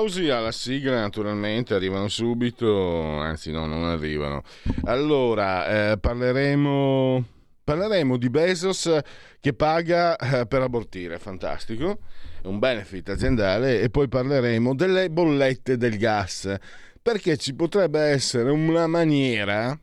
Applausi 0.00 0.30
alla 0.30 0.50
sigla 0.50 0.98
naturalmente 0.98 1.74
arrivano 1.74 2.08
subito, 2.08 3.18
anzi 3.18 3.50
no, 3.50 3.66
non 3.66 3.84
arrivano. 3.84 4.42
Allora, 4.84 5.92
eh, 5.92 5.98
parleremo, 5.98 7.22
parleremo 7.62 8.16
di 8.16 8.30
Bezos 8.30 8.98
che 9.40 9.52
paga 9.52 10.16
eh, 10.16 10.46
per 10.46 10.62
abortire, 10.62 11.18
fantastico, 11.18 11.98
è 12.42 12.46
un 12.46 12.58
benefit 12.58 13.10
aziendale 13.10 13.82
e 13.82 13.90
poi 13.90 14.08
parleremo 14.08 14.74
delle 14.74 15.10
bollette 15.10 15.76
del 15.76 15.98
gas, 15.98 16.54
perché 17.02 17.36
ci 17.36 17.54
potrebbe 17.54 18.00
essere 18.00 18.50
una 18.50 18.86
maniera, 18.86 19.78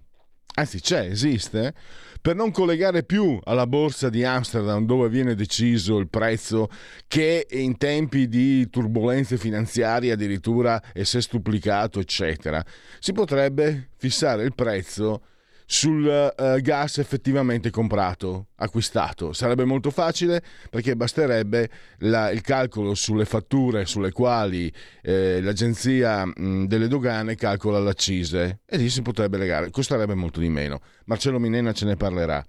anzi 0.55 0.81
c'è, 0.81 1.01
esiste, 1.01 1.75
per 2.27 2.35
non 2.35 2.51
collegare 2.51 3.03
più 3.03 3.39
alla 3.41 3.65
borsa 3.65 4.09
di 4.09 4.25
Amsterdam 4.25 4.85
dove 4.85 5.07
viene 5.07 5.33
deciso 5.33 5.97
il 5.97 6.09
prezzo 6.09 6.67
che 7.07 7.47
in 7.49 7.77
tempi 7.77 8.27
di 8.27 8.69
turbulenze 8.69 9.37
finanziarie 9.37 10.11
addirittura 10.11 10.81
è 10.91 11.03
sestuplicato 11.03 12.01
eccetera 12.01 12.61
si 12.99 13.13
potrebbe 13.13 13.91
fissare 13.95 14.43
il 14.43 14.53
prezzo 14.53 15.21
sul 15.69 16.07
eh, 16.07 16.61
gas 16.61 16.97
effettivamente 16.97 17.69
comprato, 17.69 18.47
acquistato. 18.55 19.33
Sarebbe 19.33 19.65
molto 19.65 19.91
facile 19.91 20.41
perché 20.69 20.95
basterebbe 20.95 21.69
la- 21.99 22.31
il 22.31 22.39
calcolo 22.41 22.95
sulle 22.95 23.25
fatture 23.25 23.85
sulle 23.85 24.11
quali 24.13 24.71
eh, 25.01 25.41
l'agenzia 25.41 26.25
mh, 26.25 26.67
delle 26.67 26.87
dogane 26.87 27.35
calcola 27.35 27.79
l'accise 27.79 28.61
e 28.65 28.77
lì 28.77 28.89
si 28.89 29.01
potrebbe 29.01 29.37
legare, 29.37 29.69
costerebbe 29.69 30.13
molto 30.15 30.39
di 30.39 30.47
meno. 30.49 30.79
Marcello 31.05 31.37
Minena 31.37 31.73
ce 31.73 31.83
ne 31.85 31.97
parlerà. 31.97 32.43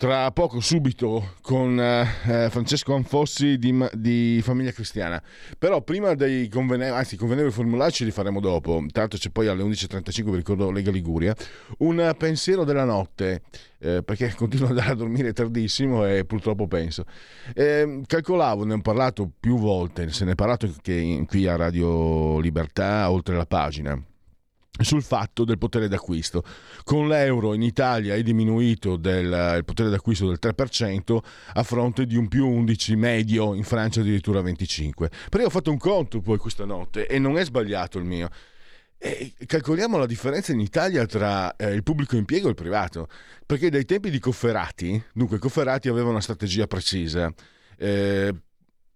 Tra 0.00 0.30
poco, 0.30 0.60
subito, 0.60 1.34
con 1.42 1.78
eh, 1.78 2.06
eh, 2.24 2.48
Francesco 2.48 2.94
Anfossi 2.94 3.58
di, 3.58 3.86
di 3.92 4.40
Famiglia 4.42 4.70
Cristiana. 4.70 5.22
Però 5.58 5.82
prima 5.82 6.14
dei 6.14 6.48
convenevoli, 6.48 6.98
anzi 6.98 7.18
convenevoli 7.18 7.52
formulaici 7.52 8.06
li 8.06 8.10
faremo 8.10 8.40
dopo. 8.40 8.82
Tanto 8.92 9.18
c'è 9.18 9.28
poi 9.28 9.48
alle 9.48 9.62
11.35, 9.62 10.30
vi 10.30 10.36
ricordo 10.36 10.70
Lega 10.70 10.90
Liguria. 10.90 11.36
Un 11.80 12.14
pensiero 12.16 12.64
della 12.64 12.84
notte, 12.84 13.42
eh, 13.78 14.02
perché 14.02 14.32
continuo 14.34 14.68
ad 14.68 14.78
andare 14.78 14.92
a 14.92 14.96
dormire 14.96 15.34
tardissimo 15.34 16.06
e 16.06 16.24
purtroppo 16.24 16.66
penso. 16.66 17.04
Eh, 17.54 18.00
calcolavo, 18.06 18.64
ne 18.64 18.72
ho 18.72 18.80
parlato 18.80 19.30
più 19.38 19.58
volte, 19.58 20.10
se 20.12 20.24
ne 20.24 20.32
è 20.32 20.34
parlato 20.34 20.64
anche 20.64 21.26
qui 21.28 21.46
a 21.46 21.56
Radio 21.56 22.38
Libertà, 22.40 23.10
oltre 23.10 23.36
la 23.36 23.44
pagina 23.44 24.02
sul 24.80 25.02
fatto 25.02 25.44
del 25.44 25.58
potere 25.58 25.88
d'acquisto. 25.88 26.42
Con 26.84 27.08
l'euro 27.08 27.54
in 27.54 27.62
Italia 27.62 28.14
è 28.14 28.22
diminuito 28.22 28.96
del, 28.96 29.54
il 29.56 29.64
potere 29.64 29.90
d'acquisto 29.90 30.26
del 30.26 30.38
3% 30.40 31.18
a 31.54 31.62
fronte 31.62 32.06
di 32.06 32.16
un 32.16 32.28
più 32.28 32.46
11 32.46 32.96
medio, 32.96 33.54
in 33.54 33.64
Francia 33.64 34.00
addirittura 34.00 34.40
25. 34.40 35.10
Però 35.28 35.42
io 35.42 35.48
ho 35.48 35.52
fatto 35.52 35.70
un 35.70 35.78
conto 35.78 36.20
poi 36.20 36.38
questa 36.38 36.64
notte 36.64 37.06
e 37.06 37.18
non 37.18 37.38
è 37.38 37.44
sbagliato 37.44 37.98
il 37.98 38.04
mio. 38.04 38.28
E 39.02 39.32
calcoliamo 39.46 39.96
la 39.96 40.04
differenza 40.04 40.52
in 40.52 40.60
Italia 40.60 41.06
tra 41.06 41.56
eh, 41.56 41.72
il 41.72 41.82
pubblico 41.82 42.16
impiego 42.16 42.48
e 42.48 42.50
il 42.50 42.56
privato, 42.56 43.08
perché 43.46 43.70
dai 43.70 43.86
tempi 43.86 44.10
di 44.10 44.18
Cofferati, 44.18 45.02
dunque 45.14 45.38
Cofferati 45.38 45.88
aveva 45.88 46.10
una 46.10 46.20
strategia 46.20 46.66
precisa. 46.66 47.32
Eh, 47.78 48.34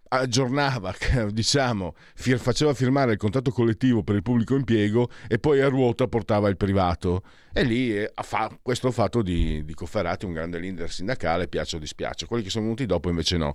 aggiornava, 0.09 0.95
diciamo, 1.31 1.95
faceva 2.15 2.75
firmare 2.75 3.13
il 3.13 3.19
contratto 3.19 3.51
collettivo 3.51 4.03
per 4.03 4.17
il 4.17 4.23
pubblico 4.23 4.55
impiego 4.55 5.09
e 5.29 5.39
poi 5.39 5.61
a 5.61 5.69
ruota 5.69 6.07
portava 6.07 6.49
il 6.49 6.57
privato. 6.57 7.23
E 7.53 7.65
lì 7.65 7.97
eh, 7.97 8.11
ha 8.13 8.23
fa- 8.23 8.57
questo 8.63 8.91
fatto 8.91 9.23
di, 9.23 9.65
di 9.65 9.75
Cofferati 9.75 10.25
un 10.25 10.33
grande 10.33 10.59
leader 10.59 10.91
sindacale, 10.91 11.49
piace 11.49 11.77
o 11.77 11.79
dispiace. 11.79 12.27
Quelli 12.27 12.43
che 12.43 12.51
sono 12.51 12.65
venuti 12.65 12.87
dopo 12.87 13.09
invece 13.09 13.37
no. 13.37 13.55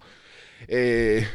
E 0.66 1.26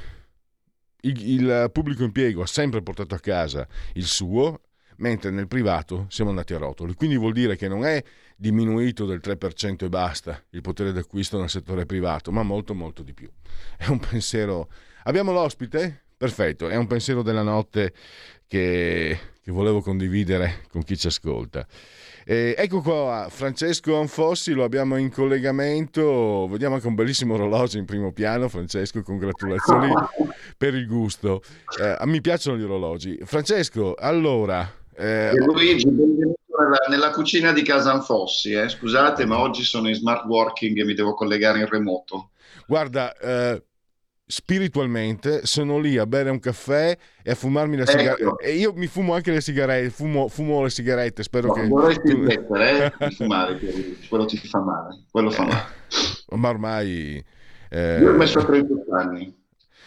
il, 1.01 1.29
il 1.29 1.71
pubblico 1.73 2.05
impiego 2.05 2.43
ha 2.43 2.47
sempre 2.47 2.83
portato 2.83 3.15
a 3.15 3.21
casa 3.21 3.67
il 3.95 4.05
suo, 4.05 4.61
mentre 4.97 5.31
nel 5.31 5.49
privato 5.49 6.07
siamo 6.09 6.31
andati 6.31 6.55
a 6.55 6.59
rotoli. 6.59 6.95
Quindi 6.95 7.17
vuol 7.17 7.33
dire 7.33 7.57
che 7.57 7.69
non 7.69 7.85
è 7.85 8.03
diminuito 8.37 9.07
del 9.07 9.21
3% 9.23 9.85
e 9.85 9.89
basta 9.89 10.43
il 10.51 10.61
potere 10.61 10.93
d'acquisto 10.93 11.39
nel 11.39 11.49
settore 11.49 11.87
privato, 11.87 12.33
ma 12.33 12.43
molto 12.43 12.75
molto 12.75 13.03
di 13.03 13.15
più. 13.15 13.31
È 13.77 13.87
un 13.87 13.99
pensiero... 13.99 14.69
Abbiamo 15.05 15.33
l'ospite? 15.33 16.05
Perfetto, 16.17 16.69
è 16.69 16.77
un 16.77 16.87
pensiero 16.87 17.23
della 17.23 17.43
notte 17.43 17.93
che, 18.47 19.19
che 19.43 19.53
volevo 19.53 19.83
condividere 19.83 20.63
con 20.71 20.83
chi 20.83 20.97
ci 20.97 21.09
ascolta. 21.09 21.67
Eh, 22.25 22.55
ecco 22.57 22.81
qua 22.81 23.27
Francesco 23.29 23.99
Anfossi, 23.99 24.53
lo 24.55 24.65
abbiamo 24.65 24.97
in 24.97 25.13
collegamento, 25.13 26.49
vediamo 26.49 26.77
anche 26.77 26.87
un 26.87 26.95
bellissimo 26.95 27.35
orologio 27.35 27.77
in 27.77 27.85
primo 27.85 28.13
piano, 28.13 28.49
Francesco, 28.49 29.03
congratulazioni 29.03 29.93
per 30.57 30.75
il 30.75 30.87
gusto. 30.87 31.43
Eh, 31.79 31.99
mi 32.07 32.23
piacciono 32.23 32.57
gli 32.57 32.63
orologi. 32.63 33.19
Francesco, 33.25 33.95
allora... 33.95 34.67
Eh, 34.97 35.33
Luigi, 35.35 35.87
benvenuto 35.87 36.41
nella, 36.57 36.79
nella, 36.89 37.11
cucina 37.11 37.53
di 37.53 37.61
Casa 37.61 37.93
Anfossi. 37.93 38.53
Eh. 38.53 38.71
Scusate, 38.71 39.27
ma 39.27 39.39
oggi 39.39 39.65
sono 39.65 39.89
in 39.89 39.95
smart 39.97 40.25
working 40.25 40.79
e 40.79 40.85
mi 40.85 40.95
devo 40.95 41.13
collegare 41.13 41.59
in 41.59 41.69
remoto. 41.69 42.31
Guarda, 42.67 43.15
eh, 43.19 43.63
spiritualmente 44.27 45.45
sono 45.45 45.79
lì 45.79 45.99
a 45.99 46.07
bere 46.07 46.31
un 46.31 46.39
caffè 46.39 46.97
e 47.23 47.31
a 47.31 47.35
fumarmi 47.35 47.77
la 47.77 47.87
sigaretta. 47.87 48.23
Ecco. 48.23 48.39
E 48.39 48.53
io 48.53 48.73
mi 48.75 48.87
fumo 48.87 49.15
anche 49.15 49.31
le 49.31 49.41
sigarette, 49.41 49.91
fumo, 49.91 50.29
fumo 50.29 50.63
le 50.63 50.71
sigarette, 50.71 51.23
spero 51.23 51.49
no, 51.49 51.53
che... 51.53 51.67
Vorresti 51.67 52.11
smettere 52.11 52.95
eh, 52.99 53.07
di 53.09 53.15
fumare, 53.15 53.59
quello 54.09 54.25
ti 54.25 54.37
fa 54.39 54.61
male. 54.61 55.05
Quello 55.11 55.31
fa 55.31 55.45
male. 55.45 55.67
Ma 56.37 56.49
ormai... 56.49 57.25
Eh... 57.69 57.99
Io 58.01 58.13
ho 58.13 58.17
messo 58.17 58.39
a 58.39 58.45
38 58.45 58.95
anni. 58.95 59.43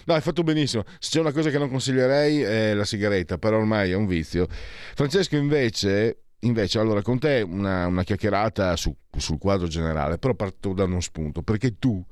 No, 0.05 0.13
hai 0.13 0.21
fatto 0.21 0.43
benissimo. 0.43 0.83
Se 0.99 1.09
c'è 1.11 1.19
una 1.19 1.33
cosa 1.33 1.49
che 1.49 1.57
non 1.57 1.69
consiglierei 1.69 2.41
è 2.41 2.73
la 2.73 2.85
sigaretta, 2.85 3.37
però 3.37 3.57
ormai 3.57 3.91
è 3.91 3.95
un 3.95 4.05
vizio. 4.05 4.47
Francesco 4.49 5.35
invece, 5.35 6.26
invece 6.41 6.79
allora 6.79 7.01
con 7.01 7.19
te 7.19 7.41
una, 7.41 7.87
una 7.87 8.03
chiacchierata 8.03 8.75
su, 8.75 8.95
sul 9.17 9.37
quadro 9.37 9.67
generale, 9.67 10.17
però 10.17 10.33
parto 10.35 10.73
da 10.73 10.83
uno 10.83 10.99
spunto, 10.99 11.41
perché 11.41 11.77
tu 11.79 12.03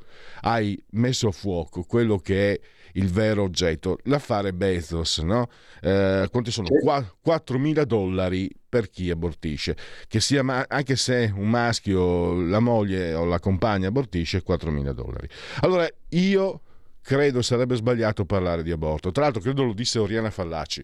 hai 0.41 0.81
messo 0.91 1.27
a 1.27 1.31
fuoco 1.31 1.83
quello 1.83 2.17
che 2.17 2.53
è 2.53 2.59
il 2.93 3.09
vero 3.09 3.43
oggetto, 3.43 3.97
l'affare 4.03 4.53
Bezos, 4.53 5.19
no? 5.19 5.49
Eh, 5.81 6.27
quanti 6.31 6.51
sono? 6.51 6.67
Sì. 6.67 6.75
4.000 7.21 7.83
dollari 7.83 8.49
per 8.67 8.89
chi 8.89 9.09
abortisce, 9.09 9.75
che 10.07 10.19
sia 10.19 10.43
ma- 10.43 10.65
anche 10.67 10.95
se 10.95 11.31
un 11.35 11.49
maschio, 11.49 12.39
la 12.41 12.59
moglie 12.59 13.13
o 13.13 13.25
la 13.25 13.39
compagna 13.39 13.89
abortisce, 13.89 14.43
4.000 14.43 14.93
dollari. 14.93 15.27
Allora 15.61 15.87
io 16.09 16.61
credo 17.01 17.41
sarebbe 17.41 17.75
sbagliato 17.75 18.25
parlare 18.25 18.63
di 18.63 18.71
aborto. 18.71 19.11
Tra 19.11 19.23
l'altro, 19.23 19.41
credo 19.41 19.63
lo 19.63 19.73
disse 19.73 19.99
Oriana 19.99 20.31
Fallaci. 20.31 20.83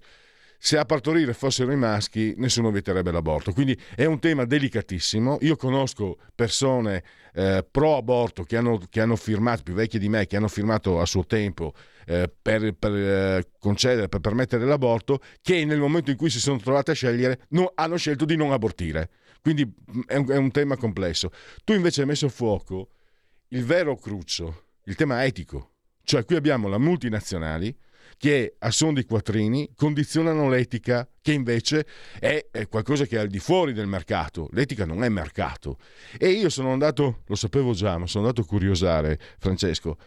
Se 0.63 0.77
a 0.77 0.85
partorire 0.85 1.33
fossero 1.33 1.71
i 1.71 1.75
maschi, 1.75 2.35
nessuno 2.37 2.69
vieterebbe 2.69 3.09
l'aborto. 3.11 3.51
Quindi 3.51 3.75
è 3.95 4.05
un 4.05 4.19
tema 4.19 4.45
delicatissimo. 4.45 5.39
Io 5.41 5.55
conosco 5.55 6.19
persone 6.35 7.03
eh, 7.33 7.65
pro 7.69 7.97
aborto 7.97 8.43
che 8.43 8.59
che 8.91 9.01
hanno, 9.01 9.15
firmato, 9.15 9.63
più 9.63 9.73
vecchie 9.73 9.97
di 9.97 10.07
me, 10.07 10.27
che 10.27 10.35
hanno 10.35 10.47
firmato 10.47 11.01
a 11.01 11.07
suo 11.07 11.25
tempo 11.25 11.73
eh, 12.05 12.31
per, 12.39 12.75
per 12.75 12.93
eh, 12.93 13.47
concedere, 13.57 14.07
per 14.07 14.19
permettere 14.19 14.63
l'aborto, 14.65 15.19
che 15.41 15.65
nel 15.65 15.79
momento 15.79 16.11
in 16.11 16.17
cui 16.17 16.29
si 16.29 16.39
sono 16.39 16.59
trovate 16.59 16.91
a 16.91 16.93
scegliere 16.93 17.45
no, 17.49 17.71
hanno 17.73 17.97
scelto 17.97 18.25
di 18.25 18.35
non 18.35 18.51
abortire. 18.51 19.09
Quindi 19.41 19.67
è 20.05 20.17
un, 20.17 20.29
è 20.29 20.37
un 20.37 20.51
tema 20.51 20.77
complesso. 20.77 21.31
Tu 21.63 21.73
invece 21.73 22.01
hai 22.01 22.07
messo 22.07 22.27
a 22.27 22.29
fuoco 22.29 22.89
il 23.47 23.65
vero 23.65 23.95
cruccio, 23.95 24.65
il 24.83 24.93
tema 24.93 25.25
etico 25.25 25.71
cioè 26.11 26.25
qui 26.25 26.35
abbiamo 26.35 26.67
le 26.67 26.77
multinazionali 26.77 27.73
che 28.17 28.55
a 28.59 28.69
suon 28.69 28.95
di 28.95 29.05
quattrini 29.05 29.71
condizionano 29.73 30.49
l'etica 30.49 31.07
che 31.21 31.31
invece 31.31 31.87
è, 32.19 32.47
è, 32.51 32.67
qualcosa 32.67 33.05
che 33.05 33.15
è 33.15 33.19
al 33.21 33.29
di 33.29 33.39
fuori 33.39 33.71
del 33.71 33.87
mercato. 33.87 34.49
L'etica 34.51 34.85
non 34.85 35.05
è 35.05 35.07
mercato. 35.07 35.77
E 36.19 36.31
io 36.31 36.49
sono 36.49 36.73
andato, 36.73 37.21
lo 37.27 37.35
sapevo 37.35 37.71
già, 37.71 37.97
ma 37.97 38.07
sono 38.07 38.25
andato 38.25 38.41
a 38.41 38.45
curiosare, 38.45 39.17
Francesco, 39.39 39.97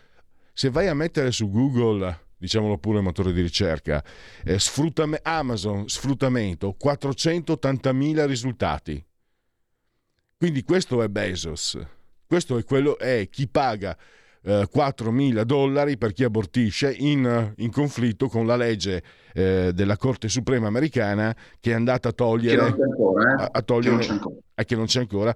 se 0.52 0.68
vai 0.68 0.88
a 0.88 0.94
mettere 0.94 1.32
su 1.32 1.48
Google 1.48 2.26
diciamolo 2.36 2.76
pure 2.76 3.00
motore 3.00 3.32
di 3.32 3.40
ricerca, 3.40 4.04
eh, 4.44 4.58
sfruttame, 4.58 5.20
Amazon 5.22 5.88
sfruttamento 5.88 6.76
480.000 6.78 8.26
risultati. 8.26 9.02
Quindi 10.36 10.64
questo 10.64 11.02
è 11.02 11.08
Bezos, 11.08 11.78
questo 12.26 12.58
è, 12.58 12.64
quello, 12.64 12.98
è 12.98 13.26
chi 13.30 13.48
paga 13.48 13.96
eh, 14.44 14.68
4.000 14.72 15.42
dollari 15.42 15.96
per 15.96 16.12
chi 16.12 16.24
abortisce 16.24 16.94
in, 16.96 17.52
in 17.56 17.70
conflitto 17.70 18.28
con 18.28 18.46
la 18.46 18.56
legge 18.56 19.02
eh, 19.32 19.72
della 19.74 19.96
Corte 19.96 20.28
Suprema 20.28 20.66
americana 20.66 21.34
che 21.60 21.70
è 21.70 21.74
andata 21.74 22.10
a 22.10 22.12
togliere... 22.12 22.56
Che 22.56 22.62
non 22.62 22.76
c'è 22.76 22.82
ancora, 22.82 23.30
eh? 23.30 23.42
a, 23.42 23.48
a 23.52 23.62
togliere, 23.62 23.82
che 23.84 23.90
non 23.90 24.00
c'è 24.00 24.12
ancora. 24.12 24.36
Eh, 24.54 24.64
che 24.64 24.76
non 24.76 24.84
c'è 24.86 25.00
ancora 25.00 25.34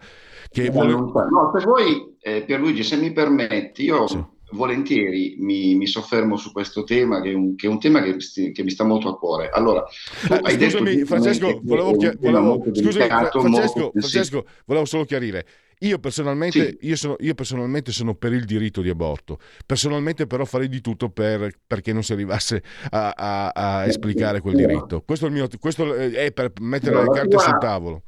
che 0.51 0.71
vuole... 0.71 0.93
no, 0.93 1.53
se 1.57 1.65
vuoi, 1.65 2.17
eh, 2.21 2.45
Pierluigi, 2.45 2.83
se 2.83 2.97
mi 2.97 3.13
permetti, 3.13 3.85
io... 3.85 4.07
Sì 4.07 4.25
volentieri 4.53 5.37
mi, 5.41 5.75
mi, 5.75 5.87
soffermo 5.87 6.37
su 6.37 6.53
questo 6.53 6.85
tema, 6.85 7.21
che 7.21 7.33
è 7.33 7.35
un, 7.35 7.55
che 7.55 7.67
è 7.67 7.69
un 7.69 7.79
tema 7.79 8.01
che, 8.01 8.17
che, 8.53 8.63
mi 8.63 8.71
sta 8.71 8.85
molto 8.85 9.09
a 9.09 9.19
cuore. 9.19 9.51
Allora, 9.51 9.85
eh, 9.87 10.59
scusami, 10.59 11.05
Francesco, 11.05 11.61
volevo, 11.63 11.95
volevo, 12.19 12.65
scusami, 12.73 13.09
Francesco, 13.09 13.91
Francesco, 13.93 14.47
volevo 14.65 14.87
solo 14.87 15.05
chiarire. 15.05 15.45
Io 15.81 15.99
personalmente, 15.99 16.77
sì. 16.81 16.89
io, 16.89 16.97
sono, 16.97 17.17
io 17.21 17.35
personalmente, 17.35 17.93
sono, 17.93 18.15
per 18.15 18.33
il 18.33 18.45
diritto 18.45 18.81
di 18.81 18.89
aborto. 18.89 19.39
Personalmente, 19.65 20.27
però, 20.27 20.45
farei 20.45 20.69
di 20.69 20.81
tutto 20.81 21.09
per, 21.11 21.53
perché 21.67 21.93
non 21.93 22.03
si 22.03 22.13
arrivasse 22.13 22.63
a, 22.91 23.11
a, 23.11 23.49
a 23.49 23.87
esplicare 23.87 24.41
quel 24.41 24.57
diritto. 24.57 25.03
Questo 25.03 25.27
è, 25.27 25.31
mio, 25.31 25.47
questo 25.61 25.95
è 25.95 26.33
per 26.33 26.53
mettere 26.61 26.97
no, 26.97 27.03
le 27.03 27.09
carte 27.11 27.29
tua, 27.29 27.41
sul 27.41 27.59
tavolo. 27.59 28.03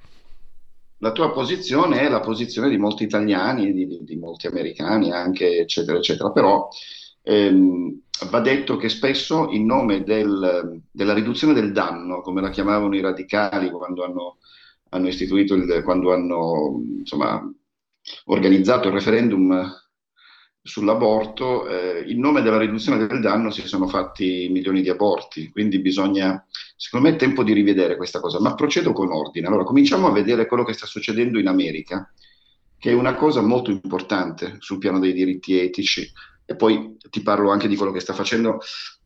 La 0.98 1.12
tua 1.12 1.30
posizione 1.32 2.00
è 2.00 2.08
la 2.08 2.20
posizione 2.20 2.68
di 2.68 2.76
molti 2.76 3.04
italiani, 3.04 3.72
di, 3.72 3.86
di, 3.86 3.98
di 4.02 4.16
molti 4.16 4.48
americani, 4.48 5.12
anche, 5.12 5.58
eccetera, 5.58 5.98
eccetera. 5.98 6.32
Però 6.32 6.68
ehm, 7.22 8.00
va 8.30 8.40
detto 8.40 8.76
che 8.76 8.88
spesso, 8.88 9.48
in 9.50 9.64
nome 9.64 10.02
del, 10.02 10.82
della 10.90 11.14
riduzione 11.14 11.54
del 11.54 11.70
danno, 11.70 12.20
come 12.20 12.40
la 12.40 12.50
chiamavano 12.50 12.96
i 12.96 13.00
radicali 13.00 13.70
quando 13.70 14.04
hanno 14.04 14.38
hanno 14.90 15.08
istituito 15.08 15.54
il, 15.54 15.82
quando 15.84 16.12
hanno 16.12 16.82
insomma, 16.98 17.40
organizzato 18.26 18.88
il 18.88 18.94
referendum 18.94 19.78
sull'aborto, 20.62 21.66
eh, 21.68 22.04
in 22.10 22.20
nome 22.20 22.42
della 22.42 22.58
riduzione 22.58 23.06
del 23.06 23.20
danno 23.20 23.50
si 23.50 23.66
sono 23.66 23.86
fatti 23.88 24.48
milioni 24.50 24.82
di 24.82 24.90
aborti, 24.90 25.50
quindi 25.50 25.80
bisogna, 25.80 26.44
secondo 26.76 27.08
me 27.08 27.14
è 27.14 27.18
tempo 27.18 27.42
di 27.42 27.52
rivedere 27.52 27.96
questa 27.96 28.20
cosa, 28.20 28.40
ma 28.40 28.54
procedo 28.54 28.92
con 28.92 29.10
ordine. 29.10 29.46
Allora, 29.46 29.64
cominciamo 29.64 30.06
a 30.06 30.12
vedere 30.12 30.46
quello 30.46 30.64
che 30.64 30.74
sta 30.74 30.86
succedendo 30.86 31.38
in 31.38 31.46
America, 31.46 32.12
che 32.78 32.90
è 32.90 32.94
una 32.94 33.14
cosa 33.14 33.40
molto 33.40 33.70
importante 33.70 34.56
sul 34.58 34.78
piano 34.78 34.98
dei 34.98 35.12
diritti 35.12 35.58
etici, 35.58 36.10
e 36.44 36.56
poi 36.56 36.96
ti 37.08 37.22
parlo 37.22 37.50
anche 37.50 37.68
di 37.68 37.76
quello 37.76 37.92
che 37.92 38.00
sta 38.00 38.12
facendo 38.12 38.58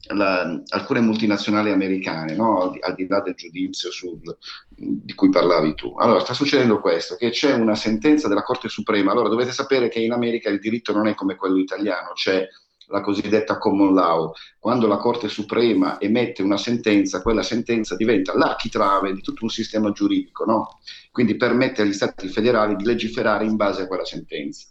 la, 0.09 0.61
alcune 0.69 1.01
multinazionali 1.01 1.71
americane, 1.71 2.35
no? 2.35 2.63
al, 2.63 2.79
al, 2.81 2.95
di, 2.95 3.07
là 3.07 3.21
del 3.21 3.35
giudizio 3.35 3.91
sul, 3.91 4.21
di 4.69 5.15
cui 5.15 5.31
parlavi 5.31 5.75
tu. 5.75 5.95
Allora, 5.97 6.21
sta 6.21 6.35
succedendo 6.35 6.81
questo, 6.81 7.17
che 7.17 7.31
c'è 7.31 7.55
una 7.55 7.75
sentenza 7.75 8.29
della 8.29 8.43
Corte 8.43 8.69
Suprema. 8.69 9.13
Allora, 9.13 9.29
dovete 9.29 9.53
sapere 9.53 9.89
che 9.89 10.01
in 10.01 10.13
America 10.13 10.51
il 10.51 10.61
diritto 10.61 10.93
non 10.93 11.07
è 11.07 11.15
come 11.15 11.37
quello 11.37 11.59
italiano, 11.59 12.13
c'è 12.13 12.47
la 12.89 13.01
cosiddetta 13.01 13.59
common 13.59 13.95
law. 13.95 14.33
Quando 14.59 14.87
la 14.87 14.97
Corte 14.97 15.29
Suprema 15.29 15.99
emette 16.01 16.43
una 16.43 16.59
sentenza, 16.59 17.23
quella 17.23 17.43
sentenza 17.43 17.97
diventa 17.97 18.37
l'architrave 18.37 19.13
di 19.13 19.23
tutto 19.23 19.45
un 19.45 19.51
sistema 19.51 19.91
giuridico, 19.93 20.45
no? 20.45 20.81
Quindi 21.11 21.37
permette 21.37 21.83
agli 21.83 21.93
Stati 21.93 22.29
federali 22.29 22.77
di 22.77 22.85
legiferare 22.85 23.45
in 23.45 23.57
base 23.57 23.83
a 23.83 23.87
quella 23.87 24.05
sentenza. 24.05 24.69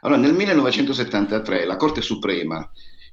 Allora, 0.00 0.20
nel 0.20 0.34
1973 0.34 1.64
la 1.64 1.76
Corte 1.76 2.00
Suprema, 2.00 2.70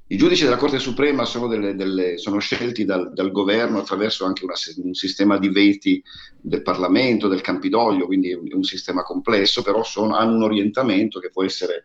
i 0.08 0.16
giudici 0.16 0.44
della 0.44 0.56
Corte 0.56 0.78
Suprema 0.78 1.24
sono, 1.24 1.46
delle, 1.46 1.74
delle, 1.74 2.18
sono 2.18 2.38
scelti 2.38 2.84
dal, 2.84 3.12
dal, 3.12 3.30
governo 3.30 3.78
attraverso 3.78 4.26
anche 4.26 4.44
una, 4.44 4.54
un 4.82 4.92
sistema 4.92 5.38
di 5.38 5.48
veti 5.48 6.02
del 6.40 6.62
Parlamento, 6.62 7.26
del 7.26 7.40
Campidoglio, 7.40 8.06
quindi 8.06 8.30
è 8.30 8.34
un, 8.34 8.46
un 8.50 8.64
sistema 8.64 9.02
complesso, 9.02 9.62
però 9.62 9.82
sono, 9.82 10.14
hanno 10.14 10.36
un 10.36 10.42
orientamento 10.42 11.20
che 11.20 11.30
può 11.30 11.42
essere 11.42 11.84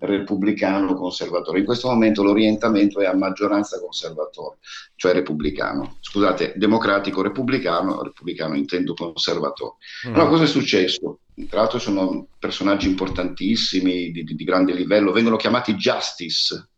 repubblicano 0.00 0.94
conservatore. 0.94 1.58
In 1.58 1.64
questo 1.64 1.88
momento 1.88 2.22
l'orientamento 2.22 3.00
è 3.00 3.06
a 3.06 3.14
maggioranza 3.14 3.80
conservatore, 3.80 4.58
cioè 4.94 5.12
repubblicano. 5.12 5.98
Scusate, 6.00 6.54
democratico 6.56 7.22
repubblicano, 7.22 8.02
repubblicano 8.02 8.56
intendo 8.56 8.94
conservatore. 8.94 9.74
Mm. 10.08 10.14
Allora 10.14 10.28
cosa 10.28 10.44
è 10.44 10.46
successo? 10.46 11.20
Tra 11.48 11.60
l'altro 11.60 11.78
sono 11.78 12.28
personaggi 12.38 12.88
importantissimi, 12.88 14.10
di, 14.10 14.24
di, 14.24 14.34
di 14.34 14.44
grande 14.44 14.72
livello, 14.72 15.12
vengono 15.12 15.36
chiamati 15.36 15.74
Justice, 15.74 16.68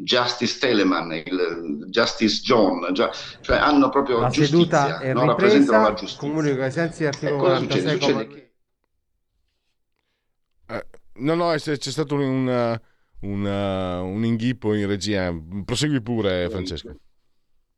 Justice 0.00 0.58
Telemann, 0.60 1.12
il 1.12 1.86
Justice 1.88 2.40
John, 2.42 2.92
già, 2.92 3.10
cioè 3.40 3.56
hanno 3.56 3.88
proprio 3.88 4.20
la 4.20 4.28
giustizia, 4.28 4.46
seduta 4.46 4.98
è 5.00 5.12
no? 5.12 5.26
rappresentano 5.26 5.82
la 5.82 5.94
giustizia. 5.94 6.28
Comunico 6.28 6.62
ai 6.62 6.70
sensi 6.70 6.98
dell'articolo 6.98 7.38
46 7.38 7.90
succede? 7.90 8.00
Succede 8.00 8.26
che... 8.28 8.52
eh, 10.74 10.86
No, 11.14 11.34
no, 11.34 11.52
c'è, 11.56 11.76
c'è 11.76 11.90
stato 11.90 12.14
un, 12.14 12.78
un, 13.20 13.44
un, 13.44 14.24
inghippo 14.24 14.72
in 14.74 14.86
regia. 14.86 15.34
Prosegui 15.64 16.00
pure, 16.00 16.48
Francesco. 16.48 16.94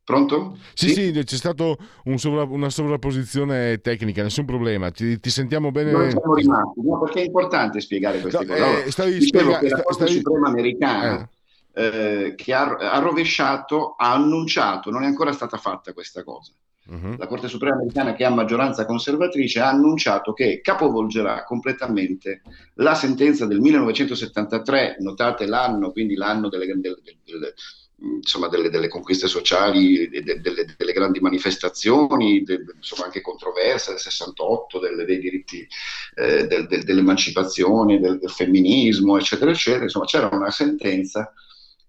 Pronto? 0.04 0.58
Sì, 0.74 0.88
sì, 0.88 1.12
sì 1.14 1.22
c'è 1.24 1.36
stata 1.36 1.64
un 2.04 2.18
sovra, 2.18 2.42
una 2.42 2.68
sovrapposizione 2.68 3.80
tecnica, 3.80 4.22
nessun 4.22 4.44
problema. 4.44 4.90
Ti, 4.90 5.18
ti 5.20 5.30
sentiamo 5.30 5.70
bene. 5.70 5.92
Non 5.92 6.10
siamo 6.10 6.34
rimasti, 6.34 6.80
no, 6.82 7.00
perché 7.00 7.22
è 7.22 7.24
importante 7.24 7.80
spiegare 7.80 8.20
queste 8.20 8.44
no, 8.44 8.54
cose. 8.54 8.84
Eh, 8.84 8.90
stavi 8.90 9.20
spiega- 9.22 9.58
che 9.58 9.68
la 9.68 9.82
Corte 9.82 9.92
stavi... 9.92 10.12
Suprema 10.12 10.48
americana 10.48 11.20
eh. 11.20 11.28
Eh, 11.72 12.34
che 12.36 12.52
ha, 12.52 12.64
ha 12.64 12.98
rovesciato, 12.98 13.94
ha 13.96 14.12
annunciato, 14.12 14.90
non 14.90 15.04
è 15.04 15.06
ancora 15.06 15.32
stata 15.32 15.56
fatta 15.56 15.92
questa 15.92 16.24
cosa 16.24 16.52
uh-huh. 16.90 17.16
la 17.16 17.26
Corte 17.26 17.48
Suprema 17.48 17.76
americana 17.76 18.14
che 18.14 18.24
ha 18.24 18.30
maggioranza 18.30 18.84
conservatrice 18.84 19.60
ha 19.60 19.68
annunciato 19.68 20.32
che 20.32 20.60
capovolgerà 20.60 21.44
completamente 21.44 22.42
la 22.74 22.94
sentenza 22.94 23.46
del 23.46 23.60
1973, 23.60 24.96
notate 25.00 25.46
l'anno, 25.46 25.92
quindi 25.92 26.14
l'anno 26.14 26.48
delle, 26.48 26.66
delle, 26.66 26.98
delle 27.24 27.54
insomma, 28.02 28.48
delle, 28.48 28.70
delle, 28.70 28.88
conquiste 28.88 29.28
sociali, 29.28 30.08
delle, 30.08 30.40
delle 30.40 30.92
grandi 30.92 31.20
manifestazioni, 31.20 32.42
de, 32.42 32.64
insomma, 32.74 33.04
anche 33.04 33.20
controverse 33.20 33.90
del 33.90 34.00
68, 34.00 34.78
dei 35.04 35.18
diritti 35.18 35.66
eh, 36.14 36.46
del, 36.46 36.66
del, 36.66 36.82
dell'emancipazione, 36.82 38.00
del, 38.00 38.18
del, 38.18 38.30
femminismo, 38.30 39.18
eccetera, 39.18 39.50
eccetera. 39.50 39.84
Insomma, 39.84 40.06
c'era 40.06 40.30
una 40.32 40.50
sentenza 40.50 41.30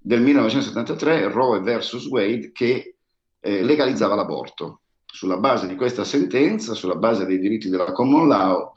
del 0.03 0.21
1973, 0.21 1.29
Roe 1.29 1.59
versus 1.59 2.07
Wade, 2.07 2.51
che 2.51 2.95
eh, 3.39 3.63
legalizzava 3.63 4.15
l'aborto 4.15 4.81
sulla 5.05 5.37
base 5.37 5.67
di 5.67 5.75
questa 5.75 6.03
sentenza, 6.03 6.73
sulla 6.73 6.95
base 6.95 7.25
dei 7.25 7.37
diritti 7.37 7.69
della 7.69 7.91
common 7.91 8.27
law, 8.27 8.73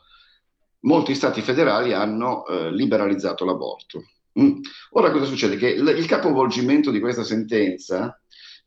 molti 0.80 1.14
stati 1.14 1.40
federali 1.40 1.92
hanno 1.92 2.46
eh, 2.46 2.70
liberalizzato 2.70 3.44
l'aborto. 3.44 4.04
Mm. 4.38 4.58
Ora 4.90 5.10
cosa 5.10 5.24
succede? 5.24 5.56
Che 5.56 5.78
l- 5.78 5.96
il 5.96 6.06
capovolgimento 6.06 6.90
di 6.90 7.00
questa 7.00 7.24
sentenza 7.24 8.20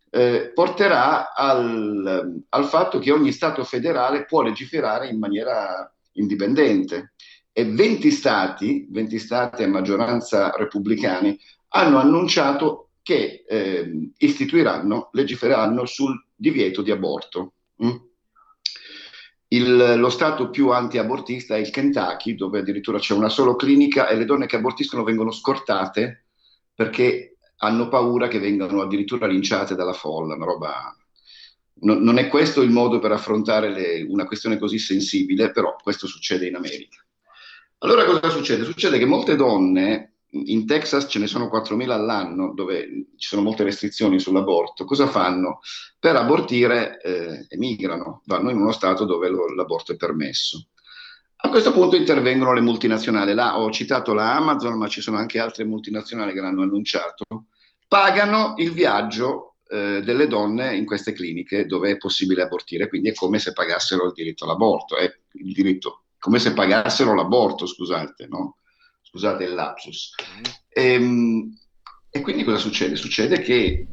eh, 0.10 0.52
porterà 0.54 1.34
al, 1.34 2.42
al, 2.50 2.66
fatto 2.66 2.98
che 3.00 3.12
ogni 3.12 3.32
Stato 3.32 3.64
federale 3.64 4.26
può 4.26 4.42
legiferare 4.42 5.10
in 5.10 5.20
maniera 5.20 5.94
indipendente 6.14 7.14
e 7.52 7.66
20 7.66 8.10
Stati, 8.12 8.88
20 8.90 9.20
Stati 9.20 9.64
a 9.64 9.68
maggioranza 9.68 10.52
repubblicani, 10.56 11.38
hanno 11.78 12.00
annunciato 12.00 12.90
che 13.04 13.46
eh, 13.48 14.10
istituiranno, 14.18 15.10
legifereranno 15.14 15.86
sul 15.86 16.26
divieto 16.36 16.82
di 16.82 16.92
aborto. 16.92 17.54
Mm? 17.84 17.96
Il, 19.50 19.94
lo 19.98 20.10
stato 20.10 20.50
più 20.50 20.72
anti-abortista 20.72 21.56
è 21.56 21.60
il 21.60 21.70
Kentucky, 21.70 22.36
dove 22.36 22.60
addirittura 22.60 22.98
c'è 22.98 23.14
una 23.14 23.30
sola 23.30 23.56
clinica 23.56 24.08
e 24.10 24.18
le 24.18 24.26
donne 24.26 24.48
che 24.48 24.58
abortiscono 24.58 25.04
vengono 25.04 25.32
scortate 25.32 26.26
perché 26.74 27.38
hanno 27.58 27.88
paura 27.88 28.28
che 28.28 28.40
vengano 28.40 28.82
addirittura 28.82 29.28
linciate 29.28 29.76
dalla 29.76 29.94
folla, 29.94 30.36
una 30.36 30.46
roba... 30.46 30.98
Non, 31.80 32.02
non 32.02 32.18
è 32.18 32.28
questo 32.28 32.64
il 32.64 32.72
modo 32.72 32.98
per 32.98 33.12
affrontare 33.12 33.70
le, 33.70 34.02
una 34.02 34.26
questione 34.26 34.58
così 34.58 34.80
sensibile, 34.80 35.52
però 35.52 35.76
questo 35.76 36.08
succede 36.08 36.48
in 36.48 36.56
America. 36.56 37.06
Allora 37.80 38.04
cosa 38.04 38.30
succede? 38.30 38.64
Succede 38.64 38.98
che 38.98 39.06
molte 39.06 39.36
donne 39.36 40.17
in 40.30 40.66
Texas 40.66 41.06
ce 41.10 41.20
ne 41.20 41.28
sono 41.28 41.46
4.000 41.48 41.90
all'anno 41.90 42.54
dove 42.54 43.08
ci 43.18 43.28
sono 43.28 43.42
molte 43.42 43.64
restrizioni 43.64 44.20
sull'aborto, 44.20 44.86
cosa 44.86 45.08
fanno? 45.08 45.60
Per 46.00 46.16
abortire 46.16 47.00
eh, 47.02 47.46
emigrano, 47.50 48.22
vanno 48.26 48.50
in 48.50 48.58
uno 48.58 48.72
stato 48.72 49.06
dove 49.06 49.30
lo, 49.30 49.54
l'aborto 49.54 49.94
è 49.94 49.96
permesso. 49.96 50.68
A 51.42 51.50
questo 51.50 51.72
punto 51.72 51.96
intervengono 51.96 52.54
le 52.54 52.62
multinazionali, 52.62 53.34
là 53.34 53.60
ho 53.60 53.70
citato 53.72 54.14
la 54.14 54.36
Amazon, 54.36 54.78
ma 54.78 54.88
ci 54.88 55.02
sono 55.02 55.18
anche 55.18 55.40
altre 55.40 55.66
multinazionali 55.66 56.34
che 56.34 56.42
l'hanno 56.42 56.64
annunciato, 56.64 57.26
pagano 57.88 58.56
il 58.58 58.72
viaggio 58.72 59.58
eh, 59.70 60.02
delle 60.04 60.28
donne 60.28 60.76
in 60.76 60.86
queste 60.86 61.14
cliniche 61.14 61.66
dove 61.66 61.92
è 61.92 61.98
possibile 61.98 62.42
abortire, 62.42 62.90
quindi 62.90 63.10
è 63.10 63.14
come 63.14 63.40
se 63.40 63.54
pagassero 63.54 64.06
il 64.06 64.14
diritto 64.14 64.46
all'aborto, 64.46 64.98
è 64.98 65.04
il 65.04 65.54
diritto, 65.54 66.06
come 66.18 66.40
se 66.40 66.54
pagassero 66.54 67.14
l'aborto, 67.14 67.66
scusate, 67.66 68.28
no? 68.28 68.58
Scusate 69.10 69.46
il 69.46 69.54
lapsus. 69.54 70.16
E, 70.68 70.92
ehm, 70.94 71.58
e, 72.10 72.22
quindi 72.22 72.44
cosa 72.44 72.58
succede? 72.58 72.96
Succede 72.96 73.40
che 73.40 73.88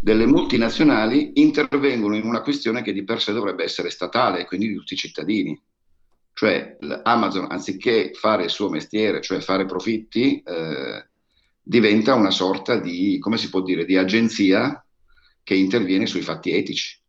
delle 0.00 0.26
multinazionali 0.26 1.32
intervengono 1.34 2.16
in 2.16 2.24
una 2.24 2.40
questione 2.40 2.82
che 2.82 2.92
di 2.92 3.04
per 3.04 3.20
sé 3.20 3.32
dovrebbe 3.32 3.64
essere 3.64 3.90
statale, 3.90 4.44
quindi 4.44 4.68
di 4.68 4.74
tutti 4.74 4.94
i 4.94 4.98
cittadini. 4.98 5.60
Cioè 6.32 6.76
Amazon, 7.02 7.46
anziché 7.50 8.12
fare 8.14 8.44
il 8.44 8.50
suo 8.50 8.68
mestiere, 8.68 9.20
cioè 9.20 9.40
fare 9.40 9.66
profitti, 9.66 10.40
eh, 10.40 11.08
diventa 11.60 12.14
una 12.14 12.30
sorta 12.30 12.78
di, 12.78 13.18
come 13.18 13.38
si 13.38 13.48
può 13.48 13.60
dire, 13.60 13.84
di 13.84 13.96
agenzia 13.96 14.84
che 15.42 15.54
interviene 15.54 16.06
sui 16.06 16.22
fatti 16.22 16.52
etici 16.52 17.00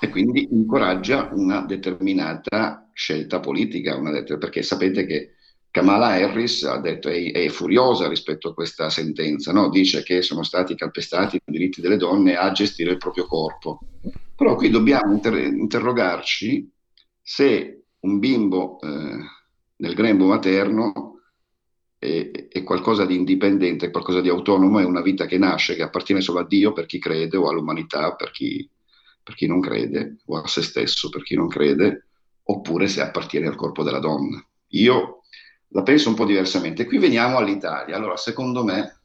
e 0.00 0.08
quindi 0.08 0.48
incoraggia 0.50 1.30
una 1.32 1.60
determinata 1.62 2.88
scelta 2.92 3.40
politica, 3.40 3.96
det- 3.98 4.38
perché 4.38 4.62
sapete 4.62 5.06
che 5.06 5.34
Kamala 5.78 6.08
Harris 6.08 6.64
ha 6.64 6.80
detto, 6.80 7.08
è, 7.08 7.30
è 7.30 7.48
furiosa 7.50 8.08
rispetto 8.08 8.48
a 8.48 8.54
questa 8.54 8.90
sentenza, 8.90 9.52
no? 9.52 9.68
dice 9.68 10.02
che 10.02 10.22
sono 10.22 10.42
stati 10.42 10.74
calpestati 10.74 11.36
i 11.36 11.40
diritti 11.44 11.80
delle 11.80 11.96
donne 11.96 12.36
a 12.36 12.50
gestire 12.50 12.90
il 12.90 12.96
proprio 12.96 13.26
corpo. 13.26 13.78
Però 14.34 14.56
qui 14.56 14.70
dobbiamo 14.70 15.12
inter- 15.12 15.38
interrogarci 15.38 16.68
se 17.22 17.84
un 18.00 18.18
bimbo 18.18 18.80
eh, 18.80 19.18
nel 19.76 19.94
grembo 19.94 20.26
materno 20.26 21.20
è, 21.96 22.48
è, 22.48 22.62
qualcosa 22.64 23.04
di 23.04 23.14
indipendente, 23.14 23.92
qualcosa 23.92 24.20
di 24.20 24.28
autonomo, 24.28 24.80
è 24.80 24.84
una 24.84 25.02
vita 25.02 25.26
che 25.26 25.38
nasce, 25.38 25.76
che 25.76 25.82
appartiene 25.82 26.20
solo 26.20 26.40
a 26.40 26.46
Dio 26.46 26.72
per 26.72 26.86
chi 26.86 26.98
crede 26.98 27.36
o 27.36 27.48
all'umanità 27.48 28.16
per 28.16 28.32
chi, 28.32 28.68
per 29.22 29.36
chi 29.36 29.46
non 29.46 29.60
crede, 29.60 30.16
o 30.26 30.38
a 30.38 30.46
se 30.48 30.62
stesso 30.62 31.08
per 31.08 31.22
chi 31.22 31.36
non 31.36 31.46
crede, 31.46 32.06
oppure 32.42 32.88
se 32.88 33.00
appartiene 33.00 33.46
al 33.46 33.54
corpo 33.54 33.84
della 33.84 34.00
donna. 34.00 34.44
Io 34.72 35.17
la 35.68 35.82
penso 35.82 36.08
un 36.08 36.14
po' 36.14 36.24
diversamente. 36.24 36.84
Qui 36.84 36.98
veniamo 36.98 37.38
all'Italia. 37.38 37.96
Allora, 37.96 38.16
secondo 38.16 38.64
me, 38.64 39.00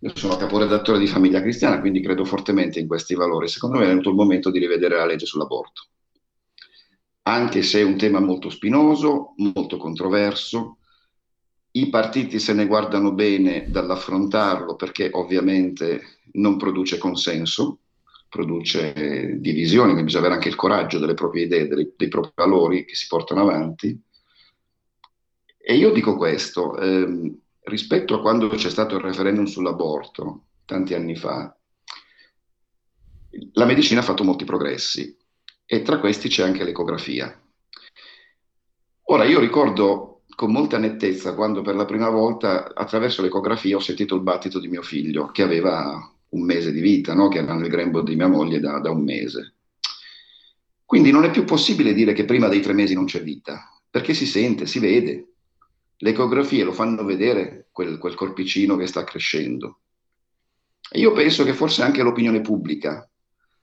io 0.00 0.12
sono 0.14 0.36
caporedattore 0.36 0.98
di 0.98 1.06
Famiglia 1.06 1.40
Cristiana, 1.40 1.80
quindi 1.80 2.00
credo 2.00 2.24
fortemente 2.24 2.78
in 2.78 2.86
questi 2.86 3.14
valori. 3.14 3.48
Secondo 3.48 3.78
me 3.78 3.84
è 3.84 3.88
venuto 3.88 4.10
il 4.10 4.16
momento 4.16 4.50
di 4.50 4.58
rivedere 4.58 4.96
la 4.96 5.06
legge 5.06 5.26
sull'aborto. 5.26 5.86
Anche 7.22 7.62
se 7.62 7.80
è 7.80 7.82
un 7.82 7.96
tema 7.96 8.20
molto 8.20 8.50
spinoso, 8.50 9.34
molto 9.36 9.78
controverso, 9.78 10.78
i 11.72 11.88
partiti 11.88 12.38
se 12.38 12.52
ne 12.52 12.66
guardano 12.66 13.12
bene 13.12 13.66
dall'affrontarlo 13.68 14.76
perché 14.76 15.10
ovviamente 15.12 16.20
non 16.32 16.56
produce 16.56 16.98
consenso, 16.98 17.80
produce 18.28 19.36
divisioni, 19.38 19.88
quindi 19.92 20.04
bisogna 20.04 20.24
avere 20.24 20.34
anche 20.36 20.48
il 20.48 20.56
coraggio 20.56 20.98
delle 20.98 21.14
proprie 21.14 21.44
idee, 21.44 21.68
dei, 21.68 21.92
dei 21.96 22.08
propri 22.08 22.32
valori 22.34 22.84
che 22.84 22.94
si 22.94 23.06
portano 23.08 23.42
avanti. 23.42 23.98
E 25.68 25.74
io 25.74 25.90
dico 25.90 26.16
questo, 26.16 26.76
ehm, 26.76 27.36
rispetto 27.62 28.14
a 28.14 28.20
quando 28.20 28.46
c'è 28.46 28.70
stato 28.70 28.94
il 28.94 29.02
referendum 29.02 29.46
sull'aborto, 29.46 30.44
tanti 30.64 30.94
anni 30.94 31.16
fa, 31.16 31.52
la 33.54 33.64
medicina 33.64 33.98
ha 33.98 34.04
fatto 34.04 34.22
molti 34.22 34.44
progressi 34.44 35.16
e 35.64 35.82
tra 35.82 35.98
questi 35.98 36.28
c'è 36.28 36.44
anche 36.44 36.62
l'ecografia. 36.62 37.36
Ora 39.08 39.24
io 39.24 39.40
ricordo 39.40 40.22
con 40.36 40.52
molta 40.52 40.78
nettezza 40.78 41.34
quando 41.34 41.62
per 41.62 41.74
la 41.74 41.84
prima 41.84 42.10
volta 42.10 42.72
attraverso 42.72 43.20
l'ecografia 43.20 43.74
ho 43.74 43.80
sentito 43.80 44.14
il 44.14 44.22
battito 44.22 44.60
di 44.60 44.68
mio 44.68 44.82
figlio 44.82 45.32
che 45.32 45.42
aveva 45.42 46.00
un 46.28 46.42
mese 46.44 46.70
di 46.70 46.80
vita, 46.80 47.12
no? 47.12 47.26
che 47.26 47.38
era 47.38 47.54
nel 47.54 47.68
grembo 47.68 48.02
di 48.02 48.14
mia 48.14 48.28
moglie 48.28 48.60
da, 48.60 48.78
da 48.78 48.92
un 48.92 49.02
mese. 49.02 49.54
Quindi 50.84 51.10
non 51.10 51.24
è 51.24 51.30
più 51.32 51.42
possibile 51.42 51.92
dire 51.92 52.12
che 52.12 52.24
prima 52.24 52.46
dei 52.46 52.60
tre 52.60 52.72
mesi 52.72 52.94
non 52.94 53.06
c'è 53.06 53.20
vita, 53.20 53.68
perché 53.90 54.14
si 54.14 54.26
sente, 54.26 54.66
si 54.66 54.78
vede. 54.78 55.32
Le 55.98 56.10
ecografie 56.10 56.64
lo 56.64 56.72
fanno 56.72 57.04
vedere 57.04 57.68
quel, 57.72 57.98
quel 57.98 58.14
corpicino 58.14 58.76
che 58.76 58.86
sta 58.86 59.04
crescendo. 59.04 59.80
E 60.90 61.00
io 61.00 61.12
penso 61.12 61.44
che 61.44 61.52
forse 61.52 61.82
anche 61.82 62.02
l'opinione 62.02 62.40
pubblica 62.40 63.08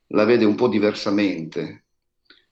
la 0.07 0.25
vede 0.25 0.45
un 0.45 0.55
po' 0.55 0.67
diversamente 0.67 1.85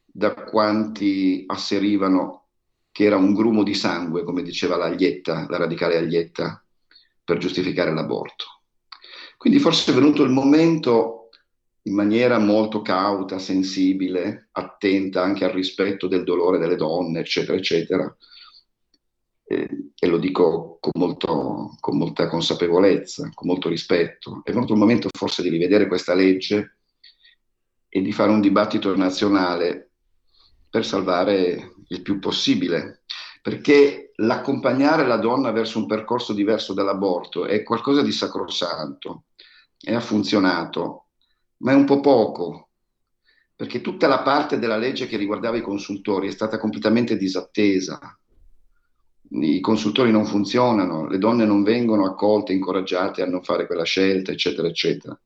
da 0.05 0.33
quanti 0.33 1.43
asserivano 1.47 2.47
che 2.91 3.05
era 3.05 3.15
un 3.15 3.33
grumo 3.33 3.63
di 3.63 3.73
sangue, 3.73 4.23
come 4.23 4.43
diceva 4.43 4.75
l'Aglietta, 4.75 5.47
la 5.49 5.57
radicale 5.57 5.97
Aglietta, 5.97 6.63
per 7.23 7.37
giustificare 7.37 7.93
l'aborto. 7.93 8.45
Quindi 9.37 9.59
forse 9.59 9.91
è 9.91 9.95
venuto 9.95 10.23
il 10.23 10.29
momento 10.29 11.29
in 11.83 11.95
maniera 11.95 12.37
molto 12.37 12.81
cauta, 12.81 13.39
sensibile, 13.39 14.49
attenta 14.51 15.23
anche 15.23 15.45
al 15.45 15.51
rispetto 15.51 16.07
del 16.07 16.23
dolore 16.23 16.59
delle 16.59 16.75
donne, 16.75 17.21
eccetera, 17.21 17.57
eccetera. 17.57 18.15
E, 19.51 19.67
e 19.99 20.07
lo 20.07 20.17
dico 20.17 20.77
con, 20.79 20.93
molto, 20.95 21.75
con 21.81 21.97
molta 21.97 22.29
consapevolezza, 22.29 23.29
con 23.33 23.47
molto 23.49 23.67
rispetto. 23.67 24.39
È 24.45 24.51
venuto 24.53 24.71
il 24.71 24.79
momento 24.79 25.09
forse 25.11 25.41
di 25.41 25.49
rivedere 25.49 25.87
questa 25.87 26.13
legge 26.13 26.77
e 27.89 28.01
di 28.01 28.13
fare 28.13 28.31
un 28.31 28.39
dibattito 28.39 28.95
nazionale 28.95 29.89
per 30.69 30.85
salvare 30.85 31.73
il 31.89 32.01
più 32.01 32.19
possibile, 32.19 33.03
perché 33.41 34.13
l'accompagnare 34.15 35.05
la 35.05 35.17
donna 35.17 35.51
verso 35.51 35.79
un 35.79 35.85
percorso 35.85 36.31
diverso 36.31 36.73
dall'aborto 36.73 37.45
è 37.45 37.61
qualcosa 37.61 38.01
di 38.01 38.13
sacrosanto 38.13 39.25
e 39.77 39.93
ha 39.93 39.99
funzionato, 39.99 41.07
ma 41.57 41.73
è 41.73 41.75
un 41.75 41.83
po' 41.83 41.99
poco, 41.99 42.69
perché 43.53 43.81
tutta 43.81 44.07
la 44.07 44.21
parte 44.21 44.57
della 44.59 44.77
legge 44.77 45.07
che 45.07 45.17
riguardava 45.17 45.57
i 45.57 45.61
consultori 45.61 46.29
è 46.29 46.31
stata 46.31 46.57
completamente 46.57 47.17
disattesa. 47.17 48.15
I 49.33 49.59
consultori 49.61 50.11
non 50.11 50.25
funzionano, 50.25 51.07
le 51.07 51.17
donne 51.17 51.45
non 51.45 51.63
vengono 51.63 52.05
accolte, 52.05 52.51
incoraggiate 52.51 53.21
a 53.21 53.25
non 53.25 53.43
fare 53.43 53.65
quella 53.65 53.83
scelta, 53.83 54.31
eccetera, 54.31 54.67
eccetera. 54.67 55.17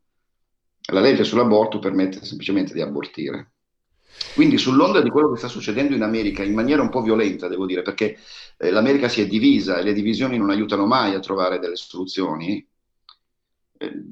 La 0.92 1.00
legge 1.00 1.24
sull'aborto 1.24 1.80
permette 1.80 2.24
semplicemente 2.24 2.74
di 2.74 2.82
abortire. 2.82 3.54
Quindi 4.36 4.58
sull'onda 4.58 5.02
di 5.02 5.10
quello 5.10 5.32
che 5.32 5.40
sta 5.40 5.48
succedendo 5.48 5.96
in 5.96 6.04
America, 6.04 6.44
in 6.44 6.54
maniera 6.54 6.82
un 6.82 6.90
po' 6.90 7.02
violenta, 7.02 7.48
devo 7.48 7.66
dire, 7.66 7.82
perché 7.82 8.18
eh, 8.58 8.70
l'America 8.70 9.10
si 9.10 9.22
è 9.22 9.28
divisa 9.28 9.78
e 9.78 9.84
le 9.84 9.94
divisioni 9.94 10.38
non 10.38 10.52
aiutano 10.52 10.86
mai 10.86 11.16
a 11.16 11.20
trovare 11.20 11.58
delle 11.58 11.76
soluzioni, 11.76 12.66
eh, 13.78 14.04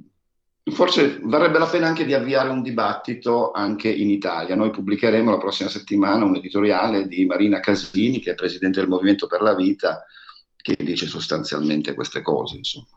Forse 0.72 1.20
varrebbe 1.22 1.60
la 1.60 1.68
pena 1.68 1.88
anche 1.88 2.06
di 2.06 2.14
avviare 2.14 2.50
un 2.50 2.62
dibattito 2.62 3.52
anche 3.52 3.90
in 3.90 4.10
Italia. 4.10 4.56
Noi 4.56 4.70
pubblicheremo 4.70 5.30
la 5.30 5.38
prossima 5.38 5.70
settimana 5.70 6.24
un 6.24 6.38
editoriale 6.38 7.06
di 7.08 7.26
Marina 7.26 7.60
Casini, 7.60 8.20
che 8.20 8.32
è 8.32 8.36
presidente 8.36 8.80
del 8.80 8.88
Movimento 8.88 9.28
per 9.28 9.42
la 9.42 9.56
Vita, 9.56 10.06
che 10.56 10.78
dice 10.80 11.06
sostanzialmente 11.06 11.94
queste 11.94 12.22
cose. 12.22 12.56
Insomma. 12.56 12.88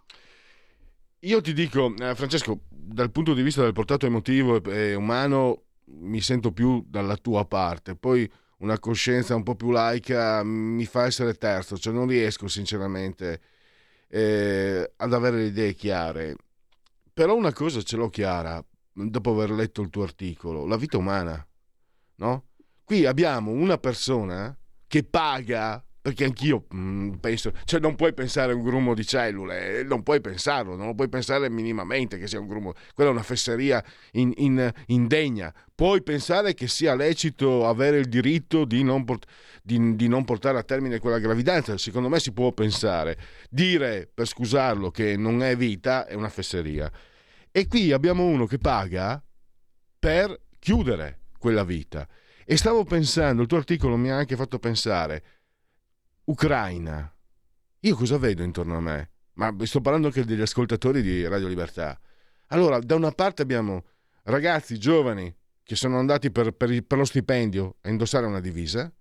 Io 1.20 1.40
ti 1.40 1.52
dico, 1.52 1.92
eh, 1.98 2.14
Francesco, 2.14 2.60
dal 2.68 3.10
punto 3.10 3.34
di 3.34 3.42
vista 3.42 3.62
del 3.62 3.72
portato 3.72 4.06
emotivo 4.06 4.62
e 4.62 4.94
umano, 4.94 5.62
mi 5.86 6.20
sento 6.20 6.52
più 6.52 6.84
dalla 6.86 7.16
tua 7.16 7.46
parte. 7.46 7.96
Poi 7.96 8.30
una 8.58 8.78
coscienza 8.78 9.34
un 9.34 9.42
po' 9.42 9.56
più 9.56 9.70
laica 9.72 10.44
mi 10.44 10.84
fa 10.84 11.04
essere 11.06 11.34
terzo, 11.34 11.76
cioè 11.76 11.92
non 11.92 12.06
riesco 12.06 12.46
sinceramente 12.46 13.40
eh, 14.08 14.92
ad 14.96 15.12
avere 15.12 15.38
le 15.38 15.46
idee 15.46 15.74
chiare 15.74 16.36
però 17.16 17.34
una 17.34 17.54
cosa 17.54 17.80
ce 17.80 17.96
l'ho 17.96 18.10
chiara, 18.10 18.62
dopo 18.92 19.30
aver 19.30 19.50
letto 19.50 19.80
il 19.80 19.88
tuo 19.88 20.02
articolo, 20.02 20.66
la 20.66 20.76
vita 20.76 20.98
umana, 20.98 21.48
no? 22.16 22.48
Qui 22.84 23.06
abbiamo 23.06 23.52
una 23.52 23.78
persona 23.78 24.54
che 24.86 25.02
paga, 25.02 25.82
perché 26.06 26.22
anch'io 26.22 26.66
mh, 26.68 26.78
mm, 26.78 27.12
penso, 27.14 27.50
cioè 27.64 27.80
non 27.80 27.96
puoi 27.96 28.14
pensare 28.14 28.52
a 28.52 28.54
un 28.54 28.62
grumo 28.62 28.94
di 28.94 29.04
cellule, 29.04 29.82
non 29.82 30.04
puoi 30.04 30.20
pensarlo, 30.20 30.76
non 30.76 30.94
puoi 30.94 31.08
pensare 31.08 31.50
minimamente 31.50 32.16
che 32.16 32.28
sia 32.28 32.38
un 32.38 32.46
grumo, 32.46 32.74
quella 32.94 33.10
è 33.10 33.12
una 33.12 33.24
fesseria 33.24 33.84
in, 34.12 34.32
in, 34.36 34.70
indegna. 34.86 35.52
Puoi 35.74 36.04
pensare 36.04 36.54
che 36.54 36.68
sia 36.68 36.94
lecito 36.94 37.66
avere 37.66 37.98
il 37.98 38.06
diritto 38.06 38.64
di 38.64 38.84
non, 38.84 39.04
port- 39.04 39.28
di, 39.64 39.96
di 39.96 40.06
non 40.06 40.24
portare 40.24 40.58
a 40.58 40.62
termine 40.62 41.00
quella 41.00 41.18
gravidanza, 41.18 41.76
secondo 41.76 42.08
me 42.08 42.20
si 42.20 42.30
può 42.30 42.52
pensare. 42.52 43.18
Dire, 43.50 44.08
per 44.14 44.28
scusarlo, 44.28 44.92
che 44.92 45.16
non 45.16 45.42
è 45.42 45.56
vita 45.56 46.06
è 46.06 46.14
una 46.14 46.28
fesseria. 46.28 46.88
E 47.50 47.66
qui 47.66 47.90
abbiamo 47.90 48.24
uno 48.24 48.46
che 48.46 48.58
paga 48.58 49.20
per 49.98 50.40
chiudere 50.60 51.22
quella 51.36 51.64
vita. 51.64 52.06
E 52.44 52.56
stavo 52.56 52.84
pensando, 52.84 53.42
il 53.42 53.48
tuo 53.48 53.56
articolo 53.56 53.96
mi 53.96 54.08
ha 54.08 54.16
anche 54.16 54.36
fatto 54.36 54.60
pensare, 54.60 55.35
Ucraina, 56.28 57.08
io 57.78 57.94
cosa 57.94 58.18
vedo 58.18 58.42
intorno 58.42 58.76
a 58.76 58.80
me? 58.80 59.10
Ma 59.34 59.54
sto 59.62 59.80
parlando 59.80 60.08
anche 60.08 60.24
degli 60.24 60.40
ascoltatori 60.40 61.00
di 61.00 61.24
Radio 61.24 61.46
Libertà. 61.46 61.96
Allora, 62.48 62.80
da 62.80 62.96
una 62.96 63.12
parte 63.12 63.42
abbiamo 63.42 63.84
ragazzi 64.24 64.76
giovani 64.76 65.32
che 65.62 65.76
sono 65.76 66.00
andati 66.00 66.32
per, 66.32 66.50
per, 66.50 66.82
per 66.82 66.98
lo 66.98 67.04
stipendio 67.04 67.76
a 67.82 67.90
indossare 67.90 68.26
una 68.26 68.40
divisa, 68.40 68.92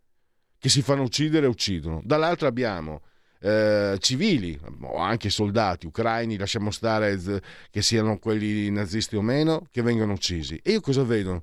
che 0.59 0.69
si 0.69 0.83
fanno 0.83 1.01
uccidere 1.01 1.47
e 1.47 1.49
uccidono. 1.49 1.99
Dall'altra 2.03 2.47
abbiamo 2.47 3.01
eh, 3.39 3.97
civili 3.99 4.59
o 4.81 4.97
anche 4.97 5.31
soldati 5.31 5.87
ucraini, 5.87 6.37
lasciamo 6.37 6.69
stare 6.69 7.19
che 7.71 7.81
siano 7.81 8.19
quelli 8.19 8.69
nazisti 8.69 9.15
o 9.15 9.23
meno, 9.23 9.65
che 9.71 9.81
vengono 9.81 10.13
uccisi. 10.13 10.59
E 10.61 10.73
io 10.73 10.79
cosa 10.79 11.03
vedo? 11.03 11.41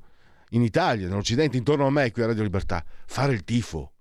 In 0.51 0.63
Italia, 0.63 1.09
nell'Occidente, 1.09 1.57
intorno 1.57 1.87
a 1.87 1.91
me, 1.91 2.13
qui 2.13 2.23
a 2.23 2.27
Radio 2.27 2.45
Libertà, 2.45 2.85
fare 3.07 3.33
il 3.33 3.43
tifo. 3.43 3.92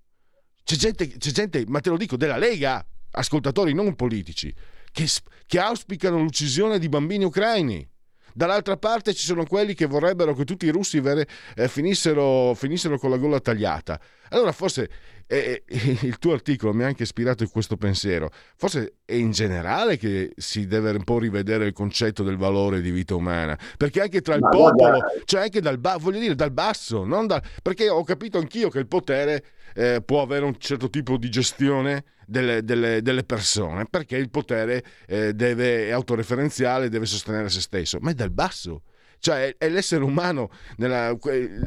C'è 0.64 0.76
gente, 0.76 1.08
c'è 1.18 1.30
gente 1.30 1.64
ma 1.66 1.80
te 1.80 1.90
lo 1.90 1.96
dico, 1.96 2.16
della 2.16 2.36
Lega, 2.36 2.84
ascoltatori 3.12 3.74
non 3.74 3.94
politici, 3.94 4.52
che, 4.90 5.06
che 5.46 5.58
auspicano 5.58 6.18
l'uccisione 6.18 6.78
di 6.78 6.88
bambini 6.88 7.24
ucraini. 7.24 7.88
Dall'altra 8.34 8.76
parte 8.76 9.12
ci 9.12 9.26
sono 9.26 9.44
quelli 9.44 9.74
che 9.74 9.86
vorrebbero 9.86 10.34
che 10.34 10.44
tutti 10.44 10.64
i 10.66 10.70
russi 10.70 11.00
vere, 11.00 11.28
eh, 11.54 11.68
finissero, 11.68 12.54
finissero, 12.54 12.98
con 12.98 13.10
la 13.10 13.18
gola 13.18 13.40
tagliata. 13.40 14.00
Allora 14.30 14.52
forse 14.52 14.88
eh, 15.26 15.62
eh 15.66 15.98
il 16.02 16.18
tuo 16.18 16.32
articolo 16.32 16.72
mi 16.72 16.82
ha 16.82 16.86
anche 16.86 17.02
ispirato 17.02 17.42
in 17.42 17.50
questo 17.50 17.76
pensiero. 17.76 18.30
Forse 18.56 18.94
è 19.04 19.14
in 19.14 19.32
generale 19.32 19.98
che 19.98 20.32
si 20.36 20.66
deve 20.66 20.92
un 20.92 21.04
po' 21.04 21.18
rivedere 21.18 21.66
il 21.66 21.72
concetto 21.74 22.22
del 22.22 22.38
valore 22.38 22.80
di 22.80 22.90
vita 22.90 23.14
umana. 23.14 23.58
Perché 23.76 24.00
anche 24.00 24.22
tra 24.22 24.34
il 24.34 24.40
Ma 24.40 24.48
popolo, 24.48 24.98
guarda... 24.98 25.12
cioè 25.24 25.42
anche 25.42 25.60
dal, 25.60 25.78
voglio 25.78 26.18
dire, 26.18 26.34
dal 26.34 26.52
basso, 26.52 27.04
da, 27.26 27.42
perché 27.60 27.90
ho 27.90 28.02
capito 28.02 28.38
anch'io 28.38 28.70
che 28.70 28.78
il 28.78 28.86
potere 28.88 29.44
eh, 29.74 30.02
può 30.04 30.22
avere 30.22 30.44
un 30.44 30.56
certo 30.58 30.90
tipo 30.90 31.16
di 31.16 31.28
gestione 31.28 32.04
delle, 32.26 32.64
delle, 32.64 33.02
delle 33.02 33.24
persone, 33.24 33.86
perché 33.88 34.16
il 34.16 34.30
potere 34.30 34.84
eh, 35.06 35.34
deve, 35.34 35.88
è 35.88 35.90
autoreferenziale, 35.90 36.88
deve 36.88 37.06
sostenere 37.06 37.48
se 37.48 37.60
stesso, 37.60 37.98
ma 38.00 38.10
è 38.10 38.14
dal 38.14 38.30
basso. 38.30 38.82
Cioè 39.18 39.56
è, 39.56 39.68
l'essere 39.68 40.02
umano, 40.02 40.50
nella, 40.76 41.16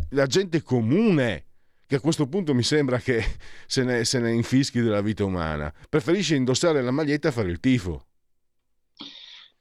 la 0.10 0.26
gente 0.26 0.62
comune 0.62 1.46
che 1.88 1.96
a 1.96 2.00
questo 2.00 2.28
punto 2.28 2.54
mi 2.54 2.64
sembra 2.64 3.00
che 3.00 3.24
se 3.66 3.84
ne, 3.84 4.04
se 4.06 4.20
ne 4.20 4.34
infischi 4.34 4.82
della 4.82 5.02
vita 5.02 5.24
umana. 5.24 5.72
Preferisce 5.88 6.36
indossare 6.36 6.82
la 6.82 6.92
maglietta 6.92 7.30
e 7.30 7.32
fare 7.32 7.50
il 7.50 7.60
tifo. 7.60 8.08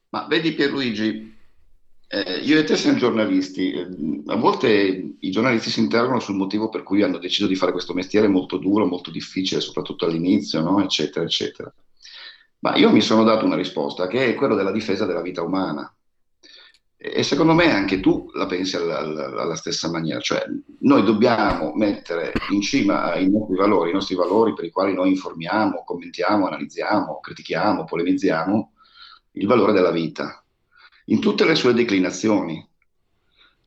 Ma 0.08 0.26
vedi 0.26 0.52
Pierluigi, 0.52 1.33
eh, 2.08 2.38
io 2.42 2.58
e 2.58 2.64
te 2.64 2.76
siamo 2.76 2.98
giornalisti, 2.98 3.72
eh, 3.72 3.86
a 4.26 4.36
volte 4.36 5.16
i 5.18 5.30
giornalisti 5.30 5.70
si 5.70 5.80
interrogano 5.80 6.20
sul 6.20 6.36
motivo 6.36 6.68
per 6.68 6.82
cui 6.82 7.02
hanno 7.02 7.18
deciso 7.18 7.46
di 7.46 7.56
fare 7.56 7.72
questo 7.72 7.94
mestiere 7.94 8.28
molto 8.28 8.58
duro, 8.58 8.86
molto 8.86 9.10
difficile, 9.10 9.60
soprattutto 9.60 10.04
all'inizio, 10.04 10.60
no? 10.60 10.82
eccetera, 10.82 11.24
eccetera. 11.24 11.72
Ma 12.60 12.76
io 12.76 12.90
mi 12.90 13.00
sono 13.00 13.24
dato 13.24 13.44
una 13.44 13.56
risposta 13.56 14.06
che 14.06 14.26
è 14.26 14.34
quella 14.34 14.54
della 14.54 14.72
difesa 14.72 15.06
della 15.06 15.22
vita 15.22 15.42
umana. 15.42 15.92
E 16.96 17.22
secondo 17.22 17.52
me 17.52 17.70
anche 17.70 18.00
tu 18.00 18.30
la 18.32 18.46
pensi 18.46 18.76
alla, 18.76 18.98
alla, 18.98 19.26
alla, 19.26 19.56
stessa 19.56 19.90
maniera, 19.90 20.20
cioè 20.20 20.42
noi 20.80 21.02
dobbiamo 21.02 21.74
mettere 21.74 22.32
in 22.50 22.62
cima 22.62 23.12
ai 23.12 23.28
nostri 23.28 23.56
valori, 23.56 23.90
i 23.90 23.92
nostri 23.92 24.14
valori 24.14 24.54
per 24.54 24.64
i 24.64 24.70
quali 24.70 24.94
noi 24.94 25.10
informiamo, 25.10 25.84
commentiamo, 25.84 26.46
analizziamo, 26.46 27.20
critichiamo, 27.20 27.84
polemizziamo, 27.84 28.72
il 29.32 29.46
valore 29.46 29.72
della 29.72 29.90
vita, 29.90 30.43
in 31.04 31.20
tutte 31.20 31.44
le 31.44 31.54
sue 31.54 31.74
declinazioni. 31.74 32.66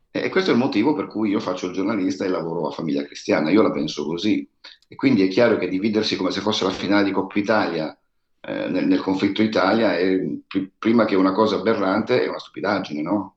E 0.09 0.29
questo 0.29 0.49
è 0.49 0.53
il 0.53 0.59
motivo 0.59 0.95
per 0.95 1.07
cui 1.07 1.29
io 1.29 1.39
faccio 1.39 1.67
il 1.67 1.73
giornalista 1.73 2.25
e 2.25 2.29
lavoro 2.29 2.67
a 2.67 2.71
Famiglia 2.71 3.03
Cristiana, 3.03 3.51
io 3.51 3.61
la 3.61 3.71
penso 3.71 4.05
così. 4.05 4.47
E 4.87 4.95
quindi 4.95 5.21
è 5.23 5.27
chiaro 5.27 5.57
che 5.57 5.67
dividersi 5.67 6.15
come 6.15 6.31
se 6.31 6.41
fosse 6.41 6.63
la 6.63 6.71
finale 6.71 7.03
di 7.03 7.11
Coppa 7.11 7.37
Italia 7.37 7.97
eh, 8.47 8.69
nel, 8.69 8.87
nel, 8.87 9.01
conflitto 9.01 9.41
Italia 9.41 9.97
è 9.97 10.17
pr- 10.47 10.69
prima 10.77 11.03
che 11.03 11.15
una 11.15 11.33
cosa 11.33 11.57
aberrante 11.57 12.23
è 12.23 12.29
una 12.29 12.39
stupidaggine, 12.39 13.01
no? 13.01 13.35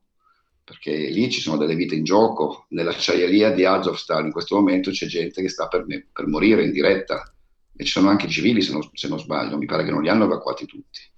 Perché 0.63 0.93
lì 0.95 1.29
ci 1.31 1.41
sono 1.41 1.57
delle 1.57 1.75
vite 1.75 1.97
in 1.97 2.05
gioco. 2.05 2.67
Nell'acciaieria 2.69 3.51
di 3.51 3.65
Azovstal 3.65 4.27
in 4.27 4.31
questo 4.31 4.55
momento 4.55 4.93
c'è 4.93 5.07
gente 5.07 5.43
che 5.43 5.49
sta 5.49 5.67
per, 5.67 5.85
me, 5.85 6.07
per 6.13 6.29
morire 6.29 6.65
in 6.65 6.71
diretta. 6.71 7.35
E 7.75 7.85
ci 7.85 7.91
sono 7.91 8.09
anche 8.09 8.29
civili, 8.29 8.63
se 8.63 8.73
non, 8.73 8.89
se 8.93 9.09
non 9.09 9.19
sbaglio, 9.19 9.59
mi 9.59 9.67
pare 9.67 9.83
che 9.85 9.91
non 9.91 10.03
li 10.03 10.09
hanno 10.09 10.25
evacuati 10.25 10.65
tutti. 10.67 11.01
Ci 11.01 11.11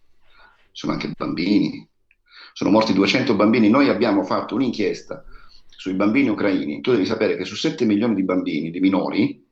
sono 0.73 0.93
anche 0.93 1.13
bambini, 1.15 1.87
sono 2.53 2.71
morti 2.71 2.93
200 2.93 3.35
bambini. 3.35 3.69
Noi 3.69 3.89
abbiamo 3.89 4.23
fatto 4.23 4.55
un'inchiesta 4.55 5.25
sui 5.69 5.95
bambini 5.95 6.29
ucraini. 6.29 6.81
Tu 6.81 6.93
devi 6.93 7.07
sapere 7.07 7.37
che 7.37 7.45
su 7.45 7.57
7 7.57 7.85
milioni 7.85 8.15
di 8.15 8.23
bambini, 8.23 8.71
di 8.71 8.81
minori, 8.81 9.45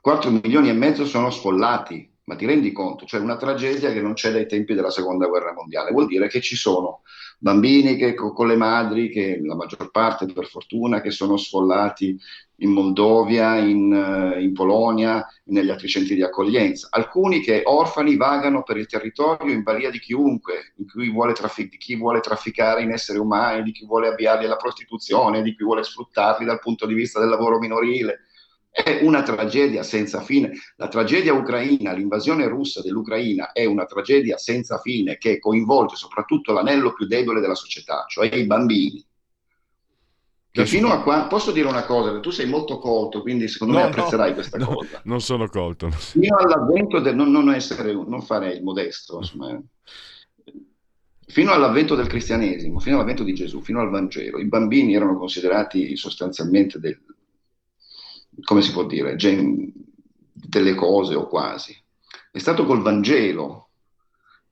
4 0.00 0.30
milioni 0.30 0.68
e 0.68 0.72
mezzo 0.72 1.04
sono 1.04 1.30
sfollati. 1.30 2.10
Ma 2.28 2.36
ti 2.36 2.44
rendi 2.44 2.72
conto? 2.72 3.06
Cioè 3.06 3.20
una 3.20 3.38
tragedia 3.38 3.90
che 3.90 4.02
non 4.02 4.12
c'è 4.12 4.30
dai 4.30 4.46
tempi 4.46 4.74
della 4.74 4.90
seconda 4.90 5.26
guerra 5.26 5.54
mondiale. 5.54 5.92
Vuol 5.92 6.06
dire 6.06 6.28
che 6.28 6.42
ci 6.42 6.56
sono 6.56 7.00
bambini 7.38 7.96
che, 7.96 8.12
con 8.12 8.46
le 8.46 8.56
madri, 8.56 9.08
che 9.08 9.40
la 9.42 9.54
maggior 9.54 9.90
parte 9.90 10.26
per 10.26 10.46
fortuna, 10.46 11.00
che 11.00 11.10
sono 11.10 11.38
sfollati 11.38 12.20
in 12.56 12.72
Moldovia, 12.72 13.56
in, 13.56 13.94
eh, 13.94 14.42
in, 14.42 14.52
Polonia, 14.52 15.26
negli 15.44 15.70
altri 15.70 15.88
centri 15.88 16.16
di 16.16 16.22
accoglienza. 16.22 16.88
Alcuni 16.90 17.40
che 17.40 17.62
orfani 17.64 18.16
vagano 18.16 18.62
per 18.62 18.76
il 18.76 18.86
territorio 18.86 19.54
in 19.54 19.62
balia 19.62 19.88
di 19.88 19.98
chiunque, 19.98 20.74
traffic- 21.32 21.70
di 21.70 21.78
chi 21.78 21.96
vuole 21.96 22.20
trafficare 22.20 22.82
in 22.82 22.90
esseri 22.90 23.18
umani, 23.18 23.62
di 23.62 23.72
chi 23.72 23.86
vuole 23.86 24.08
avviarli 24.08 24.44
alla 24.44 24.56
prostituzione, 24.56 25.40
di 25.40 25.56
chi 25.56 25.64
vuole 25.64 25.82
sfruttarli 25.82 26.44
dal 26.44 26.60
punto 26.60 26.84
di 26.84 26.92
vista 26.92 27.20
del 27.20 27.30
lavoro 27.30 27.58
minorile. 27.58 28.24
È 28.84 29.00
una 29.02 29.22
tragedia 29.22 29.82
senza 29.82 30.20
fine. 30.20 30.52
La 30.76 30.88
tragedia 30.88 31.32
ucraina, 31.32 31.92
l'invasione 31.92 32.46
russa 32.46 32.80
dell'Ucraina 32.80 33.52
è 33.52 33.64
una 33.64 33.84
tragedia 33.84 34.36
senza 34.38 34.78
fine 34.78 35.18
che 35.18 35.38
coinvolge 35.38 35.96
soprattutto 35.96 36.52
l'anello 36.52 36.92
più 36.92 37.06
debole 37.06 37.40
della 37.40 37.54
società, 37.54 38.04
cioè 38.06 38.32
i 38.34 38.46
bambini 38.46 39.04
che 40.50 40.66
fino 40.66 40.90
a 40.90 41.02
qua 41.02 41.26
posso 41.26 41.52
dire 41.52 41.68
una 41.68 41.84
cosa, 41.84 42.18
tu 42.20 42.30
sei 42.30 42.46
molto 42.46 42.78
colto, 42.78 43.22
quindi 43.22 43.48
secondo 43.48 43.74
no, 43.74 43.80
me 43.80 43.84
apprezzerai 43.86 44.30
no, 44.30 44.34
questa 44.34 44.58
no, 44.58 44.66
cosa. 44.66 45.00
Non 45.04 45.20
sono 45.20 45.48
colto. 45.48 45.90
Fino 45.90 46.36
all'avvento 46.36 47.00
del 47.00 47.14
non, 47.14 47.30
non, 47.30 47.52
essere, 47.52 47.92
non 47.92 48.22
fare 48.22 48.54
il 48.54 48.62
modesto, 48.62 49.18
insomma, 49.18 49.60
fino 51.26 51.52
all'avvento 51.52 51.94
del 51.94 52.06
cristianesimo, 52.06 52.80
fino 52.80 52.96
all'avvento 52.96 53.22
di 53.22 53.34
Gesù, 53.34 53.60
fino 53.60 53.80
al 53.80 53.90
Vangelo, 53.90 54.38
i 54.38 54.46
bambini 54.46 54.94
erano 54.94 55.16
considerati 55.16 55.96
sostanzialmente 55.96 56.80
del, 56.80 56.98
come 58.42 58.62
si 58.62 58.72
può 58.72 58.84
dire, 58.84 59.16
gen, 59.16 59.72
delle 60.32 60.74
cose 60.74 61.14
o 61.14 61.26
quasi. 61.26 61.76
È 62.30 62.38
stato 62.38 62.64
col 62.64 62.82
Vangelo 62.82 63.68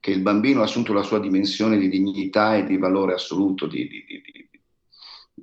che 0.01 0.11
il 0.11 0.21
bambino 0.21 0.61
ha 0.61 0.65
assunto 0.65 0.93
la 0.93 1.03
sua 1.03 1.19
dimensione 1.19 1.79
di 1.79 1.89
dignità 1.89 2.57
e 2.57 2.65
di 2.65 2.77
valore 2.77 3.15
assoluto, 3.15 3.67
di, 3.67 3.89
di, 3.89 4.05
di 4.07 4.21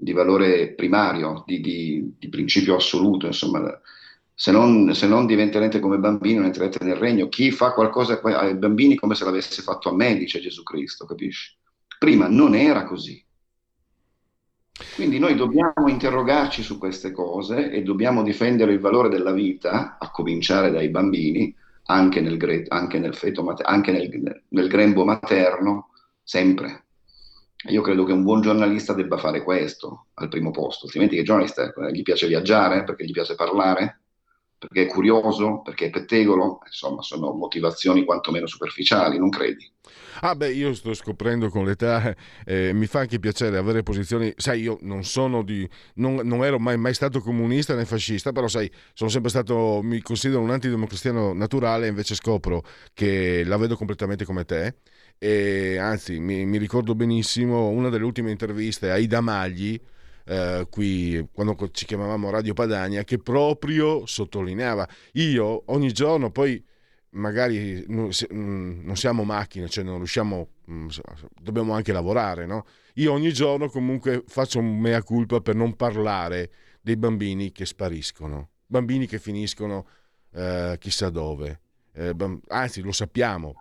di 0.03 0.12
valore 0.12 0.73
primario, 0.73 1.43
di, 1.45 2.12
principio 2.29 2.75
assoluto, 2.75 3.27
insomma, 3.27 3.79
se 4.34 4.51
non, 4.51 4.93
se 4.95 5.08
non, 5.08 5.27
diventerete 5.27 5.79
come 5.79 5.97
bambini 5.97 6.36
non 6.36 6.45
entrerete 6.45 6.84
nel 6.84 6.95
regno. 6.95 7.29
Chi 7.29 7.51
fa 7.51 7.73
qualcosa 7.73 8.19
ai 8.21 8.56
bambini 8.56 8.95
come 8.95 9.15
se 9.15 9.23
l'avesse 9.23 9.62
fatto 9.62 9.89
a 9.89 9.95
me, 9.95 10.17
dice 10.17 10.41
Gesù 10.41 10.63
Cristo, 10.63 11.06
capisci? 11.06 11.56
Prima 11.99 12.27
non 12.27 12.56
era 12.56 12.84
così. 12.84 13.22
Quindi 14.96 15.19
noi 15.19 15.36
dobbiamo 15.36 15.88
interrogarci 15.88 16.62
su 16.62 16.78
queste 16.78 17.12
cose 17.12 17.72
e 17.72 17.82
dobbiamo 17.82 18.24
difendere 18.24 18.74
il 18.74 18.80
valore 18.80 19.10
della 19.10 19.32
vita, 19.32 19.98
a 20.00 20.12
cominciare 20.12 20.72
dai 20.72 20.89
bambini, 20.89 21.56
anche 21.86 22.22
nel, 22.22 22.65
anche 22.67 23.00
nel, 23.00 23.15
feto, 23.15 23.46
anche 23.63 23.91
nel, 23.91 24.43
nel 24.50 24.67
grembo 24.67 25.04
materno, 25.04 25.89
sempre. 26.22 26.84
Io 27.69 27.82
credo 27.82 28.04
che 28.04 28.12
un 28.12 28.24
buon 28.24 28.41
giornalista 28.41 28.93
debba 28.93 29.17
fare 29.17 29.41
questo 29.41 30.08
al 30.15 30.28
primo 30.28 30.52
posto, 30.52 30.86
altrimenti 30.86 31.15
che 31.15 31.24
giornalista 31.24 31.72
eh, 31.72 31.91
gli 31.91 32.02
piace 32.02 32.28
viaggiare, 32.28 32.84
perché 32.84 33.06
gli 33.06 33.12
piace 33.12 33.36
parlare, 33.36 34.02
perché 34.67 34.84
è 34.84 34.91
curioso, 34.91 35.62
perché 35.62 35.88
è 35.88 35.89
pettegolo, 35.89 36.60
insomma 36.65 37.02
sono 37.02 37.34
motivazioni 37.34 38.06
quantomeno 38.06 38.47
superficiali, 38.47 39.17
non 39.17 39.30
credi? 39.30 39.69
Ah 40.21 40.36
beh, 40.36 40.54
io 40.54 40.73
sto 40.73 40.93
scoprendo 40.93 41.49
con 41.49 41.65
l'età, 41.65 42.15
eh, 42.45 42.71
mi 42.73 42.86
fa 42.86 42.99
anche 42.99 43.19
piacere 43.19 43.58
avere 43.58 43.84
posizioni, 43.84 44.32
sai 44.38 44.62
io 44.62 44.78
non 44.82 45.04
sono 45.04 45.43
di, 45.43 45.67
non, 45.95 46.15
non 46.23 46.45
ero 46.45 46.60
mai, 46.60 46.78
mai, 46.78 46.93
stato 46.93 47.19
comunista 47.19 47.76
né 47.76 47.84
fascista, 47.86 48.32
però 48.32 48.47
sai, 48.47 48.71
sono 48.93 49.10
sempre 49.10 49.30
stato, 49.30 49.82
mi 49.84 50.02
considero 50.02 50.39
un 50.41 50.52
antidemocristiano 50.52 51.34
naturale, 51.34 51.88
invece 51.88 52.15
scopro 52.15 52.63
che 52.93 53.43
la 53.43 53.58
vedo 53.58 53.76
completamente 53.76 54.23
come 54.23 54.45
te. 54.45 54.76
E 55.17 55.78
anzi 55.78 56.19
mi, 56.19 56.45
mi, 56.45 56.58
ricordo 56.58 56.95
benissimo 56.95 57.69
una 57.69 57.89
delle 57.89 58.04
ultime 58.04 58.32
interviste 58.32 58.91
a 58.91 58.97
Ida 58.97 59.21
Magli 59.21 59.80
eh, 60.25 60.67
qui 60.69 61.27
quando 61.31 61.55
ci 61.71 61.86
chiamavamo 61.86 62.29
Radio 62.29 62.53
Padania 62.53 63.03
che 63.03 63.17
proprio 63.17 64.05
sottolineava 64.05 64.88
io 65.13 65.63
ogni 65.67 65.91
giorno 65.91 66.31
poi 66.31 66.63
magari 67.12 67.86
non 67.88 68.12
siamo 68.12 69.23
macchine 69.23 69.67
cioè 69.69 69.83
non 69.83 69.97
riusciamo 69.97 70.47
mm, 70.71 70.88
dobbiamo 71.39 71.73
anche 71.73 71.91
lavorare 71.91 72.45
no? 72.45 72.65
io 72.95 73.12
ogni 73.12 73.31
giorno 73.33 73.69
comunque 73.69 74.23
faccio 74.27 74.59
un 74.59 74.79
mea 74.79 75.03
culpa 75.03 75.41
per 75.41 75.55
non 75.55 75.75
parlare 75.75 76.51
dei 76.81 76.97
bambini 76.97 77.51
che 77.51 77.65
spariscono 77.65 78.49
bambini 78.65 79.05
che 79.05 79.19
finiscono 79.19 79.88
eh, 80.33 80.75
chissà 80.79 81.09
dove 81.09 81.59
eh, 81.93 82.15
anzi 82.47 82.81
lo 82.81 82.91
sappiamo 82.91 83.53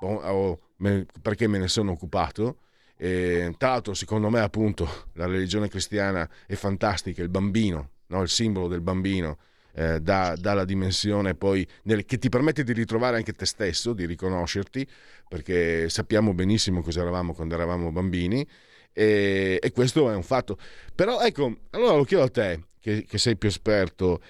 perché 1.21 1.47
me 1.47 1.59
ne 1.59 1.69
sono 1.69 1.93
occupato. 1.93 2.59
E, 3.05 3.53
tra 3.59 3.71
l'altro, 3.71 3.95
secondo 3.95 4.31
me, 4.31 4.39
appunto, 4.39 5.09
la 5.15 5.27
religione 5.27 5.67
cristiana 5.67 6.29
è 6.47 6.55
fantastica, 6.55 7.21
il 7.21 7.31
bambino, 7.31 7.91
no? 8.07 8.23
il 8.23 8.29
simbolo 8.29 8.69
del 8.69 8.81
bambino. 8.81 9.39
Eh, 9.75 9.99
dà, 10.01 10.37
dà, 10.39 10.53
la 10.53 10.65
dimensione 10.65 11.35
poi 11.35 11.67
nel, 11.85 12.05
che 12.05 12.19
ti 12.19 12.29
permette 12.29 12.63
di 12.63 12.73
ritrovare 12.73 13.17
anche 13.17 13.33
te 13.33 13.45
stesso, 13.45 13.93
di 13.93 14.07
riconoscerti, 14.07 14.87
perché 15.29 15.89
sappiamo 15.89 16.33
benissimo 16.33 16.81
cosa 16.81 17.01
eravamo 17.01 17.35
quando 17.35 17.55
eravamo 17.55 17.91
bambini 17.91 18.47
e, 18.93 19.59
e 19.61 19.73
questo 19.73 20.09
è 20.09 20.15
un 20.15 20.23
fatto. 20.23 20.57
Però 20.95 21.21
ecco, 21.23 21.57
allora 21.71 21.97
lo 21.97 22.05
chiedo 22.05 22.23
a 22.23 22.29
te, 22.29 22.67
che, 22.79 23.05
che 23.05 23.19
sei 23.19 23.37
più 23.37 23.49
esperto, 23.49 24.23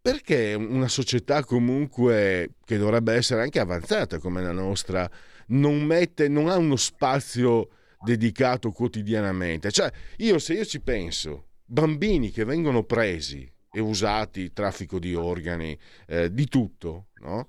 perché 0.00 0.54
una 0.54 0.88
società 0.88 1.44
comunque 1.44 2.54
che 2.64 2.78
dovrebbe 2.78 3.12
essere 3.12 3.42
anche 3.42 3.60
avanzata 3.60 4.18
come 4.18 4.42
la 4.42 4.52
nostra 4.52 5.08
non, 5.48 5.84
mette, 5.84 6.26
non 6.26 6.48
ha 6.48 6.56
uno 6.56 6.76
spazio 6.76 7.68
dedicato 8.00 8.70
quotidianamente. 8.70 9.70
Cioè, 9.70 9.90
io 10.18 10.38
se 10.38 10.54
io 10.54 10.64
ci 10.64 10.80
penso, 10.80 11.48
bambini 11.64 12.30
che 12.30 12.44
vengono 12.44 12.84
presi 12.84 13.50
e 13.70 13.80
usati, 13.80 14.52
traffico 14.52 14.98
di 14.98 15.14
organi, 15.14 15.78
eh, 16.06 16.32
di 16.32 16.46
tutto, 16.46 17.08
no? 17.20 17.48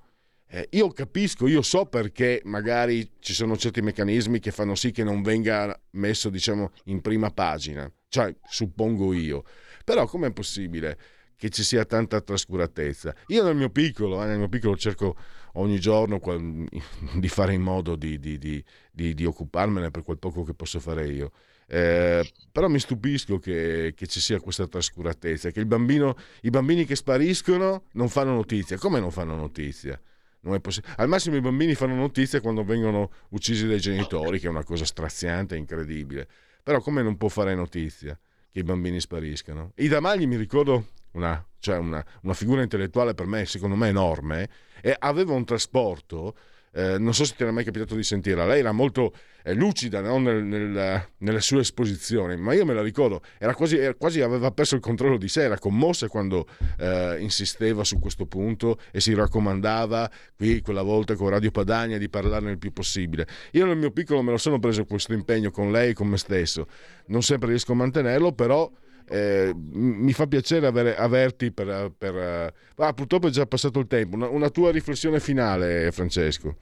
Eh, 0.52 0.66
io 0.72 0.88
capisco, 0.90 1.46
io 1.46 1.62
so 1.62 1.86
perché 1.86 2.42
magari 2.44 3.08
ci 3.20 3.34
sono 3.34 3.56
certi 3.56 3.82
meccanismi 3.82 4.40
che 4.40 4.50
fanno 4.50 4.74
sì 4.74 4.90
che 4.90 5.04
non 5.04 5.22
venga 5.22 5.80
messo, 5.90 6.28
diciamo, 6.28 6.72
in 6.86 7.00
prima 7.00 7.30
pagina, 7.30 7.90
cioè 8.08 8.34
suppongo 8.48 9.12
io. 9.12 9.44
Però 9.84 10.06
com'è 10.06 10.32
possibile 10.32 10.98
che 11.36 11.50
ci 11.50 11.62
sia 11.62 11.84
tanta 11.84 12.20
trascuratezza? 12.20 13.14
Io 13.28 13.44
nel 13.44 13.54
mio 13.54 13.70
piccolo, 13.70 14.22
eh, 14.24 14.26
nel 14.26 14.38
mio 14.38 14.48
piccolo 14.48 14.76
cerco 14.76 15.16
ogni 15.54 15.80
giorno 15.80 16.20
di 17.14 17.28
fare 17.28 17.54
in 17.54 17.62
modo 17.62 17.96
di, 17.96 18.18
di, 18.18 18.38
di, 18.38 19.14
di, 19.14 19.24
occuparmene 19.24 19.90
per 19.90 20.02
quel 20.02 20.18
poco 20.18 20.42
che 20.42 20.54
posso 20.54 20.80
fare 20.80 21.06
io. 21.08 21.32
Eh, 21.66 22.28
però 22.50 22.68
mi 22.68 22.80
stupisco 22.80 23.38
che, 23.38 23.92
che, 23.94 24.06
ci 24.06 24.20
sia 24.20 24.40
questa 24.40 24.66
trascuratezza, 24.66 25.50
che 25.50 25.64
bambino, 25.64 26.16
i 26.42 26.50
bambini 26.50 26.84
che 26.84 26.96
spariscono 26.96 27.84
non 27.92 28.08
fanno 28.08 28.32
notizia. 28.34 28.76
Come 28.76 28.98
non 28.98 29.10
fanno 29.10 29.36
notizia? 29.36 30.00
Non 30.42 30.60
poss- 30.60 30.80
Al 30.96 31.08
massimo 31.08 31.36
i 31.36 31.40
bambini 31.40 31.74
fanno 31.74 31.94
notizia 31.94 32.40
quando 32.40 32.64
vengono 32.64 33.10
uccisi 33.30 33.66
dai 33.66 33.78
genitori, 33.78 34.40
che 34.40 34.46
è 34.46 34.50
una 34.50 34.64
cosa 34.64 34.84
straziante 34.84 35.56
incredibile. 35.56 36.26
Però 36.62 36.80
come 36.80 37.02
non 37.02 37.16
può 37.16 37.28
fare 37.28 37.54
notizia 37.54 38.18
che 38.50 38.58
i 38.58 38.62
bambini 38.62 39.00
spariscano? 39.00 39.72
Ida 39.76 40.00
Magli 40.00 40.26
mi 40.26 40.36
ricordo 40.36 40.88
una, 41.12 41.44
cioè 41.60 41.76
una, 41.76 42.04
una 42.22 42.34
figura 42.34 42.62
intellettuale 42.62 43.14
per 43.14 43.26
me, 43.26 43.44
secondo 43.46 43.76
me 43.76 43.88
enorme, 43.88 44.48
e 44.82 44.94
aveva 44.98 45.34
un 45.34 45.44
trasporto 45.44 46.34
eh, 46.72 46.98
non 46.98 47.14
so 47.14 47.24
se 47.24 47.34
ti 47.36 47.42
era 47.42 47.50
mai 47.50 47.64
capitato 47.64 47.96
di 47.96 48.04
sentirla, 48.04 48.46
lei 48.46 48.60
era 48.60 48.70
molto 48.70 49.12
eh, 49.42 49.54
lucida 49.54 50.00
no? 50.00 50.18
nel, 50.18 50.44
nel, 50.44 51.08
nelle 51.18 51.40
sue 51.40 51.60
esposizioni, 51.60 52.36
ma 52.36 52.52
io 52.52 52.64
me 52.64 52.74
la 52.74 52.82
ricordo, 52.82 53.22
era 53.38 53.54
quasi, 53.54 53.76
era 53.76 53.94
quasi, 53.94 54.20
aveva 54.20 54.52
perso 54.52 54.76
il 54.76 54.80
controllo 54.80 55.16
di 55.16 55.28
sé, 55.28 55.42
era 55.42 55.58
commossa 55.58 56.08
quando 56.08 56.46
eh, 56.78 57.16
insisteva 57.18 57.82
su 57.82 57.98
questo 57.98 58.26
punto 58.26 58.78
e 58.92 59.00
si 59.00 59.14
raccomandava 59.14 60.10
qui 60.36 60.60
quella 60.60 60.82
volta 60.82 61.16
con 61.16 61.30
Radio 61.30 61.50
Padania 61.50 61.98
di 61.98 62.08
parlarne 62.08 62.52
il 62.52 62.58
più 62.58 62.72
possibile. 62.72 63.26
Io 63.52 63.66
nel 63.66 63.76
mio 63.76 63.90
piccolo 63.90 64.22
me 64.22 64.30
lo 64.30 64.38
sono 64.38 64.60
preso 64.60 64.84
questo 64.84 65.12
impegno 65.12 65.50
con 65.50 65.72
lei 65.72 65.90
e 65.90 65.94
con 65.94 66.06
me 66.06 66.18
stesso, 66.18 66.68
non 67.06 67.22
sempre 67.22 67.48
riesco 67.48 67.72
a 67.72 67.76
mantenerlo, 67.76 68.32
però 68.32 68.70
eh, 69.12 69.52
mi 69.54 70.12
fa 70.12 70.28
piacere 70.28 70.68
avere, 70.68 70.96
averti 70.96 71.50
per... 71.50 71.92
per 71.98 72.52
ah, 72.76 72.92
purtroppo 72.92 73.26
è 73.26 73.30
già 73.30 73.44
passato 73.44 73.80
il 73.80 73.88
tempo. 73.88 74.14
Una, 74.14 74.28
una, 74.28 74.50
tua 74.50 74.70
riflessione 74.70 75.18
finale, 75.18 75.90
Francesco. 75.90 76.56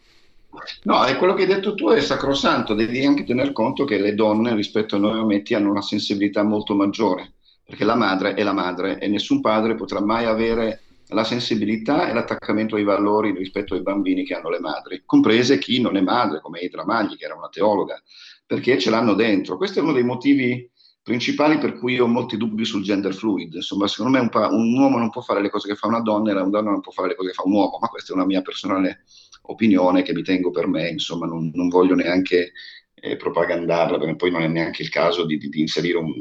No, 0.84 1.04
è 1.04 1.16
quello 1.16 1.34
che 1.34 1.42
hai 1.42 1.48
detto 1.48 1.74
tu 1.74 1.90
è 1.90 2.00
sacrosanto, 2.00 2.72
devi 2.72 3.04
anche 3.04 3.24
tener 3.24 3.52
conto 3.52 3.84
che 3.84 3.98
le 3.98 4.14
donne 4.14 4.54
rispetto 4.54 4.96
a 4.96 4.98
noi 4.98 5.18
ometti 5.18 5.52
hanno 5.52 5.70
una 5.70 5.82
sensibilità 5.82 6.42
molto 6.42 6.74
maggiore, 6.74 7.34
perché 7.62 7.84
la 7.84 7.94
madre 7.94 8.32
è 8.32 8.42
la 8.42 8.54
madre 8.54 8.98
e 8.98 9.08
nessun 9.08 9.42
padre 9.42 9.74
potrà 9.74 10.00
mai 10.00 10.24
avere 10.24 10.80
la 11.08 11.24
sensibilità 11.24 12.08
e 12.08 12.14
l'attaccamento 12.14 12.76
ai 12.76 12.82
valori 12.82 13.32
rispetto 13.32 13.74
ai 13.74 13.82
bambini 13.82 14.24
che 14.24 14.34
hanno 14.34 14.48
le 14.48 14.58
madri, 14.58 15.02
comprese 15.04 15.58
chi 15.58 15.82
non 15.82 15.98
è 15.98 16.00
madre, 16.00 16.40
come 16.40 16.60
Idra 16.60 16.86
Magli, 16.86 17.16
che 17.16 17.26
era 17.26 17.34
una 17.34 17.48
teologa, 17.50 18.02
perché 18.46 18.78
ce 18.78 18.88
l'hanno 18.88 19.12
dentro. 19.12 19.58
Questo 19.58 19.80
è 19.80 19.82
uno 19.82 19.92
dei 19.92 20.02
motivi 20.02 20.68
principali 21.08 21.56
per 21.56 21.72
cui 21.72 21.98
ho 21.98 22.06
molti 22.06 22.36
dubbi 22.36 22.66
sul 22.66 22.82
gender 22.82 23.14
fluid. 23.14 23.54
Insomma, 23.54 23.88
secondo 23.88 24.12
me 24.12 24.18
un, 24.22 24.28
pa- 24.28 24.48
un, 24.48 24.78
uomo 24.78 24.98
non 24.98 25.08
può 25.08 25.22
fare 25.22 25.40
le 25.40 25.48
cose 25.48 25.66
che 25.66 25.74
fa 25.74 25.86
una 25.86 26.00
donna 26.00 26.30
e 26.30 26.34
una 26.34 26.44
donna 26.44 26.70
non 26.70 26.82
può 26.82 26.92
fare 26.92 27.08
le 27.08 27.14
cose 27.14 27.30
che 27.30 27.34
fa 27.34 27.44
un 27.46 27.52
uomo, 27.52 27.78
ma 27.80 27.88
questa 27.88 28.12
è 28.12 28.14
una 28.14 28.26
mia 28.26 28.42
personale 28.42 29.04
opinione 29.44 30.02
che 30.02 30.12
mi 30.12 30.22
tengo 30.22 30.50
per 30.50 30.66
me, 30.66 30.90
insomma, 30.90 31.24
non, 31.24 31.50
non 31.54 31.68
voglio 31.68 31.94
neanche 31.94 32.52
eh, 32.92 33.16
propagandarla, 33.16 33.96
perché 33.96 34.16
poi 34.16 34.30
non 34.30 34.42
è 34.42 34.48
neanche 34.48 34.82
il 34.82 34.90
caso 34.90 35.24
di, 35.24 35.38
di, 35.38 35.48
di 35.48 35.60
inserire 35.60 35.96
un, 35.96 36.12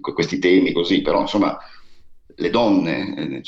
questi 0.00 0.38
temi 0.38 0.72
così, 0.72 1.00
però 1.00 1.22
insomma, 1.22 1.56
le 2.26 2.50
donne 2.50 3.38
eh, 3.38 3.42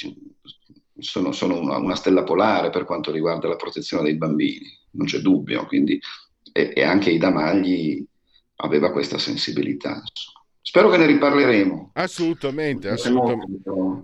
sono, 0.98 1.32
sono 1.32 1.60
una, 1.60 1.76
una, 1.76 1.96
stella 1.96 2.22
polare 2.22 2.70
per 2.70 2.86
quanto 2.86 3.12
riguarda 3.12 3.46
la 3.46 3.56
protezione 3.56 4.04
dei 4.04 4.16
bambini, 4.16 4.66
non 4.92 5.06
c'è 5.06 5.18
dubbio, 5.18 5.66
quindi, 5.66 6.00
e, 6.50 6.72
e 6.74 6.82
anche 6.82 7.10
Ida 7.10 7.30
Magli 7.30 8.02
aveva 8.56 8.90
questa 8.90 9.18
sensibilità. 9.18 10.00
Insomma. 10.00 10.31
Spero 10.64 10.88
che 10.90 10.96
ne 10.96 11.06
riparleremo. 11.06 11.90
Assolutamente, 11.94 12.88
assolutamente, 12.88 13.60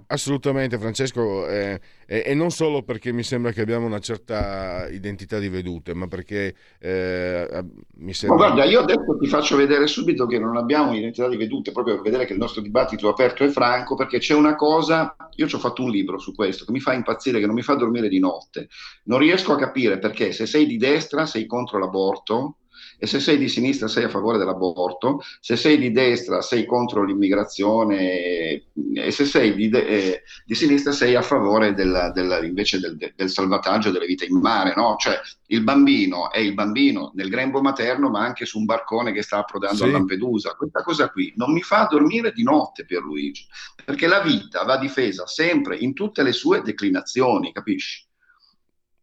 assolutamente 0.08 0.76
Francesco, 0.76 1.46
eh, 1.46 1.80
eh, 2.04 2.24
e 2.26 2.34
non 2.34 2.50
solo 2.50 2.82
perché 2.82 3.12
mi 3.12 3.22
sembra 3.22 3.52
che 3.52 3.60
abbiamo 3.60 3.86
una 3.86 4.00
certa 4.00 4.88
identità 4.90 5.38
di 5.38 5.48
vedute, 5.48 5.94
ma 5.94 6.08
perché 6.08 6.56
eh, 6.80 7.64
mi 7.98 8.12
sembra... 8.12 8.38
Ma 8.38 8.46
guarda, 8.46 8.68
io 8.68 8.80
adesso 8.80 9.16
ti 9.20 9.28
faccio 9.28 9.54
vedere 9.54 9.86
subito 9.86 10.26
che 10.26 10.40
non 10.40 10.56
abbiamo 10.56 10.90
un'identità 10.90 11.28
di 11.28 11.36
vedute, 11.36 11.70
proprio 11.70 11.94
per 11.94 12.02
vedere 12.02 12.26
che 12.26 12.32
il 12.32 12.40
nostro 12.40 12.60
dibattito 12.60 13.06
è 13.06 13.10
aperto 13.10 13.44
e 13.44 13.50
franco, 13.50 13.94
perché 13.94 14.18
c'è 14.18 14.34
una 14.34 14.56
cosa, 14.56 15.14
io 15.36 15.46
ci 15.46 15.54
ho 15.54 15.60
fatto 15.60 15.84
un 15.84 15.90
libro 15.90 16.18
su 16.18 16.34
questo, 16.34 16.64
che 16.64 16.72
mi 16.72 16.80
fa 16.80 16.92
impazzire, 16.92 17.38
che 17.38 17.46
non 17.46 17.54
mi 17.54 17.62
fa 17.62 17.74
dormire 17.74 18.08
di 18.08 18.18
notte. 18.18 18.68
Non 19.04 19.20
riesco 19.20 19.52
a 19.52 19.56
capire 19.56 20.00
perché 20.00 20.32
se 20.32 20.44
sei 20.44 20.66
di 20.66 20.76
destra 20.76 21.24
sei 21.24 21.46
contro 21.46 21.78
l'aborto, 21.78 22.56
e 23.00 23.06
se 23.06 23.20
sei 23.20 23.38
di 23.38 23.48
sinistra 23.48 23.86
sei 23.86 24.04
a 24.04 24.08
favore 24.08 24.38
dell'aborto, 24.38 25.22
se 25.40 25.54
sei 25.54 25.78
di 25.78 25.92
destra 25.92 26.42
sei 26.42 26.66
contro 26.66 27.04
l'immigrazione 27.04 28.64
e 28.94 29.10
se 29.10 29.24
sei 29.24 29.54
di, 29.54 29.68
de- 29.68 29.86
eh, 29.86 30.22
di 30.44 30.54
sinistra 30.56 30.90
sei 30.90 31.14
a 31.14 31.22
favore 31.22 31.74
della, 31.74 32.10
della, 32.10 32.44
invece 32.44 32.80
del, 32.80 32.96
del, 32.96 33.30
salvataggio 33.30 33.92
delle 33.92 34.06
vite 34.06 34.24
in 34.24 34.38
mare, 34.40 34.74
no? 34.74 34.96
Cioè 34.98 35.20
il 35.46 35.62
bambino 35.62 36.32
è 36.32 36.40
il 36.40 36.54
bambino 36.54 37.12
nel 37.14 37.28
grembo 37.28 37.62
materno 37.62 38.10
ma 38.10 38.24
anche 38.24 38.44
su 38.44 38.58
un 38.58 38.64
barcone 38.64 39.12
che 39.12 39.22
sta 39.22 39.38
approdando 39.38 39.76
sì. 39.76 39.84
a 39.84 39.92
Lampedusa. 39.92 40.54
Questa 40.56 40.82
cosa 40.82 41.08
qui 41.10 41.32
non 41.36 41.52
mi 41.52 41.62
fa 41.62 41.86
dormire 41.88 42.32
di 42.32 42.42
notte 42.42 42.84
Pierluigi, 42.84 43.46
perché 43.84 44.08
la 44.08 44.20
vita 44.20 44.64
va 44.64 44.76
difesa 44.76 45.24
sempre 45.28 45.76
in 45.76 45.94
tutte 45.94 46.24
le 46.24 46.32
sue 46.32 46.62
declinazioni, 46.62 47.52
capisci? 47.52 48.04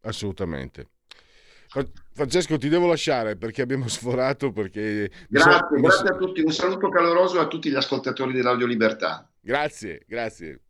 Assolutamente. 0.02 0.90
Francesco, 2.16 2.56
ti 2.56 2.70
devo 2.70 2.86
lasciare 2.86 3.36
perché 3.36 3.60
abbiamo 3.60 3.86
sforato. 3.88 4.50
Perché 4.50 5.10
grazie, 5.28 5.52
so, 5.52 5.80
grazie 5.80 6.08
a 6.08 6.16
tutti. 6.16 6.40
Un 6.40 6.52
saluto 6.52 6.88
caloroso 6.88 7.38
a 7.38 7.46
tutti 7.46 7.68
gli 7.68 7.74
ascoltatori 7.74 8.32
dell'Audio 8.32 8.66
Libertà. 8.66 9.28
Grazie, 9.38 10.02
grazie. 10.08 10.60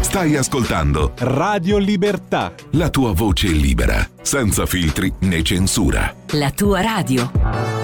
Stai 0.00 0.36
ascoltando 0.36 1.12
Radio 1.18 1.78
Libertà. 1.78 2.52
La 2.72 2.90
tua 2.90 3.12
voce 3.12 3.48
libera, 3.48 4.06
senza 4.20 4.66
filtri 4.66 5.12
né 5.20 5.42
censura. 5.42 6.14
La 6.32 6.50
tua 6.50 6.80
radio. 6.82 7.83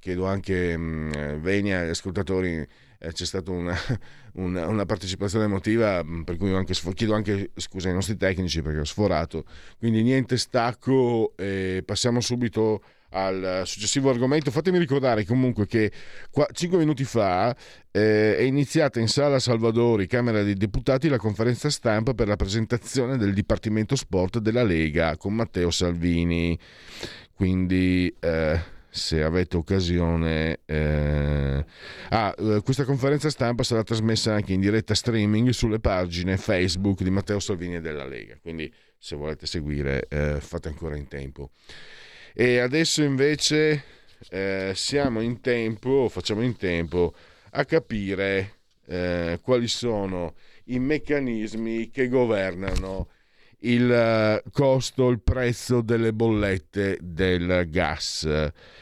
chiedo 0.00 0.26
anche 0.26 0.76
mh, 0.76 1.12
mm, 1.16 1.40
Venia 1.40 1.80
agli 1.80 1.90
ascoltatori, 1.90 2.66
eh, 2.98 3.12
c'è 3.12 3.24
stata 3.24 3.50
una, 3.52 3.76
una, 4.34 4.66
una, 4.66 4.84
partecipazione 4.84 5.44
emotiva 5.44 6.02
mm, 6.02 6.22
per 6.22 6.36
cui 6.36 6.52
anche, 6.52 6.74
chiedo 6.94 7.14
anche 7.14 7.50
scusa 7.54 7.88
ai 7.88 7.94
nostri 7.94 8.16
tecnici 8.16 8.62
perché 8.62 8.80
ho 8.80 8.84
sforato, 8.84 9.44
quindi 9.78 10.02
niente 10.02 10.36
stacco, 10.36 11.34
eh, 11.36 11.82
passiamo 11.84 12.20
subito 12.20 12.82
al 13.10 13.62
successivo 13.64 14.10
argomento. 14.10 14.50
Fatemi 14.50 14.78
ricordare 14.78 15.24
comunque 15.24 15.66
che 15.66 15.90
qua, 16.30 16.46
5 16.50 16.78
minuti 16.78 17.04
fa 17.04 17.54
eh, 17.90 18.36
è 18.36 18.42
iniziata 18.42 19.00
in 19.00 19.08
sala 19.08 19.38
Salvadori, 19.38 20.06
Camera 20.06 20.42
dei 20.42 20.54
Deputati, 20.54 21.08
la 21.08 21.18
conferenza 21.18 21.70
stampa 21.70 22.14
per 22.14 22.28
la 22.28 22.36
presentazione 22.36 23.16
del 23.16 23.32
Dipartimento 23.32 23.96
Sport 23.96 24.38
della 24.38 24.62
Lega 24.62 25.16
con 25.16 25.34
Matteo 25.34 25.70
Salvini. 25.70 26.58
Quindi 27.34 28.14
eh, 28.20 28.60
se 28.90 29.22
avete 29.22 29.56
occasione. 29.56 30.60
Eh... 30.66 31.64
Ah, 32.10 32.34
eh, 32.36 32.60
questa 32.62 32.84
conferenza 32.84 33.30
stampa 33.30 33.62
sarà 33.62 33.82
trasmessa 33.82 34.34
anche 34.34 34.52
in 34.52 34.60
diretta 34.60 34.94
streaming 34.94 35.50
sulle 35.50 35.78
pagine 35.78 36.36
Facebook 36.36 37.02
di 37.02 37.10
Matteo 37.10 37.38
Salvini 37.38 37.76
e 37.76 37.80
della 37.80 38.06
Lega, 38.06 38.36
quindi 38.40 38.72
se 38.98 39.16
volete 39.16 39.46
seguire 39.46 40.06
eh, 40.08 40.40
fate 40.40 40.68
ancora 40.68 40.96
in 40.96 41.08
tempo. 41.08 41.52
E 42.34 42.58
adesso 42.58 43.02
invece 43.02 43.82
eh, 44.28 44.72
siamo 44.74 45.20
in 45.20 45.40
tempo, 45.40 46.08
facciamo 46.08 46.42
in 46.42 46.56
tempo 46.56 47.14
a 47.52 47.64
capire 47.64 48.54
eh, 48.86 49.38
quali 49.42 49.68
sono 49.68 50.34
i 50.64 50.78
meccanismi 50.78 51.90
che 51.90 52.08
governano 52.08 53.08
il 53.60 53.90
eh, 53.90 54.42
costo, 54.52 55.08
il 55.08 55.20
prezzo 55.20 55.80
delle 55.80 56.12
bollette 56.12 56.98
del 57.00 57.68
gas. 57.68 58.24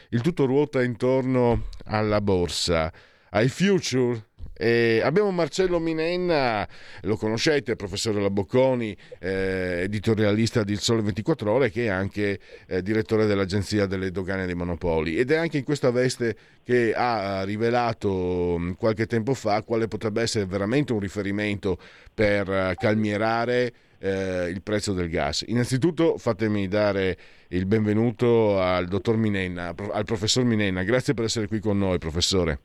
Il 0.09 0.21
tutto 0.21 0.45
ruota 0.45 0.83
intorno 0.83 1.67
alla 1.85 2.21
borsa, 2.21 2.91
ai 3.31 3.49
future 3.49 4.27
e 4.61 4.99
abbiamo 5.01 5.31
Marcello 5.31 5.79
Minenna, 5.79 6.67
lo 7.03 7.15
conoscete, 7.15 7.77
professore 7.77 8.19
Labocconi, 8.19 8.93
eh, 9.19 9.83
editorialista 9.83 10.65
di 10.65 10.73
Il 10.73 10.81
Sole 10.81 11.01
24 11.01 11.49
Ore, 11.49 11.71
che 11.71 11.85
è 11.85 11.87
anche 11.87 12.37
eh, 12.67 12.81
direttore 12.81 13.25
dell'Agenzia 13.25 13.85
delle 13.85 14.11
Dogane 14.11 14.45
dei 14.45 14.55
Monopoli. 14.55 15.15
Ed 15.17 15.31
è 15.31 15.37
anche 15.37 15.59
in 15.59 15.63
questa 15.63 15.91
veste 15.91 16.35
che 16.61 16.93
ha 16.93 17.43
rivelato 17.45 18.57
mm, 18.59 18.71
qualche 18.71 19.05
tempo 19.05 19.33
fa 19.33 19.63
quale 19.63 19.87
potrebbe 19.87 20.23
essere 20.23 20.45
veramente 20.45 20.91
un 20.91 20.99
riferimento 20.99 21.79
per 22.13 22.51
eh, 22.51 22.75
calmierare 22.77 23.73
eh, 23.99 24.49
il 24.49 24.61
prezzo 24.61 24.93
del 24.93 25.09
gas. 25.09 25.43
Innanzitutto 25.47 26.17
fatemi 26.17 26.67
dare 26.67 27.17
il 27.49 27.65
benvenuto 27.65 28.59
al 28.59 28.87
dottor 28.87 29.17
Minenna, 29.17 29.73
al 29.91 30.05
professor 30.05 30.43
Minenna. 30.43 30.83
Grazie 30.83 31.13
per 31.13 31.25
essere 31.25 31.47
qui 31.47 31.59
con 31.59 31.77
noi, 31.77 31.97
professore. 31.97 32.59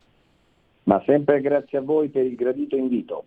Ma 0.84 1.02
sempre 1.06 1.40
grazie 1.40 1.78
a 1.78 1.80
voi 1.80 2.08
per 2.10 2.24
il 2.24 2.34
gradito 2.34 2.76
invito. 2.76 3.26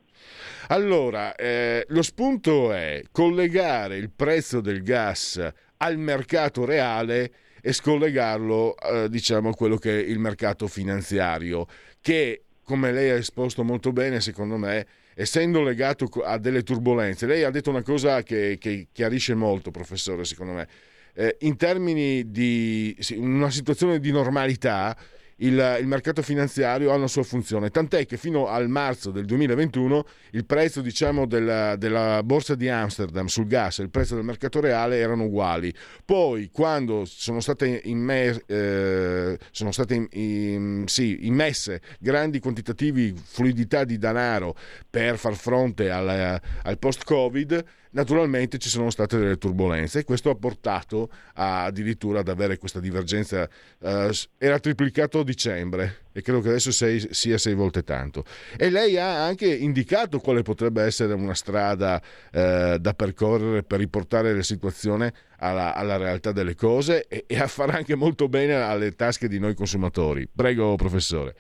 Allora, 0.68 1.34
eh, 1.36 1.86
lo 1.90 2.02
spunto 2.04 2.72
è 2.72 3.02
collegare 3.12 3.98
il 3.98 4.12
prezzo 4.16 4.62
del 4.62 4.84
gas 4.84 5.54
al 5.78 5.98
mercato 5.98 6.66
reale 6.66 7.32
e 7.62 7.74
scollegarlo, 7.74 8.76
eh, 8.78 9.10
diciamo, 9.10 9.50
a 9.50 9.56
quello 9.56 9.78
che 9.78 10.00
è 10.00 10.08
il 10.08 10.20
mercato 10.20 10.68
finanziario, 10.68 11.66
che, 12.00 12.44
come 12.64 12.92
lei 12.92 13.10
ha 13.10 13.16
esposto 13.16 13.64
molto 13.64 13.92
bene, 13.92 14.22
secondo 14.22 14.58
me, 14.58 14.86
essendo 15.20 15.64
legato 15.64 16.06
a 16.24 16.38
delle 16.38 16.62
turbulenze, 16.62 17.26
lei 17.26 17.44
ha 17.44 17.50
detto 17.50 17.72
una 17.72 17.82
cosa 17.82 18.22
che, 18.22 18.58
che 18.60 18.90
chiarisce 18.92 19.34
molto, 19.34 19.72
professore, 19.72 20.24
secondo 20.26 20.54
me. 20.54 20.68
Eh, 21.16 21.38
in 21.40 21.58
termini 21.58 22.30
di 22.30 22.96
una 23.16 23.50
situazione 23.50 24.00
di 24.00 24.12
normalità, 24.12 24.96
il, 25.38 25.78
il, 25.80 25.88
mercato 25.88 26.22
finanziario 26.22 26.92
ha 26.92 26.96
una 26.96 27.08
sua 27.08 27.24
funzione, 27.24 27.70
tant'è 27.70 28.06
che 28.06 28.18
fino 28.18 28.48
al 28.48 28.70
marzo 28.70 29.12
del 29.12 29.26
2021 29.26 30.06
il 30.32 30.46
prezzo 30.46 30.82
diciamo, 30.82 31.28
della, 31.28 31.76
della, 31.76 32.24
borsa 32.24 32.56
di 32.56 32.70
Amsterdam 32.70 33.28
sul 33.28 33.46
gas 33.46 33.80
e 33.80 33.84
il 33.84 33.90
prezzo 33.90 34.16
del 34.16 34.24
mercato 34.24 34.60
reale 34.60 34.98
erano 34.98 35.26
uguali. 35.26 35.74
Poi 36.04 36.50
quando 36.52 37.06
sono 37.06 37.40
state, 37.40 37.82
imme, 37.84 38.42
eh, 38.48 39.38
sono 39.52 39.72
state 39.72 39.94
in, 39.94 40.08
in, 40.12 40.84
sì, 40.88 41.28
immesse 41.28 41.82
grandi 42.00 42.40
quantitativi 42.40 43.14
fluidità 43.24 43.84
di 43.84 43.98
denaro 43.98 44.56
per 44.90 45.18
far 45.18 45.36
fronte 45.36 45.92
al, 45.92 46.40
al 46.64 46.80
post-Covid, 46.80 47.64
Naturalmente 47.92 48.58
ci 48.58 48.70
sono 48.70 48.90
state 48.90 49.18
delle 49.18 49.38
turbulenze 49.38 50.00
e 50.00 50.04
questo 50.04 50.30
ha 50.30 50.36
portato 50.36 51.10
a, 51.34 51.66
addirittura 51.66 52.20
ad 52.20 52.28
avere 52.28 52.58
questa 52.58 52.80
divergenza. 52.80 53.48
Eh, 53.80 54.12
era 54.38 54.60
triplicato 54.60 55.20
a 55.20 55.24
dicembre 55.24 56.06
e 56.12 56.22
credo 56.22 56.42
che 56.42 56.50
adesso 56.50 56.72
sei, 56.72 57.08
sia 57.12 57.38
sei 57.38 57.54
volte 57.54 57.84
tanto. 57.84 58.24
E 58.58 58.70
lei 58.70 58.98
ha 58.98 59.24
anche 59.24 59.54
indicato 59.54 60.20
quale 60.20 60.42
potrebbe 60.42 60.84
essere 60.84 61.14
una 61.14 61.36
strada 61.36 62.02
eh, 62.32 62.78
da 62.80 62.94
percorrere 62.94 63.64
per 63.64 63.80
riportare 63.80 64.34
la 64.36 64.44
situazione 64.44 65.14
alla, 65.38 65.76
alla 65.76 65.98
realtà 65.98 66.32
delle 66.32 66.56
cose 66.56 67.08
e, 67.08 67.26
e 67.28 67.38
a 67.38 67.48
fare 67.48 67.74
anche 67.74 67.96
molto 67.96 68.28
bene 68.28 68.56
alle 68.56 68.92
tasche 68.96 69.28
di 69.28 69.40
noi 69.40 69.54
consumatori. 69.54 70.28
Prego, 70.34 70.76
professore. 70.76 71.36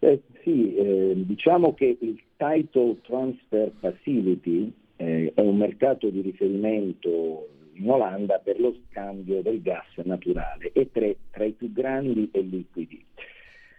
Eh, 0.00 0.20
sì, 0.42 0.74
eh, 0.76 1.12
diciamo 1.16 1.74
che 1.74 1.96
il 2.00 2.22
Title 2.36 3.00
Transfer 3.02 3.72
Facility 3.80 4.72
eh, 4.96 5.32
è 5.34 5.40
un 5.40 5.56
mercato 5.56 6.08
di 6.10 6.20
riferimento 6.20 7.48
in 7.72 7.90
Olanda 7.90 8.38
per 8.38 8.58
lo 8.60 8.74
scambio 8.88 9.42
del 9.42 9.60
gas 9.60 9.86
naturale 10.04 10.72
e 10.72 10.90
tre, 10.90 11.16
tra 11.30 11.44
i 11.44 11.52
più 11.52 11.72
grandi 11.72 12.28
è 12.32 12.40
liquidi. 12.40 13.04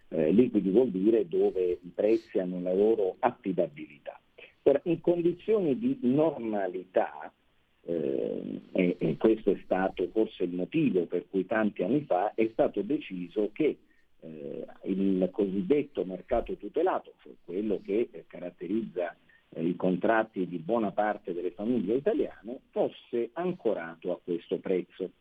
Eh, 0.09 0.31
liquidi 0.31 0.69
vuol 0.69 0.89
dire 0.89 1.27
dove 1.27 1.79
i 1.81 1.91
prezzi 1.93 2.39
hanno 2.39 2.61
la 2.61 2.73
loro 2.73 3.15
affidabilità. 3.19 4.19
Ora, 4.63 4.79
in 4.83 5.01
condizioni 5.01 5.77
di 5.77 5.97
normalità, 6.01 7.31
eh, 7.85 8.61
e, 8.73 8.95
e 8.99 9.17
questo 9.17 9.51
è 9.51 9.59
stato 9.63 10.07
forse 10.11 10.43
il 10.43 10.53
motivo 10.53 11.05
per 11.05 11.25
cui 11.29 11.45
tanti 11.45 11.83
anni 11.83 12.01
fa 12.01 12.33
è 12.35 12.49
stato 12.51 12.81
deciso 12.81 13.49
che 13.53 13.77
eh, 14.21 14.65
il 14.83 15.29
cosiddetto 15.31 16.03
mercato 16.05 16.55
tutelato, 16.55 17.13
cioè 17.21 17.33
quello 17.43 17.79
che 17.83 18.09
eh, 18.11 18.25
caratterizza 18.27 19.15
eh, 19.49 19.63
i 19.63 19.75
contratti 19.75 20.47
di 20.47 20.57
buona 20.57 20.91
parte 20.91 21.33
delle 21.33 21.51
famiglie 21.51 21.95
italiane, 21.95 22.61
fosse 22.71 23.29
ancorato 23.33 24.11
a 24.11 24.19
questo 24.23 24.57
prezzo, 24.57 25.11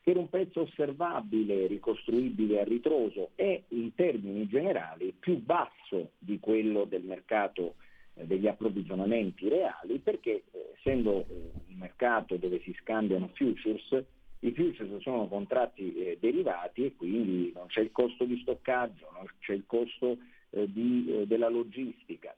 che 0.00 0.10
era 0.10 0.20
un 0.20 0.28
prezzo 0.28 0.62
osservabile, 0.62 1.66
ricostruibile 1.66 2.60
a 2.60 2.64
ritroso 2.64 3.30
e 3.34 3.64
in 3.68 3.94
termini 3.94 4.46
generali 4.46 5.14
più 5.18 5.42
basso 5.42 6.12
di 6.18 6.38
quello 6.38 6.84
del 6.84 7.02
mercato 7.02 7.74
eh, 8.14 8.24
degli 8.26 8.46
approvvigionamenti 8.46 9.48
reali, 9.48 9.98
perché 9.98 10.44
essendo 10.76 11.24
un 11.28 11.76
mercato 11.78 12.36
dove 12.36 12.60
si 12.60 12.74
scambiano 12.80 13.30
futures, 13.34 14.04
i 14.46 14.52
futures 14.52 15.00
sono 15.00 15.26
contratti 15.26 15.94
eh, 15.94 16.18
derivati 16.20 16.84
e 16.84 16.94
quindi 16.96 17.52
non 17.54 17.66
c'è 17.66 17.80
il 17.80 17.90
costo 17.90 18.24
di 18.24 18.38
stoccaggio, 18.40 19.08
non 19.12 19.26
c'è 19.40 19.54
il 19.54 19.64
costo 19.66 20.18
eh, 20.50 20.70
di, 20.70 21.06
eh, 21.08 21.26
della 21.26 21.48
logistica. 21.48 22.34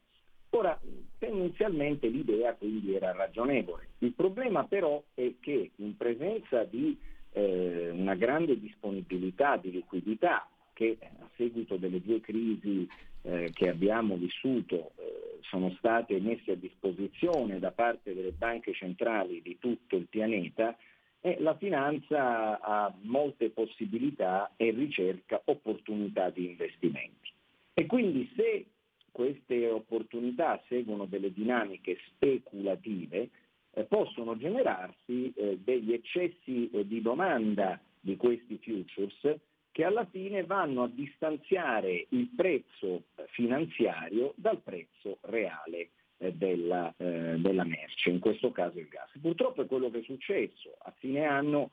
Ora, 0.51 0.81
tendenzialmente 1.19 2.09
l'idea 2.09 2.55
quindi 2.55 2.95
era 2.95 3.13
ragionevole. 3.13 3.89
Il 3.99 4.13
problema 4.13 4.65
però 4.65 5.03
è 5.15 5.35
che 5.41 5.71
in 5.77 5.97
presenza 5.97 6.65
di 6.65 6.97
eh, 7.33 7.91
una 7.91 8.15
grande 8.15 8.59
disponibilità 8.59 9.59
di 9.59 9.71
liquidità 9.71 10.49
che 10.73 10.97
a 11.01 11.29
seguito 11.37 11.77
delle 11.77 12.01
due 12.01 12.21
crisi 12.21 12.89
eh, 13.23 13.51
che 13.53 13.69
abbiamo 13.69 14.17
vissuto 14.17 14.93
eh, 14.97 15.39
sono 15.43 15.75
state 15.79 16.19
messe 16.21 16.53
a 16.53 16.57
disposizione 16.57 17.59
da 17.59 17.73
parte 17.73 18.15
delle 18.15 18.33
banche 18.33 18.73
centrali 18.73 19.43
di 19.43 19.59
tutto 19.59 19.97
il 19.97 20.07
pianeta, 20.09 20.77
e 21.21 21.37
la 21.41 21.57
finanza 21.57 22.61
ha 22.61 22.95
molte 23.03 23.51
possibilità 23.51 24.53
e 24.57 24.71
ricerca 24.71 25.41
opportunità 25.45 26.31
di 26.31 26.47
investimenti. 26.47 27.33
E 27.75 27.87
quindi 27.87 28.31
se 28.37 28.67
queste 29.11 29.69
opportunità 29.69 30.63
seguono 30.69 31.07
delle 31.07 31.33
dinamiche 31.33 31.99
speculative, 32.07 33.31
eh, 33.73 33.85
possono 33.85 34.37
generarsi 34.37 35.33
eh, 35.35 35.59
degli 35.63 35.93
eccessi 35.93 36.71
eh, 36.71 36.87
di 36.87 37.03
domanda 37.03 37.81
di 38.01 38.17
questi 38.17 38.59
futures 38.59 39.41
che 39.73 39.85
alla 39.85 40.07
fine 40.07 40.45
vanno 40.45 40.85
a 40.85 40.89
distanziare 40.89 42.07
il 42.11 42.29
prezzo 42.35 43.05
finanziario 43.31 44.33
dal 44.37 44.61
prezzo 44.61 45.19
reale 45.23 45.79
eh, 45.79 45.89
della, 46.19 46.93
eh, 46.97 47.37
della, 47.39 47.65
merce, 47.65 48.11
in 48.11 48.19
questo 48.19 48.51
caso 48.51 48.79
il 48.79 48.89
gas. 48.89 49.11
Purtroppo 49.21 49.63
è 49.63 49.67
quello 49.67 49.91
che 49.91 50.01
è 50.01 50.03
successo. 50.03 50.77
A 50.81 50.93
fine 50.99 51.25
anno 51.25 51.71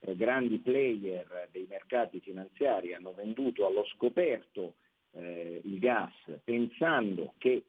eh, 0.00 0.14
grandi 0.16 0.58
player 0.58 1.48
dei 1.50 1.66
mercati 1.68 2.20
finanziari 2.20 2.94
hanno 2.94 3.12
venduto 3.12 3.66
allo 3.66 3.84
scoperto 3.94 4.74
eh, 5.12 5.60
il 5.64 5.78
gas 5.78 6.12
pensando 6.44 7.34
che 7.38 7.64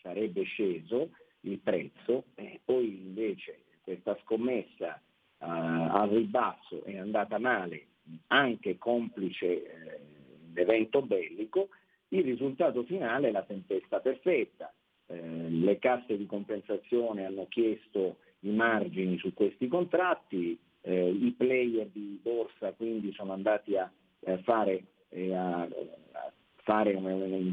sarebbe 0.00 0.42
sceso 0.42 1.10
il 1.40 1.58
prezzo 1.58 2.26
e 2.34 2.60
poi 2.64 3.00
invece 3.00 3.60
questa 3.82 4.16
scommessa 4.22 4.96
eh, 4.96 5.00
al 5.38 6.10
ribasso 6.10 6.84
è 6.84 6.96
andata 6.98 7.38
male 7.38 7.86
anche 8.28 8.78
complice 8.78 9.46
eh, 9.46 10.00
l'evento 10.54 11.02
bellico, 11.02 11.68
il 12.08 12.24
risultato 12.24 12.84
finale 12.84 13.28
è 13.28 13.32
la 13.32 13.42
tempesta 13.42 14.00
perfetta. 14.00 14.72
Eh, 15.10 15.48
le 15.48 15.78
casse 15.78 16.16
di 16.16 16.26
compensazione 16.26 17.24
hanno 17.24 17.46
chiesto 17.48 18.18
i 18.40 18.50
margini 18.50 19.18
su 19.18 19.32
questi 19.32 19.66
contratti, 19.66 20.58
eh, 20.82 21.08
i 21.10 21.32
player 21.32 21.88
di 21.88 22.20
borsa 22.22 22.72
quindi 22.72 23.12
sono 23.12 23.32
andati 23.32 23.76
a, 23.76 23.90
a 24.26 24.38
fare, 24.42 24.84
eh, 25.08 25.34
a, 25.34 25.62
a 25.62 26.32
fare 26.56 26.94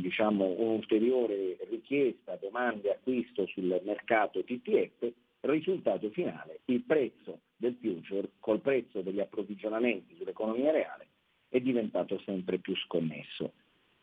diciamo, 0.02 0.56
un'ulteriore 0.58 1.58
richiesta, 1.70 2.38
domande, 2.42 2.92
acquisto 2.92 3.46
sul 3.48 3.82
mercato 3.86 4.44
TTF, 4.44 5.12
risultato 5.42 6.10
finale, 6.10 6.60
il 6.66 6.82
prezzo 6.82 7.40
del 7.56 7.78
future 7.80 8.32
col 8.40 8.60
prezzo 8.60 9.02
degli 9.02 9.20
approvvigionamenti 9.20 10.16
sull'economia 10.18 10.72
reale 10.72 11.08
è 11.48 11.62
diventato 11.62 12.20
sempre 12.26 12.58
più 12.58 12.76
sconnesso. 12.76 13.54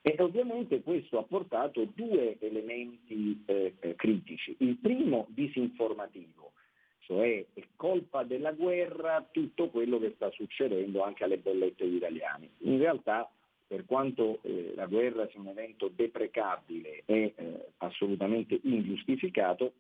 E 0.03 0.17
ovviamente 0.19 0.83
questo 0.83 1.19
ha 1.19 1.23
portato 1.23 1.85
due 1.95 2.37
elementi 2.41 3.41
eh, 3.47 3.75
eh, 3.79 3.95
critici. 3.95 4.55
Il 4.59 4.77
primo 4.77 5.27
disinformativo, 5.31 6.53
cioè 7.01 7.45
è 7.55 7.62
colpa 7.77 8.25
della 8.25 8.53
guerra 8.53 9.27
tutto 9.31 9.69
quello 9.69 10.01
che 10.01 10.12
sta 10.17 10.29
succedendo 10.33 11.03
anche 11.03 11.23
alle 11.23 11.38
bollette 11.38 11.85
degli 11.85 11.97
italiani. 11.97 12.51
In 12.59 12.79
realtà 12.79 13.31
per 13.73 13.87
quanto 13.87 14.41
eh, 14.43 14.73
la 14.75 14.85
guerra 14.87 15.27
sia 15.29 15.41
un 15.41 15.47
evento 15.47 15.88
deprecabile 15.88 17.05
e 17.07 17.33
eh, 17.35 17.67
assolutamente 17.79 18.59
ingiustificato, 18.65 19.73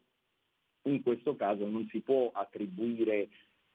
In 0.84 1.02
questo 1.02 1.36
caso 1.36 1.66
non 1.68 1.86
si 1.90 2.00
può 2.00 2.30
attribuire 2.32 3.28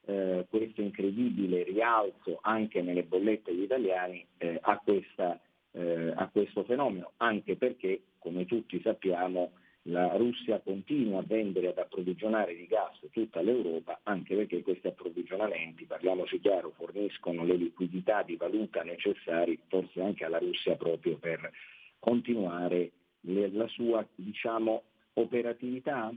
eh, 0.06 0.44
questo 0.50 0.82
incredibile 0.82 1.62
rialzo 1.62 2.38
anche 2.42 2.82
nelle 2.82 3.04
bollette 3.04 3.52
degli 3.52 3.62
italiani 3.62 4.26
eh, 4.38 4.58
a, 4.60 4.78
questa, 4.78 5.40
eh, 5.72 6.12
a 6.14 6.28
questo 6.28 6.64
fenomeno, 6.64 7.12
anche 7.18 7.56
perché, 7.56 8.02
come 8.18 8.46
tutti 8.46 8.80
sappiamo, 8.82 9.52
la 9.82 10.16
Russia 10.16 10.60
continua 10.60 11.20
a 11.20 11.24
vendere 11.26 11.68
ad 11.68 11.78
approvvigionare 11.78 12.54
di 12.54 12.66
gas 12.66 12.98
tutta 13.10 13.40
l'Europa, 13.40 14.00
anche 14.02 14.34
perché 14.36 14.62
questi 14.62 14.86
approvvigionamenti, 14.86 15.84
parliamoci 15.84 16.40
chiaro, 16.40 16.72
forniscono 16.76 17.44
le 17.44 17.56
liquidità 17.56 18.22
di 18.22 18.36
valuta 18.36 18.82
necessarie 18.82 19.58
forse 19.68 20.02
anche 20.02 20.24
alla 20.24 20.38
Russia 20.38 20.76
proprio 20.76 21.16
per 21.16 21.50
continuare 21.98 22.92
la 23.20 23.66
sua 23.68 24.06
diciamo, 24.14 24.82
operatività. 25.14 26.12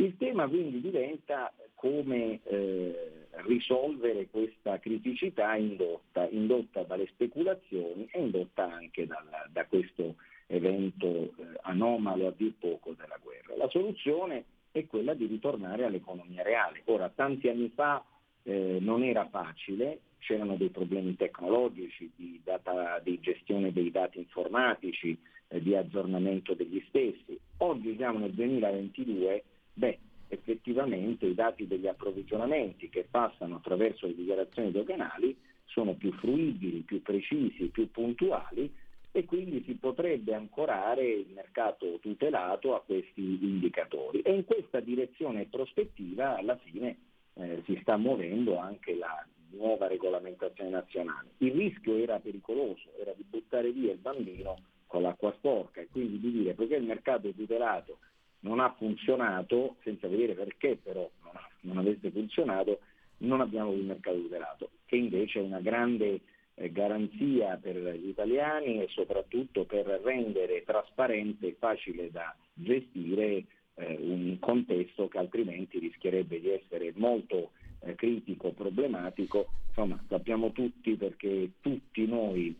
Il 0.00 0.16
tema 0.16 0.48
quindi 0.48 0.80
diventa 0.80 1.52
come 1.74 2.40
eh, 2.44 3.26
risolvere 3.44 4.28
questa 4.30 4.78
criticità 4.78 5.54
indotta, 5.56 6.26
indotta, 6.26 6.84
dalle 6.84 7.06
speculazioni 7.08 8.08
e 8.10 8.18
indotta 8.18 8.64
anche 8.64 9.06
dal, 9.06 9.28
da 9.50 9.66
questo 9.66 10.14
evento 10.46 11.06
eh, 11.06 11.30
anomalo 11.64 12.28
a 12.28 12.32
dir 12.34 12.54
poco 12.58 12.94
della 12.96 13.18
guerra. 13.22 13.56
La 13.56 13.68
soluzione 13.68 14.44
è 14.72 14.86
quella 14.86 15.12
di 15.12 15.26
ritornare 15.26 15.84
all'economia 15.84 16.42
reale. 16.42 16.80
Ora, 16.86 17.10
tanti 17.14 17.48
anni 17.48 17.70
fa 17.74 18.02
eh, 18.44 18.78
non 18.80 19.02
era 19.02 19.28
facile, 19.28 20.00
c'erano 20.20 20.56
dei 20.56 20.70
problemi 20.70 21.14
tecnologici, 21.14 22.10
di, 22.16 22.40
data, 22.42 22.98
di 23.00 23.20
gestione 23.20 23.70
dei 23.70 23.90
dati 23.90 24.16
informatici, 24.16 25.14
eh, 25.48 25.60
di 25.60 25.76
aggiornamento 25.76 26.54
degli 26.54 26.82
stessi. 26.88 27.38
Oggi 27.58 27.96
siamo 27.96 28.18
nel 28.18 28.32
2022, 28.32 29.44
beh, 29.80 29.98
effettivamente 30.28 31.24
i 31.26 31.34
dati 31.34 31.66
degli 31.66 31.86
approvvigionamenti 31.86 32.90
che 32.90 33.06
passano 33.10 33.56
attraverso 33.56 34.06
le 34.06 34.14
dichiarazioni 34.14 34.70
doganali 34.70 35.34
sono 35.64 35.94
più 35.94 36.12
fruibili, 36.12 36.80
più 36.80 37.00
precisi, 37.02 37.68
più 37.68 37.90
puntuali 37.90 38.70
e 39.12 39.24
quindi 39.24 39.62
si 39.64 39.74
potrebbe 39.74 40.34
ancorare 40.34 41.04
il 41.04 41.28
mercato 41.34 41.98
tutelato 42.00 42.76
a 42.76 42.82
questi 42.82 43.38
indicatori. 43.42 44.20
E 44.20 44.32
in 44.34 44.44
questa 44.44 44.80
direzione 44.80 45.42
e 45.42 45.46
prospettiva 45.46 46.36
alla 46.36 46.56
fine 46.56 46.96
eh, 47.34 47.62
si 47.64 47.78
sta 47.80 47.96
muovendo 47.96 48.58
anche 48.58 48.94
la 48.94 49.26
nuova 49.52 49.88
regolamentazione 49.88 50.70
nazionale. 50.70 51.30
Il 51.38 51.52
rischio 51.52 51.96
era 51.96 52.20
pericoloso, 52.20 52.90
era 53.00 53.12
di 53.16 53.24
buttare 53.28 53.72
via 53.72 53.92
il 53.92 53.98
bambino 53.98 54.58
con 54.86 55.02
l'acqua 55.02 55.32
sporca 55.38 55.80
e 55.80 55.88
quindi 55.90 56.20
di 56.20 56.30
dire 56.30 56.54
poiché 56.54 56.76
il 56.76 56.84
mercato 56.84 57.32
tutelato 57.32 57.98
non 58.40 58.60
ha 58.60 58.74
funzionato, 58.76 59.76
senza 59.82 60.08
vedere 60.08 60.34
perché 60.34 60.78
però 60.82 61.08
non, 61.22 61.32
non 61.60 61.78
avesse 61.78 62.10
funzionato, 62.10 62.80
non 63.18 63.40
abbiamo 63.40 63.72
il 63.72 63.84
mercato 63.84 64.16
tutelato, 64.16 64.70
che 64.86 64.96
invece 64.96 65.40
è 65.40 65.42
una 65.42 65.60
grande 65.60 66.20
eh, 66.54 66.70
garanzia 66.72 67.56
per 67.56 67.76
gli 67.76 68.08
italiani 68.08 68.82
e 68.82 68.88
soprattutto 68.90 69.64
per 69.64 69.86
rendere 70.02 70.62
trasparente 70.64 71.48
e 71.48 71.56
facile 71.58 72.10
da 72.10 72.34
gestire 72.52 73.44
eh, 73.74 73.96
un 74.00 74.38
contesto 74.38 75.08
che 75.08 75.18
altrimenti 75.18 75.78
rischierebbe 75.78 76.40
di 76.40 76.50
essere 76.50 76.92
molto 76.96 77.52
eh, 77.80 77.94
critico, 77.94 78.52
problematico. 78.52 79.46
Insomma, 79.68 80.02
sappiamo 80.08 80.52
tutti 80.52 80.96
perché 80.96 81.52
tutti 81.60 82.06
noi 82.06 82.54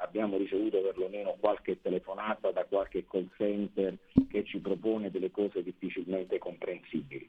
abbiamo 0.00 0.36
ricevuto 0.36 0.80
perlomeno 0.80 1.36
qualche 1.38 1.80
telefonata 1.80 2.50
da 2.50 2.64
qualche 2.64 3.04
call 3.08 3.28
center 3.36 3.96
che 4.28 4.44
ci 4.44 4.58
propone 4.58 5.10
delle 5.10 5.30
cose 5.30 5.62
difficilmente 5.62 6.38
comprensibili. 6.38 7.28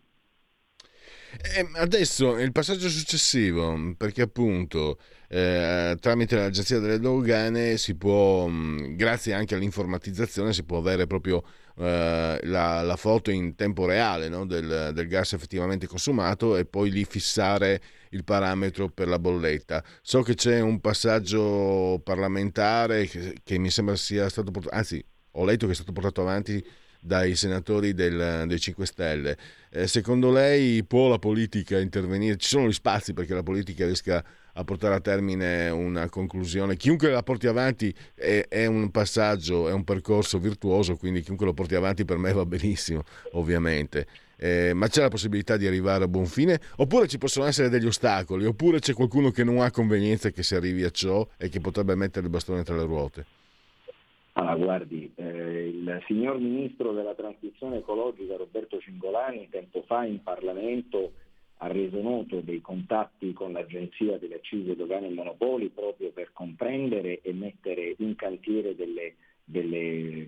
Eh, 1.40 1.68
adesso 1.76 2.38
il 2.40 2.52
passaggio 2.52 2.90
successivo, 2.90 3.96
perché 3.98 4.22
appunto 4.22 4.98
eh, 5.28 5.98
tramite 6.00 6.36
l'agenzia 6.36 6.80
delle 6.80 7.00
dogane 7.00 7.78
si 7.78 7.96
può, 7.96 8.48
mh, 8.48 8.96
grazie 8.96 9.34
anche 9.34 9.54
all'informatizzazione, 9.54 10.54
si 10.54 10.64
può 10.64 10.78
avere 10.78 11.06
proprio 11.06 11.44
eh, 11.78 12.40
la, 12.44 12.82
la, 12.82 12.96
foto 12.96 13.30
in 13.30 13.56
tempo 13.56 13.86
reale 13.86 14.30
no? 14.30 14.46
del, 14.46 14.92
del, 14.94 15.08
gas 15.08 15.34
effettivamente 15.34 15.86
consumato 15.86 16.56
e 16.56 16.66
poi 16.66 16.90
lì 16.90 17.04
fissare 17.04 17.82
il 18.12 18.24
parametro 18.24 18.90
per 18.90 19.08
la 19.08 19.20
bolletta. 19.20 19.84
So 20.02 20.22
che 20.22 20.36
c'è 20.36 20.60
un 20.60 20.80
passaggio 20.80 22.00
parlamentare 22.04 23.06
che, 23.06 23.38
che 23.44 23.58
mi 23.58 23.70
sembra 23.70 23.96
sia 23.96 24.30
stato 24.30 24.52
portato, 24.52 24.76
anzi 24.76 25.04
ho 25.32 25.46
letto 25.46 25.66
che 25.66 25.72
è 25.72 25.76
stato 25.76 25.92
portato 25.92 26.22
avanti 26.22 26.64
dai 27.00 27.36
senatori 27.36 27.94
del, 27.94 28.46
dei 28.48 28.60
5 28.60 28.86
Stelle. 28.86 29.38
Eh, 29.70 29.88
secondo 29.88 30.32
lei 30.32 30.84
può 30.84 31.08
la 31.08 31.20
politica 31.20 31.80
intervenire? 31.80 32.38
Ci 32.38 32.50
sono 32.50 32.68
gli 32.68 32.74
spazi 32.74 33.14
perché 33.14 33.34
la 33.34 33.44
politica 33.44 33.86
riesca 33.86 34.24
a 34.54 34.64
portare 34.64 34.96
a 34.96 35.00
termine 35.00 35.70
una 35.70 36.10
conclusione. 36.10 36.76
Chiunque 36.76 37.10
la 37.10 37.24
porti 37.24 37.48
avanti 37.48 37.94
è, 38.16 38.46
è, 38.50 38.66
un 38.66 38.90
passaggio, 38.90 39.70
è 39.70 39.72
un 39.72 39.84
percorso 39.84 40.40
virtuoso, 40.40 40.98
quindi 40.98 41.22
chiunque 41.22 41.46
lo 41.46 41.54
porti 41.54 41.76
avanti 41.76 42.06
per 42.06 42.18
me 42.18 42.34
va 42.34 42.46
benissimo, 42.46 43.04
ovviamente. 43.34 44.08
Eh, 44.38 44.74
ma 44.74 44.88
c'è 44.88 45.02
la 45.02 45.08
possibilità 45.10 45.58
di 45.58 45.66
arrivare 45.66 46.04
a 46.04 46.08
buon 46.08 46.26
fine? 46.26 46.60
Oppure 46.78 47.08
ci 47.08 47.18
possono 47.18 47.48
essere 47.48 47.70
degli 47.70 47.88
ostacoli? 47.88 48.46
Oppure 48.46 48.80
c'è 48.80 48.94
qualcuno 48.94 49.32
che 49.32 49.44
non 49.44 49.60
ha 49.60 49.72
convenienza 49.72 50.30
che 50.30 50.44
si 50.44 50.56
arrivi 50.56 50.84
a 50.84 50.92
ciò 50.92 51.28
e 51.38 51.50
che 51.50 51.60
potrebbe 51.60 51.96
mettere 51.96 52.26
il 52.26 52.32
bastone 52.32 52.64
tra 52.64 52.76
le 52.76 52.84
ruote? 52.84 53.26
Ah, 54.34 54.56
guardi, 54.56 55.12
eh, 55.16 55.68
il 55.70 56.04
signor 56.06 56.38
Ministro 56.38 56.94
della 56.94 57.16
Transizione 57.16 57.78
Ecologica 57.78 58.38
Roberto 58.38 58.80
Cingolani 58.80 59.50
tempo 59.50 59.84
fa 59.88 60.06
in 60.06 60.22
Parlamento 60.22 61.14
ha 61.58 61.68
reso 61.68 62.00
noto 62.02 62.42
dei 62.42 62.62
contatti 62.62 63.34
con 63.34 63.52
l'Agenzia 63.52 64.20
delle 64.20 64.36
Accise, 64.36 64.76
Dogane 64.76 65.08
e 65.08 65.14
Monopoli 65.14 65.70
proprio 65.70 66.12
per 66.12 66.32
comprendere 66.34 67.22
e 67.22 67.34
mettere 67.34 67.96
in 67.98 68.16
cantiere 68.16 68.76
delle, 68.76 69.16
delle 69.44 70.28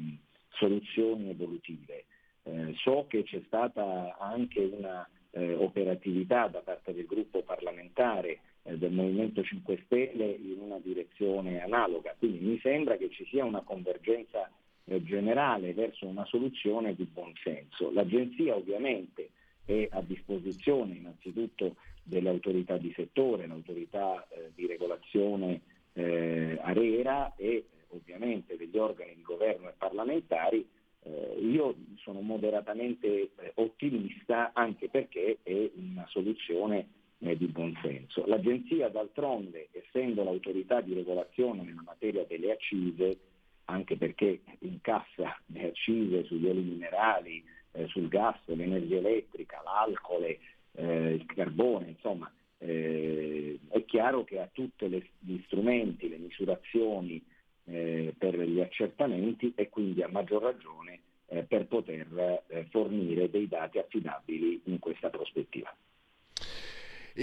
soluzioni 0.54 1.30
evolutive. 1.30 2.06
Eh, 2.50 2.74
so 2.78 3.06
che 3.08 3.24
c'è 3.24 3.42
stata 3.46 4.18
anche 4.18 4.60
una 4.60 5.08
eh, 5.32 5.54
operatività 5.54 6.48
da 6.48 6.60
parte 6.60 6.94
del 6.94 7.06
gruppo 7.06 7.44
parlamentare 7.44 8.40
eh, 8.64 8.78
del 8.78 8.92
Movimento 8.92 9.44
5 9.44 9.84
Stelle 9.86 10.26
in 10.26 10.58
una 10.60 10.80
direzione 10.80 11.62
analoga, 11.62 12.16
quindi 12.18 12.40
mi 12.40 12.60
sembra 12.60 12.98
che 12.98 13.10
ci 13.12 13.26
sia 13.26 13.46
una 13.46 13.62
convergenza 13.62 14.50
eh, 14.86 15.04
generale 15.04 15.74
verso 15.74 16.08
una 16.08 16.26
soluzione 16.26 16.96
di 16.96 17.04
buon 17.06 17.34
senso. 17.44 17.92
L'Agenzia 17.92 18.56
ovviamente 18.56 19.30
è 19.66 19.88
a 19.92 20.02
disposizione 20.02 20.96
innanzitutto 20.96 21.76
delle 22.02 22.30
autorità 22.30 22.78
di 22.78 22.92
settore, 22.96 23.46
l'autorità 23.46 24.28
eh, 24.30 24.52
di 24.56 24.66
regolazione 24.66 25.62
ARERA 25.92 27.34
e 27.36 27.66
ovviamente 27.90 28.56
degli 28.56 28.78
organi 28.78 29.16
di 29.16 29.22
governo 29.22 29.68
e 29.68 29.74
parlamentari. 29.78 30.66
Eh, 31.02 31.38
io 31.40 31.76
sono 31.98 32.22
moderatamente 32.22 33.08
eh, 33.08 33.52
ottimista 33.56 34.52
anche 34.54 34.90
perché 34.90 35.40
è 35.44 35.70
una 35.76 36.06
soluzione 36.10 36.88
eh, 37.20 37.38
di 37.38 37.48
buonsenso. 37.48 38.26
L'Agenzia 38.26 38.90
d'altronde, 38.90 39.70
essendo 39.72 40.24
l'autorità 40.24 40.82
di 40.82 40.94
regolazione 40.94 41.64
nella 41.64 41.84
materia 41.86 42.26
delle 42.26 42.52
accise, 42.52 43.18
anche 43.66 43.98
perché 43.98 44.42
incassa 44.60 45.40
le 45.48 45.68
accise 45.68 46.24
sugli 46.26 46.48
oli 46.48 46.62
minerali, 46.62 47.44
eh, 47.72 47.88
sul 47.88 48.08
gas, 48.08 48.38
l'energia 48.46 48.98
elettrica, 48.98 49.62
l'alcol, 49.64 50.24
eh, 50.24 51.14
il 51.14 51.26
carbone, 51.26 51.90
insomma, 51.90 52.32
eh, 52.58 53.60
è 53.70 53.86
chiaro 53.86 54.24
che 54.24 54.40
ha 54.40 54.50
tutti 54.52 54.88
gli 55.20 55.42
strumenti, 55.46 56.10
le 56.10 56.18
misurazioni 56.18 57.24
eh, 57.72 58.14
per 58.18 58.40
gli 58.40 58.60
accertamenti 58.60 59.54
e 59.56 59.70
quindi 59.70 60.02
a 60.02 60.08
maggior 60.08 60.42
ragione 60.42 61.00
eh, 61.28 61.44
per 61.44 61.68
poter 61.68 62.44
eh, 62.48 62.66
fornire 62.70 63.30
dei 63.30 63.48
dati 63.48 63.78
affidabili 63.78 64.62
in 64.66 64.80
questa 64.80 65.10
prospettiva. 65.10 65.74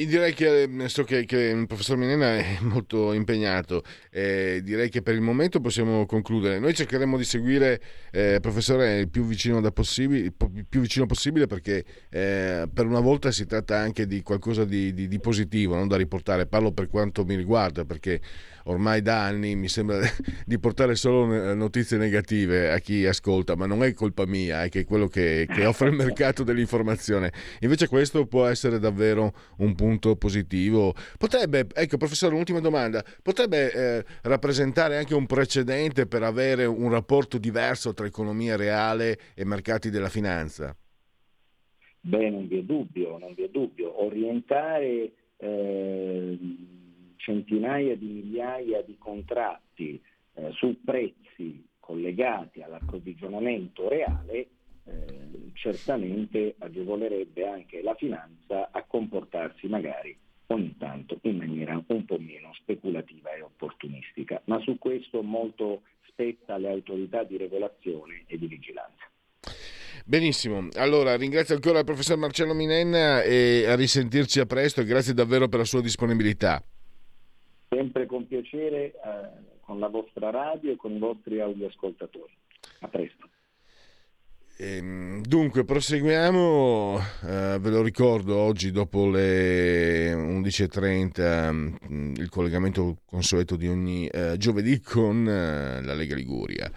Direi 0.05 0.35
che 0.35 0.65
eh, 0.65 0.89
so 0.89 1.05
che, 1.05 1.25
che, 1.25 1.39
il 1.39 1.67
professor 1.67 1.97
Minena 1.97 2.37
è 2.37 2.59
molto 2.61 3.15
impegnato, 3.15 3.83
eh, 4.11 4.61
direi 4.63 4.91
che 4.91 5.01
per 5.01 5.15
il 5.15 5.23
momento 5.23 5.61
possiamo 5.61 6.05
concludere. 6.05 6.59
Noi 6.59 6.75
cercheremo 6.75 7.17
di 7.17 7.25
seguire, 7.25 7.81
eh, 8.13 8.39
professore, 8.43 8.99
il 8.99 9.09
più 9.09 9.25
vicino, 9.25 9.59
possibile, 9.71 10.33
più 10.69 10.81
vicino 10.81 11.07
possibile 11.07 11.47
perché 11.47 11.83
eh, 12.11 12.69
per 12.71 12.85
una 12.85 13.01
volta 13.01 13.31
si 13.31 13.47
tratta 13.47 13.79
anche 13.79 14.07
di 14.07 14.21
qualcosa 14.23 14.67
di, 14.67 14.93
di, 14.93 15.09
di 15.09 15.19
positivo, 15.19 15.77
non 15.77 15.89
da 15.89 15.97
riportare. 15.97 16.47
Parlo 16.47 16.73
per 16.73 16.89
quanto 16.89 17.25
mi 17.25 17.35
riguarda 17.35 17.87
perché 17.87 18.21
ormai 18.67 19.03
da 19.03 19.25
anni 19.25 19.57
mi 19.57 19.69
sembra 19.69 20.01
di 20.45 20.59
portare 20.59 20.95
solo 20.95 21.55
notizie 21.55 21.97
negative 21.97 22.71
a 22.71 22.79
chi 22.79 23.05
ascolta, 23.07 23.57
ma 23.57 23.67
non 23.67 23.83
è 23.83 23.93
colpa 23.93 24.27
mia, 24.27 24.65
è 24.65 24.69
che 24.69 24.81
è 24.81 24.85
quello 24.85 25.09
che, 25.09 25.47
che 25.53 25.65
offre 25.67 25.89
il 25.89 25.95
mercato 25.95 26.43
dell'informazione. 26.43 27.33
Invece 27.61 27.89
questo 27.89 28.27
può 28.27 28.47
essere 28.47 28.79
davvero 28.79 29.33
un 29.59 29.75
punto 29.75 30.17
positivo. 30.17 30.95
Potrebbe, 31.19 31.67
ecco 31.73 31.97
professore, 31.97 32.35
un'ultima 32.35 32.61
domanda, 32.61 33.05
potrebbe 33.23 33.73
eh, 33.73 34.05
rappresentare 34.23 34.97
anche 34.97 35.15
un 35.15 35.27
precedente 35.27 36.07
per 36.07 36.23
avere 36.23 36.65
un 36.65 36.91
rapporto 36.91 37.39
diverso 37.39 37.93
tra 37.93 38.07
economia 38.07 38.57
reale 38.57 39.19
e 39.35 39.45
mercati 39.45 39.91
della 39.91 40.09
finanza? 40.09 40.77
Beh, 42.01 42.31
non 42.31 42.47
vi 42.47 42.59
è 42.59 42.63
dubbio, 42.63 43.19
non 43.19 43.35
vi 43.35 43.43
è 43.43 43.49
dubbio. 43.49 44.05
Orientare 44.05 45.13
eh, 45.39 46.39
centinaia 47.27 47.97
di 47.97 48.07
migliaia 48.07 48.83
di 48.83 48.97
contratti 48.99 50.01
eh, 50.35 50.51
su 50.53 50.79
prezzi 50.85 51.67
collegati 51.81 52.63
all'approvvigionamento 52.63 53.89
reale 53.89 54.47
eh, 54.85 55.51
certamente 55.55 56.55
agevolerebbe 56.59 57.49
anche 57.49 57.83
la 57.83 57.97
finanza 57.97 58.69
a 58.71 58.85
comportarsi 58.87 59.67
magari 59.67 60.17
ogni 60.49 60.77
tanto 60.79 61.19
in 61.23 61.39
maniera 61.39 61.83
un 61.87 62.05
po' 62.05 62.19
meno 62.19 62.53
speculativa 62.61 63.35
e 63.35 63.43
opportunistica, 63.43 64.41
ma 64.45 64.61
su 64.61 64.79
questo 64.79 65.21
molto 65.23 65.83
spetta 66.07 66.55
alle 66.55 66.71
autorità 66.71 67.25
di 67.25 67.37
regolazione 67.37 68.23
e 68.29 68.39
di 68.39 68.47
vigilanza. 68.47 69.11
Benissimo, 70.05 70.69
allora 70.75 71.17
ringrazio 71.17 71.57
ancora 71.57 71.81
il 71.81 71.85
professor 71.85 72.17
Marcello 72.17 72.55
Minenna 72.55 73.23
e 73.23 73.65
a 73.67 73.75
risentirci 73.75 74.39
a 74.39 74.47
presto 74.47 74.81
e 74.81 74.85
grazie 74.85 75.13
davvero 75.13 75.49
per 75.49 75.59
la 75.59 75.65
sua 75.65 75.81
disponibilità. 75.81 76.63
Sempre 77.69 78.07
con 78.07 78.27
piacere 78.27 78.93
eh, 78.93 79.57
con 79.61 79.79
la 79.81 79.89
vostra 79.89 80.31
radio 80.31 80.73
e 80.73 80.77
con 80.77 80.93
i 80.93 80.99
vostri 80.99 81.41
audioascoltatori. 81.41 82.33
A 82.81 82.89
presto. 82.89 83.29
Ehm, 84.59 85.21
dunque, 85.21 85.67
proseguiamo, 85.67 86.99
eh, 87.25 87.59
ve 87.61 87.71
lo 87.71 87.83
ricordo, 87.83 88.37
oggi 88.37 88.71
dopo 88.71 89.07
le 89.11 90.15
11.30 90.15 91.53
mm, 91.53 92.15
il 92.17 92.31
collegamento 92.31 93.01
consueto 93.05 93.57
di 93.57 93.69
ogni 93.69 94.07
eh, 94.07 94.37
giovedì 94.39 94.81
con 94.81 95.29
eh, 95.29 95.83
la 95.83 95.93
Lega 95.93 96.15
Liguria. 96.15 96.73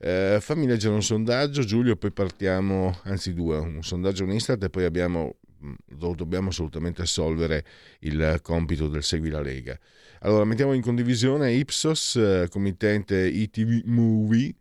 Eh, 0.00 0.38
fammi 0.40 0.66
leggere 0.66 0.94
un 0.94 1.02
sondaggio, 1.02 1.64
Giulio, 1.64 1.96
poi 1.96 2.12
partiamo, 2.12 2.98
anzi 3.02 3.34
due, 3.34 3.58
un 3.58 3.82
sondaggio 3.82 4.24
in 4.24 4.30
Istat 4.30 4.62
e 4.62 4.70
poi 4.70 4.84
abbiamo, 4.84 5.34
mm, 5.62 5.74
dobbiamo 6.14 6.48
assolutamente 6.48 7.02
assolvere 7.02 7.62
il 8.00 8.38
compito 8.40 8.88
del 8.88 9.02
Segui 9.02 9.28
la 9.28 9.42
Lega. 9.42 9.78
Allora, 10.20 10.44
mettiamo 10.44 10.72
in 10.72 10.82
condivisione 10.82 11.52
Ipsos, 11.52 12.16
eh, 12.16 12.48
committente 12.50 13.16
ITV 13.16 13.82
Movie, 13.84 14.54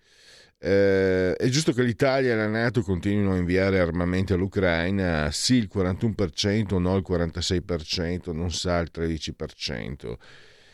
eh, 0.60 1.34
è 1.36 1.48
giusto 1.50 1.72
che 1.72 1.84
l'Italia 1.84 2.34
e 2.34 2.36
la 2.36 2.48
Nato 2.48 2.82
continuino 2.82 3.34
a 3.34 3.38
inviare 3.38 3.80
armamenti 3.80 4.34
all'Ucraina? 4.34 5.30
Sì, 5.32 5.56
il 5.56 5.70
41%, 5.72 6.80
no 6.80 6.96
il 6.96 7.04
46%, 7.08 8.34
non 8.34 8.52
sa 8.52 8.80
il 8.80 8.90
13%. 8.92 10.18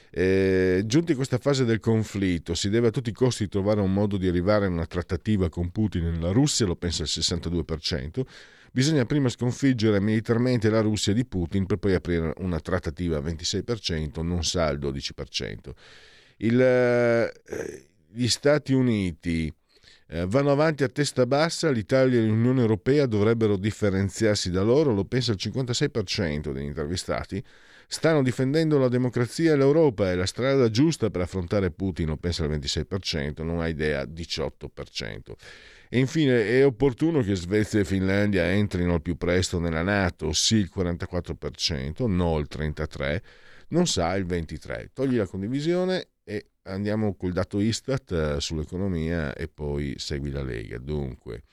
Eh, 0.10 0.84
giunti 0.86 1.14
a 1.14 1.16
questa 1.16 1.38
fase 1.38 1.66
del 1.66 1.80
conflitto, 1.80 2.54
si 2.54 2.70
deve 2.70 2.88
a 2.88 2.92
tutti 2.92 3.10
i 3.10 3.14
costi 3.14 3.48
trovare 3.48 3.82
un 3.82 3.92
modo 3.92 4.18
di 4.18 4.28
arrivare 4.28 4.66
a 4.68 4.70
una 4.70 4.86
trattativa 4.86 5.50
con 5.50 5.72
Putin 5.72 6.20
la 6.22 6.32
Russia, 6.32 6.66
lo 6.66 6.76
pensa 6.76 7.04
il 7.04 7.10
62%. 7.12 8.22
Bisogna 8.76 9.06
prima 9.06 9.30
sconfiggere 9.30 10.02
militarmente 10.02 10.68
la 10.68 10.82
Russia 10.82 11.14
di 11.14 11.26
Putin 11.26 11.68
per 11.68 11.78
poi 11.78 11.94
aprire 11.94 12.34
una 12.38 12.60
trattativa 12.60 13.18
al 13.18 13.24
26%, 13.24 14.24
non 14.24 14.44
sa 14.44 14.68
il 14.70 14.80
12%. 14.80 15.76
Il, 16.38 16.60
eh, 16.60 17.32
gli 18.10 18.28
Stati 18.28 18.74
Uniti 18.74 19.54
eh, 20.08 20.26
vanno 20.26 20.50
avanti 20.50 20.84
a 20.84 20.90
testa 20.90 21.28
bassa, 21.28 21.70
l'Italia 21.70 22.20
e 22.20 22.26
l'Unione 22.26 22.62
Europea 22.62 23.06
dovrebbero 23.06 23.58
differenziarsi 23.58 24.50
da 24.50 24.64
loro, 24.64 24.92
lo 24.92 25.06
pensa 25.06 25.34
il 25.34 25.38
56% 25.40 26.52
degli 26.52 26.66
intervistati. 26.66 27.44
Stanno 27.86 28.24
difendendo 28.24 28.80
la 28.80 28.88
democrazia 28.88 29.54
e 29.54 29.56
l'Europa, 29.56 30.10
è 30.10 30.16
la 30.16 30.26
strada 30.26 30.72
giusta 30.72 31.12
per 31.12 31.22
affrontare 31.22 31.70
Putin, 31.70 32.08
lo 32.08 32.18
pensa 32.18 32.44
il 32.44 32.50
26%, 32.50 33.44
non 33.44 33.62
ha 33.62 33.68
idea 33.68 34.02
18%. 34.04 35.34
E 35.94 36.00
infine 36.00 36.48
è 36.48 36.66
opportuno 36.66 37.22
che 37.22 37.36
Svezia 37.36 37.82
e 37.82 37.86
Finlandia 37.86 38.50
entrino 38.52 38.96
al 38.96 39.04
più 39.04 39.16
presto 39.16 39.60
nella 39.60 39.84
Nato, 39.84 40.34
sì 40.34 40.56
il 40.56 40.72
44%, 40.76 42.08
no 42.08 42.40
il 42.40 42.48
33%, 42.52 43.22
non 43.68 43.86
sa 43.86 44.16
il 44.16 44.26
23%. 44.26 44.88
Togli 44.92 45.18
la 45.18 45.28
condivisione 45.28 46.08
e 46.24 46.48
andiamo 46.64 47.14
col 47.14 47.32
dato 47.32 47.60
Istat 47.60 48.12
eh, 48.12 48.42
sull'economia 48.42 49.36
e 49.36 49.48
poi 49.48 49.94
segui 49.98 50.32
la 50.32 50.42
Lega. 50.42 50.80
Dunque, 50.80 51.44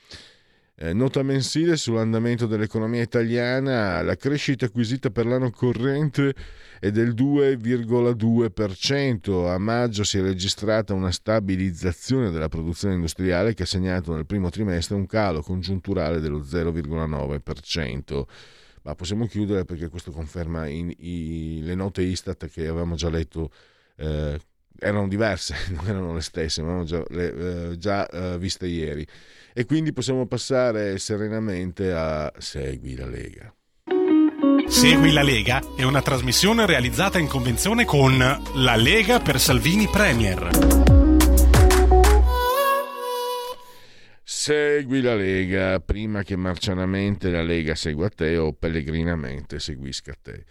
nota 0.94 1.22
mensile 1.22 1.76
sull'andamento 1.76 2.46
dell'economia 2.46 3.02
italiana, 3.02 4.00
la 4.00 4.16
crescita 4.16 4.64
acquisita 4.64 5.10
per 5.10 5.26
l'anno 5.26 5.50
corrente 5.50 6.34
è 6.80 6.90
del 6.90 7.12
2,2%, 7.12 9.46
a 9.46 9.58
maggio 9.58 10.02
si 10.04 10.16
è 10.16 10.22
registrata 10.22 10.94
una 10.94 11.10
stabilizzazione 11.10 12.30
della 12.30 12.48
produzione 12.48 12.94
industriale 12.94 13.52
che 13.52 13.64
ha 13.64 13.66
segnato 13.66 14.14
nel 14.14 14.24
primo 14.24 14.48
trimestre 14.48 14.96
un 14.96 15.04
calo 15.04 15.42
congiunturale 15.42 16.20
dello 16.20 16.40
0,9%. 16.40 18.22
Ma 18.82 18.94
possiamo 18.94 19.26
chiudere 19.26 19.66
perché 19.66 19.88
questo 19.88 20.10
conferma 20.10 20.66
in, 20.66 20.90
in, 20.96 21.66
le 21.66 21.74
note 21.74 22.00
Istat 22.00 22.48
che 22.48 22.66
avevamo 22.66 22.94
già 22.94 23.10
letto 23.10 23.50
eh, 23.96 24.40
erano 24.78 25.08
diverse, 25.08 25.54
non 25.76 25.86
erano 25.86 26.14
le 26.14 26.22
stesse, 26.22 26.62
ma 26.62 26.82
già, 26.84 27.04
le, 27.10 27.72
eh, 27.72 27.76
già 27.76 28.08
eh, 28.08 28.38
viste 28.38 28.66
ieri. 28.66 29.06
E 29.52 29.64
quindi 29.64 29.92
possiamo 29.92 30.26
passare 30.26 30.98
serenamente 30.98 31.92
a 31.92 32.32
Segui 32.38 32.94
la 32.94 33.06
Lega. 33.06 33.54
Segui 34.68 35.10
la 35.10 35.22
Lega 35.22 35.60
è 35.76 35.82
una 35.82 36.00
trasmissione 36.00 36.64
realizzata 36.64 37.18
in 37.18 37.26
convenzione 37.26 37.84
con 37.84 38.16
La 38.18 38.76
Lega 38.76 39.18
per 39.18 39.40
Salvini 39.40 39.88
Premier. 39.88 40.48
Segui 44.22 45.00
la 45.00 45.16
Lega 45.16 45.80
prima 45.80 46.22
che 46.22 46.36
marcianamente 46.36 47.30
la 47.30 47.42
Lega 47.42 47.74
segua 47.74 48.08
te 48.08 48.36
o 48.36 48.52
pellegrinamente 48.52 49.58
seguisca 49.58 50.14
te. 50.22 50.44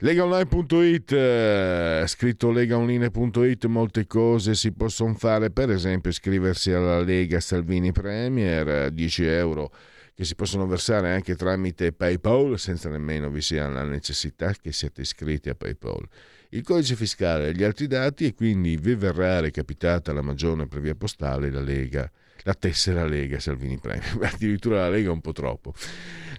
Legaonline.it, 0.00 1.10
eh, 1.10 2.04
scritto 2.06 2.52
legaonline.it, 2.52 3.64
molte 3.66 4.06
cose 4.06 4.54
si 4.54 4.70
possono 4.70 5.14
fare, 5.14 5.50
per 5.50 5.70
esempio 5.70 6.10
iscriversi 6.10 6.70
alla 6.70 7.00
Lega 7.00 7.40
Salvini 7.40 7.90
Premier, 7.90 8.92
10 8.92 9.24
euro 9.24 9.72
che 10.14 10.24
si 10.24 10.36
possono 10.36 10.68
versare 10.68 11.12
anche 11.12 11.34
tramite 11.34 11.92
PayPal 11.92 12.58
senza 12.60 12.88
nemmeno 12.88 13.28
vi 13.28 13.40
sia 13.40 13.66
la 13.66 13.82
necessità 13.82 14.52
che 14.52 14.70
siate 14.70 15.00
iscritti 15.00 15.48
a 15.48 15.56
PayPal. 15.56 16.08
Il 16.50 16.62
codice 16.62 16.94
fiscale 16.94 17.48
e 17.48 17.52
gli 17.52 17.64
altri 17.64 17.88
dati 17.88 18.24
e 18.24 18.34
quindi 18.34 18.76
vi 18.76 18.94
verrà 18.94 19.40
recapitata 19.40 20.12
la 20.12 20.22
maggiore 20.22 20.68
per 20.68 20.80
via 20.80 20.94
postale 20.94 21.50
la 21.50 21.60
Lega, 21.60 22.08
la 22.44 22.54
tessera 22.54 23.04
Lega 23.06 23.38
Salvini 23.38 23.78
Premier, 23.78 24.18
addirittura 24.22 24.80
la 24.80 24.90
Lega 24.90 25.10
un 25.10 25.20
po' 25.20 25.32
troppo 25.32 25.74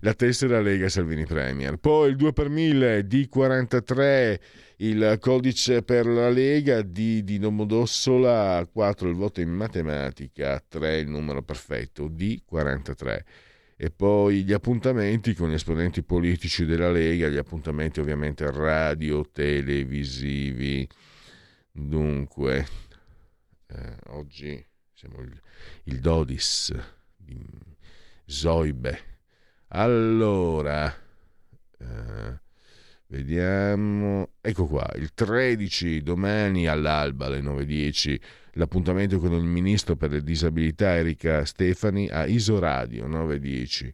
la 0.02 0.14
tessera 0.14 0.62
Lega 0.62 0.90
Salvini 0.90 1.26
Premier. 1.26 1.78
Poi 1.78 2.10
il 2.10 2.16
2 2.16 2.34
per 2.34 2.50
1000 2.50 3.02
D43 3.02 4.40
il 4.78 5.18
codice 5.20 5.84
per 5.84 6.06
la 6.06 6.30
Lega, 6.30 6.82
D 6.82 7.22
di 7.22 7.38
Domodossola, 7.38 8.68
4 8.72 9.10
il 9.10 9.16
voto 9.16 9.42
in 9.42 9.50
matematica, 9.50 10.64
3 10.66 11.00
il 11.00 11.10
numero 11.10 11.42
perfetto, 11.42 12.08
D43. 12.08 13.20
E 13.82 13.92
poi 13.92 14.44
gli 14.44 14.54
appuntamenti 14.54 15.34
con 15.34 15.50
gli 15.50 15.54
esponenti 15.54 16.04
politici 16.04 16.66
della 16.66 16.92
Lega, 16.92 17.30
gli 17.30 17.38
appuntamenti 17.38 18.00
ovviamente 18.00 18.50
radio, 18.52 19.26
televisivi. 19.30 20.88
Dunque, 21.72 22.66
eh, 23.68 23.96
oggi 24.08 24.69
siamo 25.00 25.22
il, 25.22 25.42
il 25.84 26.00
Dodis 26.02 26.74
di 27.16 27.40
Zoibe 28.26 29.10
allora, 29.70 30.92
eh, 31.78 32.40
vediamo. 33.08 34.30
Ecco 34.42 34.66
qua, 34.66 34.90
il 34.96 35.14
13 35.14 36.02
domani 36.02 36.68
all'alba 36.68 37.28
alle 37.28 37.42
9.10 37.42 38.20
l'appuntamento 38.54 39.20
con 39.20 39.32
il 39.34 39.44
ministro 39.44 39.96
per 39.96 40.12
le 40.12 40.24
disabilità 40.24 40.96
Erika 40.96 41.46
Stefani 41.46 42.10
a 42.10 42.26
Isoradio 42.26 43.08
9.10. 43.08 43.92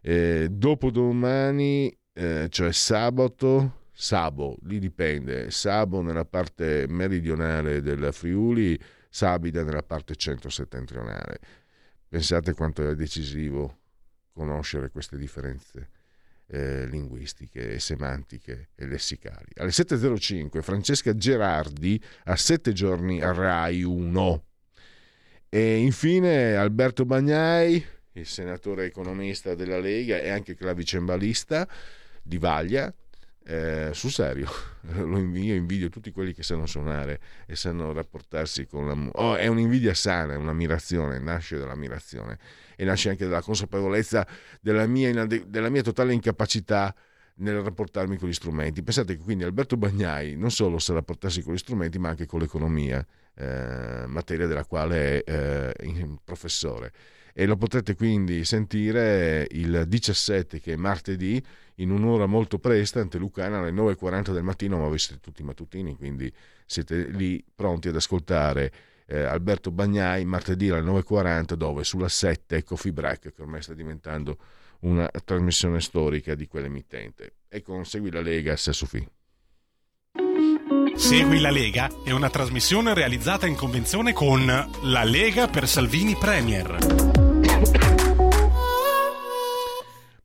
Eh, 0.00 0.48
dopodomani, 0.50 1.96
eh, 2.12 2.48
cioè 2.50 2.72
sabato, 2.72 3.82
Sabo, 3.92 4.56
lì 4.64 4.80
dipende, 4.80 5.50
Sabo 5.52 6.02
nella 6.02 6.24
parte 6.24 6.86
meridionale 6.88 7.80
del 7.80 8.08
Friuli, 8.12 8.78
Sabida 9.14 9.62
nella 9.62 9.84
parte 9.84 10.16
centro-settentrionale. 10.16 11.38
Pensate 12.08 12.52
quanto 12.52 12.84
è 12.84 12.96
decisivo 12.96 13.78
conoscere 14.32 14.90
queste 14.90 15.16
differenze 15.16 15.88
eh, 16.48 16.84
linguistiche 16.86 17.74
e 17.74 17.78
semantiche 17.78 18.70
e 18.74 18.86
lessicali. 18.86 19.52
Alle 19.54 19.70
7.05 19.70 20.60
Francesca 20.62 21.14
Gerardi 21.14 22.02
a 22.24 22.34
7 22.34 22.72
giorni 22.72 23.20
Rai 23.20 23.84
1. 23.84 24.44
E 25.48 25.76
infine 25.76 26.56
Alberto 26.56 27.04
Bagnai, 27.04 27.86
il 28.14 28.26
senatore 28.26 28.86
economista 28.86 29.54
della 29.54 29.78
Lega 29.78 30.18
e 30.18 30.30
anche 30.30 30.56
clavicembalista 30.56 31.68
di 32.20 32.38
Vaglia, 32.38 32.92
eh, 33.46 33.90
sul 33.92 34.10
serio, 34.10 34.48
invidio, 34.96 35.54
invidio 35.54 35.88
tutti 35.90 36.10
quelli 36.10 36.32
che 36.32 36.42
sanno 36.42 36.66
suonare 36.66 37.20
e 37.46 37.56
sanno 37.56 37.92
rapportarsi 37.92 38.66
con 38.66 38.86
la 38.86 38.94
musica. 38.94 39.20
Oh, 39.20 39.36
è 39.36 39.46
un'invidia 39.46 39.94
sana, 39.94 40.32
è 40.32 40.36
un'ammirazione, 40.36 41.18
nasce 41.18 41.58
dall'ammirazione 41.58 42.38
e 42.76 42.84
nasce 42.84 43.10
anche 43.10 43.26
dalla 43.26 43.42
consapevolezza 43.42 44.26
della 44.60 44.86
mia, 44.86 45.26
della 45.26 45.68
mia 45.68 45.82
totale 45.82 46.12
incapacità 46.12 46.94
nel 47.36 47.60
rapportarmi 47.60 48.16
con 48.16 48.28
gli 48.28 48.34
strumenti. 48.34 48.82
Pensate 48.82 49.16
che 49.16 49.22
quindi 49.22 49.44
Alberto 49.44 49.76
Bagnai 49.76 50.36
non 50.36 50.50
solo 50.50 50.78
sa 50.78 50.94
rapportarsi 50.94 51.42
con 51.42 51.54
gli 51.54 51.58
strumenti, 51.58 51.98
ma 51.98 52.10
anche 52.10 52.26
con 52.26 52.40
l'economia, 52.40 53.04
eh, 53.34 54.04
materia 54.06 54.46
della 54.46 54.64
quale 54.64 55.22
è 55.22 55.74
eh, 55.76 56.16
professore. 56.22 56.92
E 57.36 57.46
lo 57.46 57.56
potrete 57.56 57.96
quindi 57.96 58.44
sentire 58.44 59.46
il 59.50 59.84
17, 59.88 60.60
che 60.60 60.74
è 60.74 60.76
martedì, 60.76 61.44
in 61.76 61.90
un'ora 61.90 62.26
molto 62.26 62.60
prestante, 62.60 63.18
Lucana, 63.18 63.58
alle 63.58 63.72
9.40 63.72 64.32
del 64.32 64.44
mattino, 64.44 64.78
ma 64.78 64.86
voi 64.86 65.00
siete 65.00 65.20
tutti 65.20 65.42
mattutini, 65.42 65.96
quindi 65.96 66.32
siete 66.64 67.08
lì 67.08 67.44
pronti 67.52 67.88
ad 67.88 67.96
ascoltare 67.96 68.72
eh, 69.06 69.22
Alberto 69.22 69.70
Bagnai 69.70 70.24
martedì 70.24 70.70
alle 70.70 70.82
9.40, 70.82 71.54
dove 71.54 71.84
sulla 71.84 72.08
7 72.08 72.62
Coffee 72.62 72.92
Break, 72.92 73.32
che 73.34 73.42
ormai 73.42 73.62
sta 73.62 73.74
diventando 73.74 74.38
una 74.80 75.10
trasmissione 75.24 75.80
storica 75.80 76.34
di 76.34 76.46
quell'emittente. 76.46 77.34
E 77.48 77.62
con 77.62 77.84
Segui 77.84 78.10
la 78.10 78.20
Lega, 78.20 78.56
Sessufi. 78.56 79.06
Segui 80.94 81.40
la 81.40 81.50
Lega 81.50 81.90
è 82.04 82.12
una 82.12 82.30
trasmissione 82.30 82.94
realizzata 82.94 83.46
in 83.46 83.56
convenzione 83.56 84.12
con 84.12 84.46
La 84.46 85.04
Lega 85.04 85.48
per 85.48 85.66
Salvini 85.66 86.14
Premier. 86.14 87.23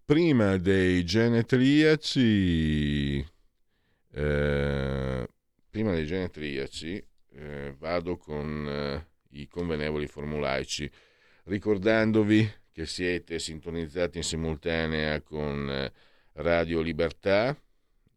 Prima 0.09 0.57
dei 0.57 1.05
genetriaci, 1.05 2.17
eh, 4.11 5.27
prima 5.69 5.91
dei 5.91 6.05
genetriaci 6.07 7.07
eh, 7.33 7.75
vado 7.77 8.17
con 8.17 8.67
eh, 8.67 9.07
i 9.37 9.47
convenevoli 9.47 10.07
formulaici, 10.07 10.89
ricordandovi 11.43 12.51
che 12.71 12.87
siete 12.87 13.37
sintonizzati 13.37 14.17
in 14.17 14.23
simultanea 14.23 15.21
con 15.21 15.69
eh, 15.69 15.91
Radio 16.41 16.81
Libertà, 16.81 17.55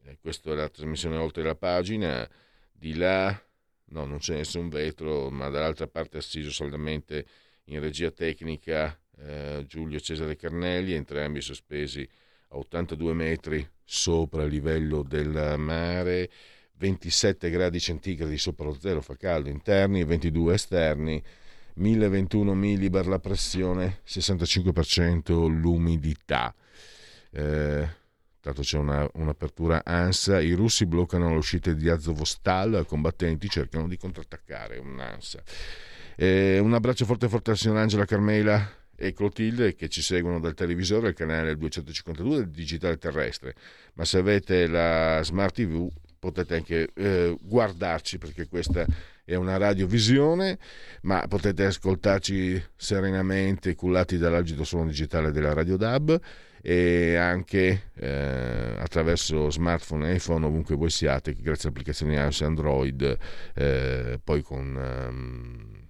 eh, 0.05 0.17
questa 0.19 0.53
è 0.53 0.55
la 0.55 0.71
trasmissione 0.71 1.17
oltre 1.17 1.43
la 1.43 1.57
pagina, 1.57 2.27
di 2.73 2.95
là, 2.95 3.29
no, 3.87 4.05
non 4.07 4.17
c'è 4.17 4.37
nessun 4.37 4.71
vetro, 4.71 5.29
ma 5.29 5.51
dall'altra 5.51 5.87
parte 5.89 6.17
assiso 6.17 6.51
saldamente 6.51 7.27
in 7.65 7.81
regia 7.81 8.11
tecnica 8.11 8.99
eh, 9.25 9.65
Giulio 9.67 10.01
Cesare 10.01 10.37
Carnelli, 10.37 10.93
entrambi 10.93 11.41
sospesi 11.41 12.09
a 12.49 12.57
82 12.57 13.13
metri 13.15 13.69
sopra 13.85 14.43
il 14.43 14.51
livello 14.51 15.03
del 15.03 15.55
mare, 15.59 16.31
27 16.77 17.51
gradi 17.51 17.79
centigradi 17.79 18.37
sopra 18.39 18.67
lo 18.67 18.75
zero, 18.75 19.01
fa 19.01 19.17
caldo 19.17 19.49
interni 19.49 20.01
e 20.01 20.05
22 20.05 20.55
esterni, 20.55 21.23
1021 21.75 22.55
millibar 22.55 23.07
la 23.07 23.19
pressione, 23.19 24.01
65% 24.07 25.47
l'umidità. 25.49 26.55
Eh, 27.31 27.89
tanto 28.41 28.63
c'è 28.63 28.77
una, 28.77 29.09
un'apertura 29.15 29.83
ANSA, 29.85 30.41
i 30.41 30.53
russi 30.53 30.85
bloccano 30.87 31.33
l'uscita 31.33 31.73
di 31.73 31.89
Azovostal, 31.89 32.81
i 32.83 32.87
combattenti 32.87 33.49
cercano 33.49 33.87
di 33.87 33.97
contrattaccare 33.97 34.79
un'ANSA. 34.79 35.43
Eh, 36.17 36.59
un 36.59 36.75
abbraccio 36.75 37.05
forte 37.07 37.29
forte 37.29 37.53
al 37.53 37.57
signor 37.57 37.79
Angela 37.79 38.05
Carmela 38.05 38.81
e 38.97 39.13
Clotilde 39.13 39.75
che 39.75 39.89
ci 39.89 40.03
seguono 40.03 40.41
dal 40.41 40.55
televisore, 40.55 41.09
il 41.09 41.15
canale 41.15 41.57
252 41.57 42.37
del 42.37 42.51
digitale 42.51 42.99
terrestre, 42.99 43.55
ma 43.95 44.05
se 44.05 44.19
avete 44.19 44.67
la 44.67 45.21
Smart 45.23 45.55
TV 45.55 45.91
potete 46.19 46.55
anche 46.55 46.89
eh, 46.95 47.37
guardarci 47.41 48.19
perché 48.19 48.47
questa 48.47 48.87
è 49.25 49.35
una 49.35 49.57
radiovisione, 49.57 50.59
ma 51.03 51.27
potete 51.27 51.65
ascoltarci 51.65 52.63
serenamente 52.77 53.75
cullati 53.75 54.19
dall'agito 54.19 54.63
suono 54.63 54.87
digitale 54.87 55.33
della 55.33 55.53
Radio 55.53 55.77
DAB 55.77 56.21
e 56.61 57.17
anche 57.17 57.91
eh, 57.95 58.77
attraverso 58.79 59.51
smartphone 59.51 60.11
e 60.11 60.15
iPhone 60.15 60.47
ovunque 60.47 60.77
voi 60.77 60.91
siate, 60.91 61.35
grazie 61.35 61.69
a 61.69 61.71
applicazioni 61.73 62.15
iOS 62.15 62.41
e 62.41 62.45
Android, 62.45 63.19
eh, 63.55 64.21
poi 64.23 64.43
con 64.43 64.77
um, 64.77 65.82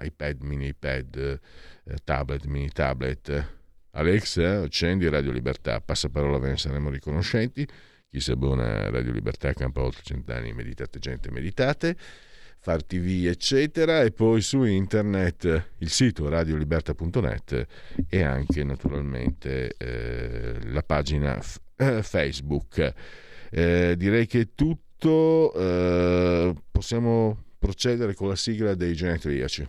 iPad, 0.00 0.42
mini 0.42 0.68
iPad, 0.68 1.16
eh, 1.16 1.96
tablet, 2.04 2.44
mini 2.46 2.70
tablet. 2.70 3.52
Alexa, 3.90 4.62
accendi 4.62 5.08
Radio 5.08 5.30
Libertà, 5.30 5.80
passa 5.80 6.08
parola, 6.08 6.38
ve 6.38 6.48
ne 6.50 6.56
saremo 6.56 6.90
riconoscenti. 6.90 7.66
Chi 8.08 8.20
si 8.20 8.30
abbona 8.30 8.84
a 8.86 8.90
Radio 8.90 9.12
Libertà 9.12 9.52
campa 9.52 9.82
oltre 9.82 10.02
cent'anni, 10.04 10.52
meditate 10.52 10.98
gente, 10.98 11.30
meditate. 11.30 11.96
Far 12.58 12.82
TV, 12.82 13.26
eccetera, 13.26 14.02
e 14.02 14.10
poi 14.10 14.40
su 14.40 14.62
internet 14.62 15.70
il 15.78 15.90
sito 15.90 16.28
radioliberta.net 16.28 17.66
e 18.08 18.22
anche 18.22 18.64
naturalmente 18.64 19.74
eh, 19.76 20.58
la 20.70 20.82
pagina 20.82 21.40
f- 21.40 21.60
eh, 21.76 22.02
Facebook. 22.02 22.92
Eh, 23.50 23.94
direi 23.98 24.26
che 24.26 24.40
è 24.40 24.48
tutto, 24.54 25.52
eh, 25.54 26.54
possiamo 26.70 27.44
procedere 27.58 28.14
con 28.14 28.28
la 28.28 28.36
sigla 28.36 28.74
dei 28.74 28.94
genetriaci. 28.94 29.68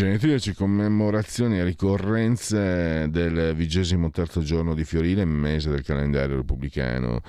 Genetriaci, 0.00 0.54
commemorazioni 0.54 1.58
e 1.58 1.62
ricorrenze 1.62 3.06
del 3.10 3.54
vigesimo 3.54 4.10
terzo 4.10 4.40
giorno 4.40 4.72
di 4.72 4.82
Fiorile, 4.82 5.26
mese 5.26 5.68
del 5.68 5.84
calendario 5.84 6.36
repubblicano 6.36 7.20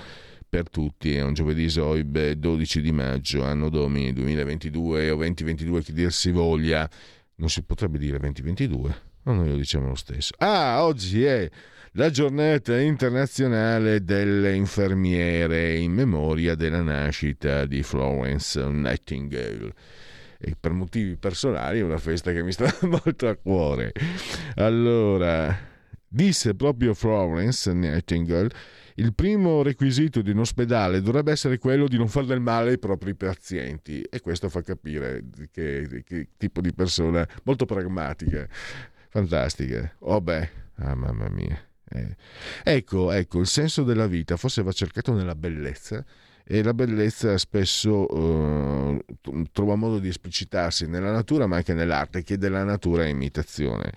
per 0.47 0.69
tutti. 0.69 1.13
È 1.13 1.21
un 1.21 1.33
giovedì 1.33 1.67
Soib, 1.67 2.31
12 2.31 2.79
di 2.79 2.93
maggio, 2.93 3.43
anno 3.43 3.67
domini 3.67 4.13
2022 4.13 5.09
o 5.09 5.17
2022, 5.17 5.83
che 5.83 5.91
dir 5.91 6.13
si 6.13 6.31
voglia. 6.31 6.89
Non 7.35 7.49
si 7.49 7.61
potrebbe 7.61 7.97
dire 7.97 8.17
2022, 8.19 8.95
ma 9.23 9.33
noi 9.33 9.49
lo 9.49 9.57
diciamo 9.57 9.89
lo 9.89 9.95
stesso. 9.95 10.33
Ah, 10.37 10.85
oggi 10.85 11.25
è 11.25 11.49
la 11.95 12.09
giornata 12.09 12.79
internazionale 12.79 14.01
delle 14.01 14.55
infermiere 14.55 15.75
in 15.75 15.91
memoria 15.91 16.55
della 16.55 16.81
nascita 16.81 17.65
di 17.65 17.83
Florence 17.83 18.65
Nightingale 18.65 19.73
e 20.41 20.55
per 20.59 20.71
motivi 20.71 21.15
personali 21.17 21.79
è 21.79 21.83
una 21.83 21.99
festa 21.99 22.31
che 22.31 22.41
mi 22.41 22.51
sta 22.51 22.73
molto 22.87 23.27
a 23.27 23.35
cuore. 23.35 23.91
Allora, 24.55 25.55
disse 26.07 26.55
proprio 26.55 26.93
Florence 26.93 27.71
Nightingale, 27.71 28.49
il 28.95 29.13
primo 29.13 29.61
requisito 29.61 30.21
di 30.21 30.31
un 30.31 30.39
ospedale 30.39 31.01
dovrebbe 31.01 31.31
essere 31.31 31.57
quello 31.57 31.87
di 31.87 31.97
non 31.97 32.07
fare 32.07 32.25
del 32.25 32.41
male 32.41 32.71
ai 32.71 32.79
propri 32.79 33.15
pazienti 33.15 34.01
e 34.01 34.19
questo 34.19 34.49
fa 34.49 34.61
capire 34.61 35.23
che, 35.51 36.03
che 36.05 36.29
tipo 36.37 36.59
di 36.59 36.73
persona 36.73 37.25
molto 37.43 37.65
pragmatica, 37.65 38.47
fantastica. 39.09 39.95
Oh 39.99 40.19
beh, 40.19 40.49
ah, 40.75 40.95
mamma 40.95 41.29
mia. 41.29 41.59
Eh. 41.87 42.15
Ecco, 42.63 43.11
ecco, 43.11 43.39
il 43.39 43.47
senso 43.47 43.83
della 43.83 44.07
vita 44.07 44.37
forse 44.37 44.63
va 44.63 44.71
cercato 44.71 45.13
nella 45.13 45.35
bellezza 45.35 46.03
e 46.51 46.61
la 46.63 46.73
bellezza 46.73 47.37
spesso 47.37 48.09
eh, 48.09 49.05
trova 49.53 49.75
modo 49.75 49.99
di 49.99 50.09
esplicitarsi 50.09 50.85
nella 50.85 51.13
natura 51.13 51.47
ma 51.47 51.55
anche 51.55 51.73
nell'arte 51.73 52.23
che 52.23 52.37
della 52.37 52.65
natura 52.65 53.05
è 53.05 53.07
imitazione. 53.07 53.93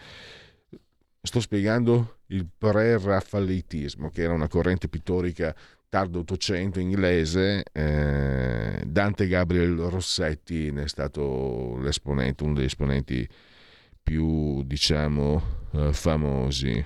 Sto 1.21 1.41
spiegando 1.41 2.19
il 2.27 2.47
pre-raffalitismo 2.57 4.09
che 4.09 4.23
era 4.23 4.35
una 4.35 4.47
corrente 4.47 4.87
pittorica 4.87 5.53
tardo 5.89 6.21
Ottocento 6.21 6.79
inglese, 6.79 7.65
eh, 7.73 8.83
Dante 8.87 9.27
Gabriel 9.27 9.77
Rossetti 9.77 10.71
ne 10.71 10.85
è 10.85 10.89
stato 10.89 11.77
l'esponente, 11.81 12.45
uno 12.45 12.55
degli 12.55 12.67
esponenti 12.67 13.29
più, 14.01 14.63
diciamo, 14.63 15.43
eh, 15.73 15.93
famosi. 15.93 16.85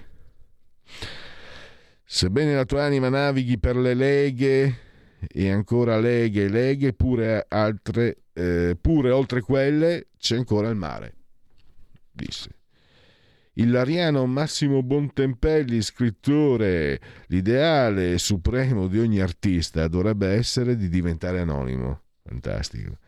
Sebbene 2.05 2.55
la 2.55 2.65
tua 2.65 2.85
anima 2.85 3.11
navighi 3.11 3.59
per 3.59 3.77
le 3.77 3.93
leghe 3.93 4.87
e 5.27 5.51
ancora 5.51 5.99
leghe 5.99 6.45
e 6.45 6.49
leghe, 6.49 6.93
pure 6.93 7.47
altre, 7.49 8.25
eh, 8.33 8.77
pure 8.81 9.11
oltre 9.11 9.41
quelle 9.41 10.09
c'è 10.19 10.37
ancora 10.37 10.69
il 10.69 10.77
mare, 10.77 11.15
disse. 12.11 12.51
Il 13.55 13.73
Lariano 13.73 14.25
Massimo 14.27 14.85
Bontempelli, 14.85 15.83
scrittore, 15.83 17.01
l'ideale 17.27 18.17
supremo 18.19 18.87
di 18.87 19.01
ogni 19.01 19.19
artista 19.19 19.89
dovrebbe 19.89 20.29
essere 20.29 20.77
di 20.77 20.89
diventare 20.89 21.41
anonimo. 21.41 22.03
Fantastico. 22.23 22.99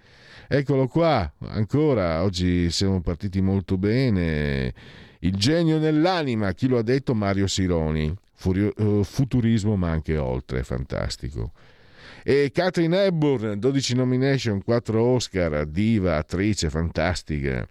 Eccolo 0.48 0.88
qua, 0.88 1.32
ancora, 1.50 2.24
oggi 2.24 2.68
siamo 2.72 3.00
partiti 3.00 3.40
molto 3.40 3.78
bene. 3.78 4.74
Il 5.20 5.36
genio 5.36 5.78
nell'anima, 5.78 6.52
chi 6.54 6.66
lo 6.66 6.78
ha 6.78 6.82
detto? 6.82 7.14
Mario 7.14 7.46
Sironi. 7.46 8.12
Furio, 8.34 8.72
uh, 8.78 9.04
futurismo 9.04 9.76
ma 9.76 9.90
anche 9.90 10.16
oltre, 10.16 10.64
fantastico. 10.64 11.52
E 12.22 12.50
Catherine 12.52 13.04
Hepburn, 13.04 13.58
12 13.58 13.94
nomination, 13.94 14.62
4 14.62 15.02
Oscar, 15.02 15.66
diva, 15.66 16.16
attrice, 16.16 16.70
fantastica. 16.70 17.66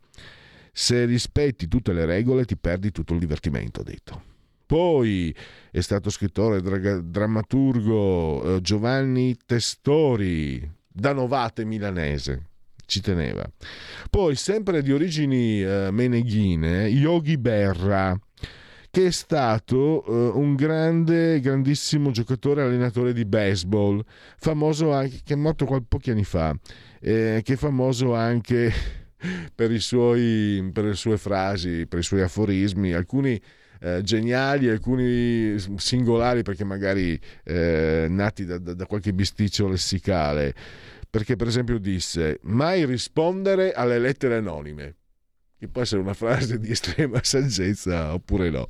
Se 0.72 1.06
rispetti 1.06 1.68
tutte 1.68 1.94
le 1.94 2.06
regole 2.06 2.46
ti 2.46 2.58
perdi 2.58 2.92
tutto 2.92 3.14
il 3.14 3.20
divertimento, 3.20 3.82
ha 3.82 3.84
detto. 3.84 4.24
Poi 4.66 5.36
è 5.72 5.82
stato 5.82 6.10
scrittore 6.10 6.58
e 6.58 7.02
drammaturgo 7.04 8.58
eh, 8.58 8.62
Giovanni 8.62 9.36
Testori, 9.44 10.78
da 10.88 11.12
Novate 11.12 11.66
milanese, 11.66 12.50
ci 12.86 13.02
teneva. 13.02 13.50
Poi, 14.10 14.36
sempre 14.36 14.84
di 14.84 14.92
origini 14.92 15.62
eh, 15.64 15.90
meneghine, 15.92 16.88
Yogi 16.88 17.38
Berra, 17.38 18.16
che 18.92 19.08
è 19.08 19.12
stato 19.12 20.04
uh, 20.08 20.40
un 20.40 20.56
grande, 20.56 21.40
grandissimo 21.40 22.12
giocatore 22.12 22.64
allenatore 22.64 23.14
di 23.14 23.26
baseball, 23.26 24.04
famoso 24.38 24.92
anche, 24.92 25.20
che 25.24 25.34
è 25.34 25.38
morto 25.38 25.66
pochi 25.88 26.12
anni 26.12 26.24
fa, 26.24 26.56
eh, 27.00 27.42
che 27.44 27.54
è 27.54 27.56
famoso 27.56 28.16
anche 28.16 28.72
per, 29.54 29.80
suoi, 29.80 30.70
per, 30.74 30.86
le 30.86 30.96
sue 30.96 31.18
frasi, 31.18 31.86
per 31.88 32.00
i 32.00 32.04
suoi 32.04 32.22
aforismi, 32.22 32.94
alcuni 32.94 33.40
eh, 33.82 34.02
geniali, 34.02 34.70
alcuni 34.70 35.56
singolari 35.78 36.42
perché 36.42 36.64
magari 36.64 37.20
eh, 37.44 38.08
nati 38.10 38.46
da, 38.46 38.58
da, 38.58 38.74
da 38.74 38.86
qualche 38.86 39.14
bisticcio 39.14 39.68
lessicale. 39.68 40.54
Perché 41.12 41.36
per 41.36 41.48
esempio 41.48 41.80
disse 41.80 42.40
mai 42.44 42.86
rispondere 42.86 43.72
alle 43.72 43.98
lettere 43.98 44.36
anonime, 44.36 44.96
che 45.60 45.68
può 45.68 45.82
essere 45.82 46.02
una 46.02 46.14
frase 46.14 46.58
di 46.58 46.72
estrema 46.72 47.20
saggezza 47.22 48.14
oppure 48.14 48.50
no. 48.50 48.70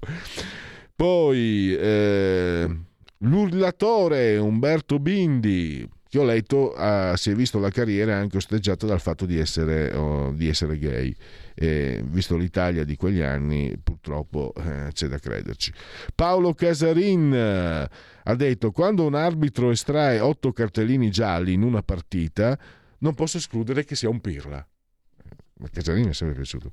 Poi 0.96 1.74
eh, 1.76 2.78
l'urlatore 3.20 4.38
Umberto 4.38 5.00
Bindi, 5.00 5.88
che 6.10 6.18
ho 6.18 6.24
letto 6.24 6.74
uh, 6.76 7.16
si 7.16 7.30
è 7.30 7.36
visto 7.36 7.60
la 7.60 7.70
carriera 7.70 8.16
anche 8.16 8.38
osteggiata 8.38 8.88
dal 8.88 9.00
fatto 9.00 9.28
di 9.28 9.38
essere, 9.38 9.94
oh, 9.96 10.32
di 10.32 10.50
essere 10.50 10.80
gay. 10.80 11.16
E, 11.54 12.02
visto 12.06 12.36
l'Italia 12.36 12.84
di 12.84 12.96
quegli 12.96 13.22
anni, 13.22 13.78
purtroppo 13.82 14.54
eh, 14.58 14.90
c'è 14.92 15.08
da 15.08 15.20
crederci. 15.20 15.72
Paolo 16.16 16.54
Casarin 16.54 17.34
eh, 17.34 17.90
ha 18.24 18.36
detto: 18.36 18.72
Quando 18.72 19.06
un 19.06 19.14
arbitro 19.14 19.70
estrae 19.70 20.20
otto 20.20 20.52
cartellini 20.52 21.12
gialli 21.12 21.54
in 21.54 21.62
una 21.62 21.84
partita, 21.84 22.58
non 23.00 23.14
posso 23.14 23.38
escludere 23.38 23.86
che 23.86 23.96
sia 23.96 24.10
un 24.10 24.20
pirla. 24.20 24.66
Ma 25.60 25.68
Casarin 25.72 26.04
mi 26.04 26.10
è 26.10 26.14
sempre 26.14 26.36
piaciuto. 26.36 26.70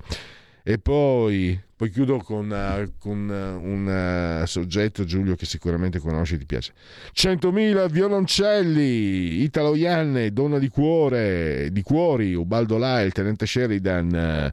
E 0.69 0.79
poi, 0.79 1.61
poi 1.77 1.91
chiudo 1.91 2.19
con, 2.19 2.51
uh, 2.51 2.93
con 2.99 3.29
uh, 3.29 3.65
un 3.65 4.41
uh, 4.43 4.45
soggetto, 4.47 5.05
Giulio, 5.05 5.37
che 5.37 5.47
sicuramente 5.47 6.01
conosci 6.01 6.35
e 6.35 6.39
ti 6.39 6.45
piace. 6.45 6.73
100.000 7.15 7.89
violoncelli, 7.89 9.43
Italo 9.43 9.77
Ianne, 9.77 10.33
Donna 10.33 10.59
di 10.59 10.69
Cuore, 10.69 11.69
di 11.71 11.83
Cuori, 11.83 12.35
Ubaldo 12.35 12.79
Lai, 12.79 13.07
il 13.07 13.13
tenente 13.13 13.47
Sheridan. 13.47 14.53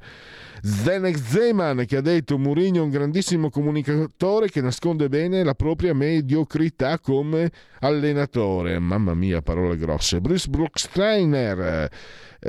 Zenek 0.65 1.17
Zeman 1.17 1.84
che 1.86 1.97
ha 1.97 2.01
detto 2.01 2.38
Mourinho 2.38 2.77
è 2.77 2.84
un 2.84 2.89
grandissimo 2.89 3.49
comunicatore 3.49 4.49
che 4.49 4.61
nasconde 4.61 5.09
bene 5.09 5.43
la 5.43 5.55
propria 5.55 5.93
mediocrità 5.93 6.99
come 6.99 7.51
allenatore. 7.81 8.79
Mamma 8.79 9.13
mia, 9.13 9.41
parole 9.41 9.75
grosse. 9.75 10.21
Bruce 10.21 10.47
Brooksteiner 10.47 11.59
eh, 11.59 11.89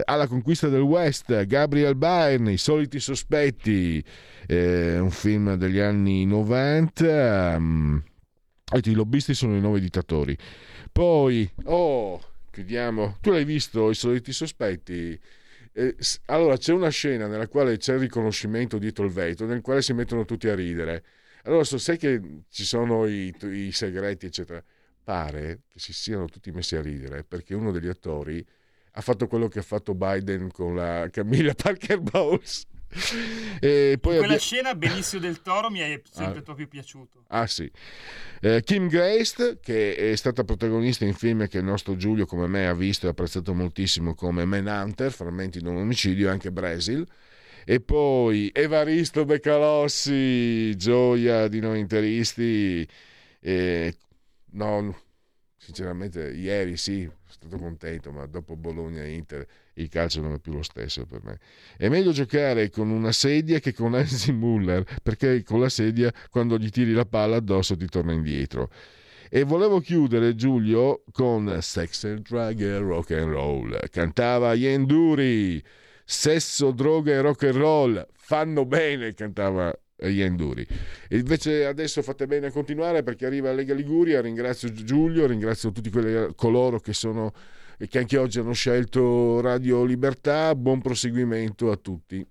alla 0.05 0.27
conquista 0.27 0.69
del 0.69 0.81
West, 0.81 1.45
Gabriel 1.47 1.95
Byrne, 1.95 2.53
I 2.53 2.57
soliti 2.57 2.99
sospetti, 2.99 4.03
eh, 4.47 4.99
un 4.99 5.11
film 5.11 5.55
degli 5.55 5.79
anni 5.79 6.25
90. 6.25 7.55
Um, 7.57 8.03
i 8.73 8.93
lobbisti 8.93 9.35
sono 9.35 9.57
i 9.57 9.61
nuovi 9.61 9.81
dittatori. 9.81 10.37
Poi, 10.91 11.49
oh, 11.65 12.21
chiudiamo. 12.51 13.19
Tu 13.21 13.31
l'hai 13.31 13.45
visto, 13.45 13.91
I 13.91 13.95
soliti 13.95 14.33
sospetti? 14.33 15.19
Eh, 15.73 15.97
allora, 16.27 16.57
c'è 16.57 16.73
una 16.73 16.89
scena 16.89 17.27
nella 17.27 17.49
quale 17.49 17.77
c'è 17.77 17.95
il 17.95 18.01
riconoscimento 18.01 18.79
dietro 18.79 19.05
il 19.05 19.13
vetro, 19.13 19.47
nel 19.47 19.61
quale 19.61 19.83
si 19.83 19.93
mettono 19.93 20.25
tutti 20.25 20.49
a 20.49 20.55
ridere. 20.55 21.05
Allora, 21.45 21.65
so, 21.65 21.79
sai 21.79 21.99
che 21.99 22.21
ci 22.49 22.65
sono 22.65 23.07
i, 23.07 23.35
i 23.43 23.73
segreti, 23.73 24.27
eccetera. 24.27 24.63
Pare 25.05 25.63
che 25.69 25.79
si 25.79 25.93
siano 25.93 26.27
tutti 26.27 26.51
messi 26.51 26.77
a 26.77 26.81
ridere 26.81 27.25
perché 27.25 27.55
uno 27.55 27.71
degli 27.73 27.89
attori 27.89 28.45
ha 28.97 29.01
fatto 29.01 29.27
quello 29.27 29.49
che 29.49 29.59
ha 29.59 29.63
fatto 29.63 29.95
Biden 29.95 30.51
con 30.53 30.77
la 30.77 31.09
Camilla 31.11 31.55
Parker 31.61 32.01
Bowles. 32.01 32.67
E 33.59 33.99
poi 34.01 34.19
quella 34.19 34.35
abbia... 34.35 34.39
scena 34.39 34.75
Benicio 34.77 35.19
del 35.19 35.43
Toro 35.43 35.69
mi 35.69 35.81
è 35.81 36.01
sempre 36.09 36.39
ah. 36.39 36.43
proprio 36.43 36.69
piaciuto. 36.69 37.25
Ah 37.29 37.47
sì. 37.49 37.69
Eh, 38.41 38.63
Kim 38.63 38.87
Grace, 38.87 39.59
che 39.61 39.97
è 39.97 40.15
stata 40.15 40.45
protagonista 40.45 41.05
in 41.05 41.15
film 41.15 41.49
che 41.49 41.59
il 41.59 41.65
nostro 41.65 41.97
Giulio 41.97 42.25
come 42.25 42.47
me 42.47 42.69
ha 42.69 42.75
visto 42.75 43.07
e 43.07 43.11
apprezzato 43.11 43.53
moltissimo 43.53 44.15
come 44.15 44.45
Manhunter, 44.45 45.11
Frammenti 45.11 45.59
di 45.59 45.67
un 45.67 45.79
omicidio, 45.79 46.31
anche 46.31 46.53
Brasil. 46.53 47.05
E 47.65 47.81
poi 47.81 48.51
Evaristo 48.53 49.25
Beccalossi, 49.25 50.77
gioia 50.77 51.49
di 51.49 51.59
noi 51.59 51.81
interisti. 51.81 52.87
Eh, 53.41 53.97
no, 54.53 54.97
sinceramente 55.65 56.31
ieri 56.31 56.77
sì, 56.77 57.09
stato 57.27 57.57
contento, 57.57 58.13
ma 58.13 58.27
dopo 58.27 58.55
Bologna 58.55 59.03
e 59.03 59.15
Inter 59.15 59.47
il 59.75 59.89
calcio 59.89 60.21
non 60.21 60.35
è 60.35 60.39
più 60.39 60.53
lo 60.53 60.63
stesso 60.63 61.07
per 61.07 61.23
me. 61.25 61.39
È 61.77 61.89
meglio 61.89 62.13
giocare 62.13 62.69
con 62.69 62.91
una 62.91 63.13
sedia 63.13 63.59
che 63.61 63.73
con 63.73 63.95
Hansi 63.95 64.33
Muller, 64.33 64.85
perché 65.03 65.43
con 65.43 65.61
la 65.61 65.71
sedia 65.71 66.13
quando 66.31 66.59
gli 66.59 66.69
tiri 66.69 66.93
la 66.93 67.07
palla 67.07 67.37
addosso 67.37 67.77
ti 67.77 67.87
torna 67.87 68.13
indietro. 68.13 68.71
E 69.31 69.43
volevo 69.43 69.81
chiudere 69.81 70.35
Giulio 70.35 71.03
con 71.11 71.59
Sex 71.61 72.05
and 72.05 72.21
Drug 72.21 72.61
e 72.61 72.79
Rock 72.79 73.13
and 73.13 73.31
Roll. 73.31 73.89
Cantava 73.89 74.55
Yenduri, 74.55 75.63
sesso, 76.05 76.71
droga 76.73 77.13
e 77.13 77.21
rock 77.21 77.45
and 77.45 77.57
roll 77.57 78.07
fanno 78.13 78.65
bene, 78.65 79.13
cantava 79.13 79.71
gli 79.97 80.21
Enduri. 80.21 80.67
E 81.09 81.19
invece 81.19 81.67
adesso 81.67 82.03
fate 82.03 82.27
bene 82.27 82.47
a 82.47 82.51
continuare 82.51 83.03
perché 83.03 83.27
arriva 83.27 83.53
Lega 83.53 83.75
Liguria. 83.75 84.21
Ringrazio 84.21 84.73
Giulio, 84.73 85.27
ringrazio 85.27 85.73
tutti 85.73 85.91
quelli, 85.91 86.33
coloro 86.35 86.81
che 86.81 86.93
sono 86.93 87.33
che 87.89 87.99
anche 87.99 88.17
oggi 88.17 88.39
hanno 88.39 88.53
scelto 88.53 89.41
Radio 89.41 89.85
Libertà. 89.85 90.55
Buon 90.55 90.81
proseguimento 90.81 91.71
a 91.71 91.77
tutti. 91.77 92.27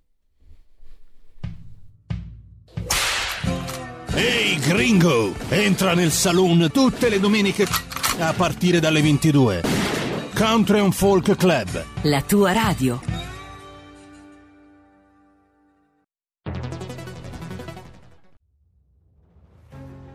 Ehi 4.16 4.53
hey 4.53 4.59
gringo, 4.59 5.34
entra 5.49 5.95
nel 5.95 6.11
saloon 6.11 6.70
tutte 6.72 7.09
le 7.09 7.20
domeniche 7.20 7.66
a 8.20 8.34
partire 8.34 8.80
dalle 8.80 9.01
22. 9.01 9.61
Country 10.36 10.80
and 10.80 10.93
Folk 10.93 11.36
Club. 11.36 11.84
La 12.03 12.22
tua 12.22 12.51
radio. 12.53 13.23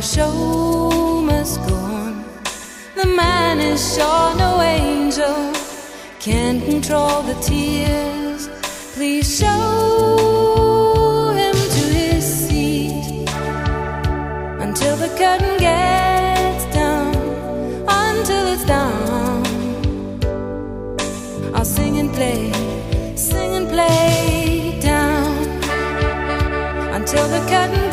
the 0.00 0.06
show 0.06 1.20
must 1.20 1.60
go 1.68 1.74
on. 1.74 2.24
The 2.96 3.04
man 3.04 3.60
is 3.60 3.80
sure 3.94 4.34
no 4.34 4.62
angel, 4.62 5.52
can't 6.18 6.64
control 6.64 7.20
the 7.20 7.34
tears. 7.42 8.48
Please 8.94 9.28
show 9.40 11.34
him 11.40 11.52
to 11.76 11.84
his 12.00 12.24
seat 12.24 13.28
until 14.64 14.96
the 14.96 15.10
curtain 15.20 15.58
gets 15.58 16.64
down, 16.74 17.14
until 17.86 18.44
it's 18.54 18.64
down. 18.64 19.44
I'll 21.54 21.70
sing 21.76 21.98
and 21.98 22.10
play, 22.14 22.52
sing 23.16 23.52
and 23.54 23.68
play 23.68 24.78
down 24.80 25.36
until 26.94 27.28
the 27.28 27.40
curtain. 27.50 27.89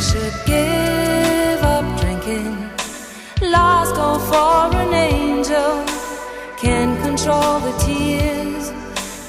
should 0.00 0.32
give 0.46 1.62
up 1.62 2.00
drinking. 2.00 2.56
Lies 3.42 3.92
go 3.92 4.18
for 4.18 4.74
an 4.76 4.94
angel, 4.94 5.84
can't 6.56 6.98
control 7.02 7.60
the 7.60 7.72
tears. 7.78 8.72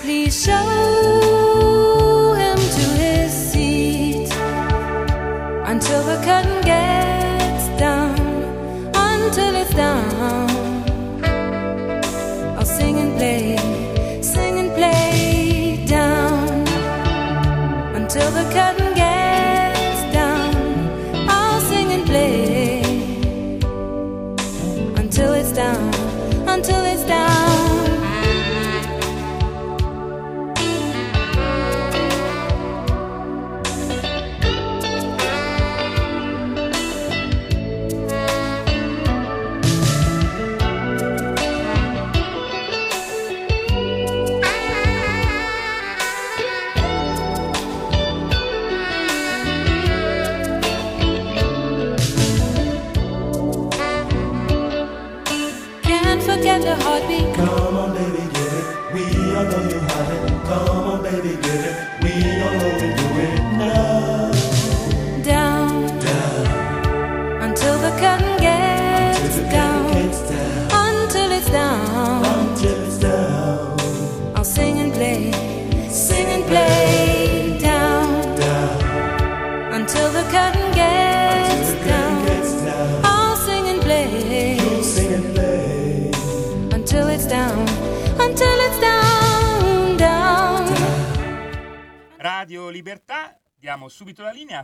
Please 0.02 0.44
show. 0.46 1.41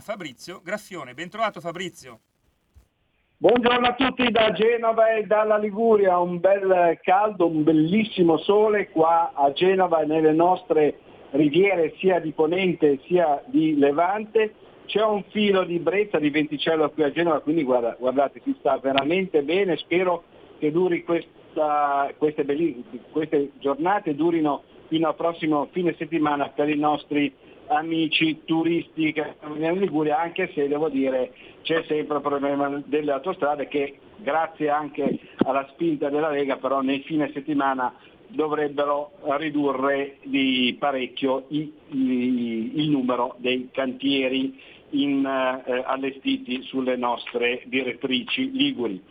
Fabrizio 0.00 0.60
Graffione. 0.62 1.14
Bentrovato 1.14 1.60
Fabrizio. 1.60 2.20
Buongiorno 3.40 3.86
a 3.86 3.94
tutti 3.94 4.28
da 4.32 4.50
Genova 4.50 5.14
e 5.14 5.24
dalla 5.24 5.58
Liguria, 5.58 6.18
un 6.18 6.40
bel 6.40 6.98
caldo, 7.02 7.46
un 7.46 7.62
bellissimo 7.62 8.36
sole 8.38 8.88
qua 8.88 9.30
a 9.32 9.52
Genova 9.52 10.00
e 10.00 10.06
nelle 10.06 10.32
nostre 10.32 10.98
riviere 11.30 11.94
sia 11.98 12.18
di 12.18 12.32
Ponente 12.32 12.98
sia 13.06 13.40
di 13.46 13.78
Levante. 13.78 14.54
C'è 14.86 15.04
un 15.04 15.22
filo 15.28 15.62
di 15.62 15.78
brezza, 15.78 16.18
di 16.18 16.30
venticello 16.30 16.90
qui 16.90 17.04
a 17.04 17.12
Genova, 17.12 17.40
quindi 17.40 17.62
guarda, 17.62 17.94
guardate, 17.96 18.40
si 18.42 18.56
sta 18.58 18.76
veramente 18.78 19.42
bene, 19.42 19.76
spero 19.76 20.24
che 20.58 20.72
duri 20.72 21.04
questa, 21.04 22.12
queste, 22.16 22.44
queste 23.12 23.52
giornate, 23.58 24.16
durino 24.16 24.62
fino 24.88 25.06
al 25.06 25.14
prossimo 25.14 25.68
fine 25.70 25.94
settimana 25.96 26.48
per 26.48 26.68
i 26.68 26.76
nostri 26.76 27.32
amici 27.68 28.42
turisti 28.44 29.12
che 29.12 29.34
vengono 29.42 29.74
in 29.74 29.80
Liguria, 29.80 30.20
anche 30.20 30.50
se 30.54 30.68
devo 30.68 30.88
dire 30.88 31.32
c'è 31.62 31.84
sempre 31.86 32.16
il 32.16 32.22
problema 32.22 32.82
delle 32.84 33.12
autostrade 33.12 33.68
che 33.68 33.98
grazie 34.16 34.68
anche 34.68 35.18
alla 35.38 35.66
spinta 35.72 36.08
della 36.08 36.30
Lega 36.30 36.56
però 36.56 36.80
nei 36.80 37.00
fine 37.00 37.30
settimana 37.32 37.94
dovrebbero 38.28 39.12
ridurre 39.38 40.18
di 40.22 40.76
parecchio 40.78 41.46
i, 41.48 41.72
i, 41.90 42.72
il 42.74 42.90
numero 42.90 43.34
dei 43.38 43.68
cantieri 43.72 44.60
in, 44.90 45.24
eh, 45.24 45.82
allestiti 45.86 46.62
sulle 46.62 46.96
nostre 46.96 47.62
direttrici 47.66 48.50
liguri. 48.52 49.02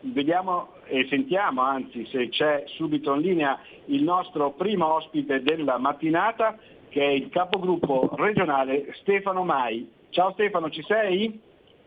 Vediamo 0.00 0.74
e 0.84 1.06
sentiamo 1.08 1.62
anzi 1.62 2.06
se 2.06 2.28
c'è 2.28 2.62
subito 2.66 3.14
in 3.14 3.20
linea 3.20 3.58
il 3.86 4.02
nostro 4.04 4.52
primo 4.52 4.94
ospite 4.94 5.42
della 5.42 5.78
mattinata 5.78 6.56
che 6.96 7.02
è 7.02 7.10
il 7.10 7.28
capogruppo 7.28 8.08
regionale 8.16 8.94
Stefano 9.02 9.44
Mai. 9.44 9.86
Ciao 10.08 10.32
Stefano, 10.32 10.70
ci 10.70 10.82
sei? 10.84 11.38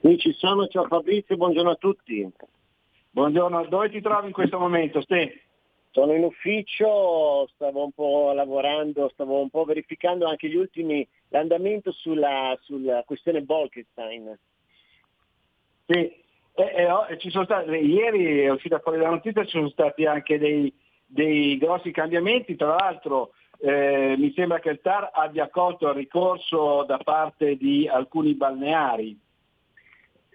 Sì, 0.01 0.19
ci 0.19 0.33
sono, 0.33 0.67
ciao 0.67 0.85
Fabrizio, 0.85 1.35
buongiorno 1.35 1.71
a 1.71 1.75
tutti. 1.77 2.31
Buongiorno, 3.09 3.65
dove 3.65 3.89
ti 3.89 4.01
trovi 4.01 4.27
in 4.27 4.33
questo 4.33 4.59
momento 4.59 5.01
Ste? 5.01 5.45
Sono 5.89 6.13
in 6.13 6.23
ufficio, 6.23 7.49
stavo 7.55 7.85
un 7.85 7.91
po' 7.91 8.33
lavorando, 8.33 9.09
stavo 9.11 9.41
un 9.41 9.49
po' 9.49 9.63
verificando 9.63 10.27
anche 10.27 10.47
gli 10.47 10.55
ultimi, 10.55 11.07
l'andamento 11.29 11.91
sulla, 11.91 12.55
sulla 12.61 13.01
questione 13.03 13.41
Bolkestein. 13.41 14.37
Sì, 15.87 15.95
eh, 15.95 16.21
eh, 16.53 17.17
ci 17.17 17.31
sono 17.31 17.45
stati, 17.45 17.71
ieri 17.71 18.41
è 18.41 18.51
uscita 18.51 18.77
fuori 18.77 18.99
la 18.99 19.09
notizia, 19.09 19.43
ci 19.43 19.57
sono 19.57 19.69
stati 19.69 20.05
anche 20.05 20.37
dei, 20.37 20.71
dei 21.07 21.57
grossi 21.57 21.89
cambiamenti, 21.89 22.55
tra 22.55 22.75
l'altro 22.75 23.31
eh, 23.61 24.15
mi 24.17 24.31
sembra 24.33 24.59
che 24.59 24.69
il 24.69 24.79
TAR 24.81 25.11
abbia 25.13 25.43
accolto 25.43 25.89
il 25.89 25.95
ricorso 25.95 26.83
da 26.83 26.97
parte 26.97 27.55
di 27.57 27.87
alcuni 27.87 28.33
balneari. 28.33 29.19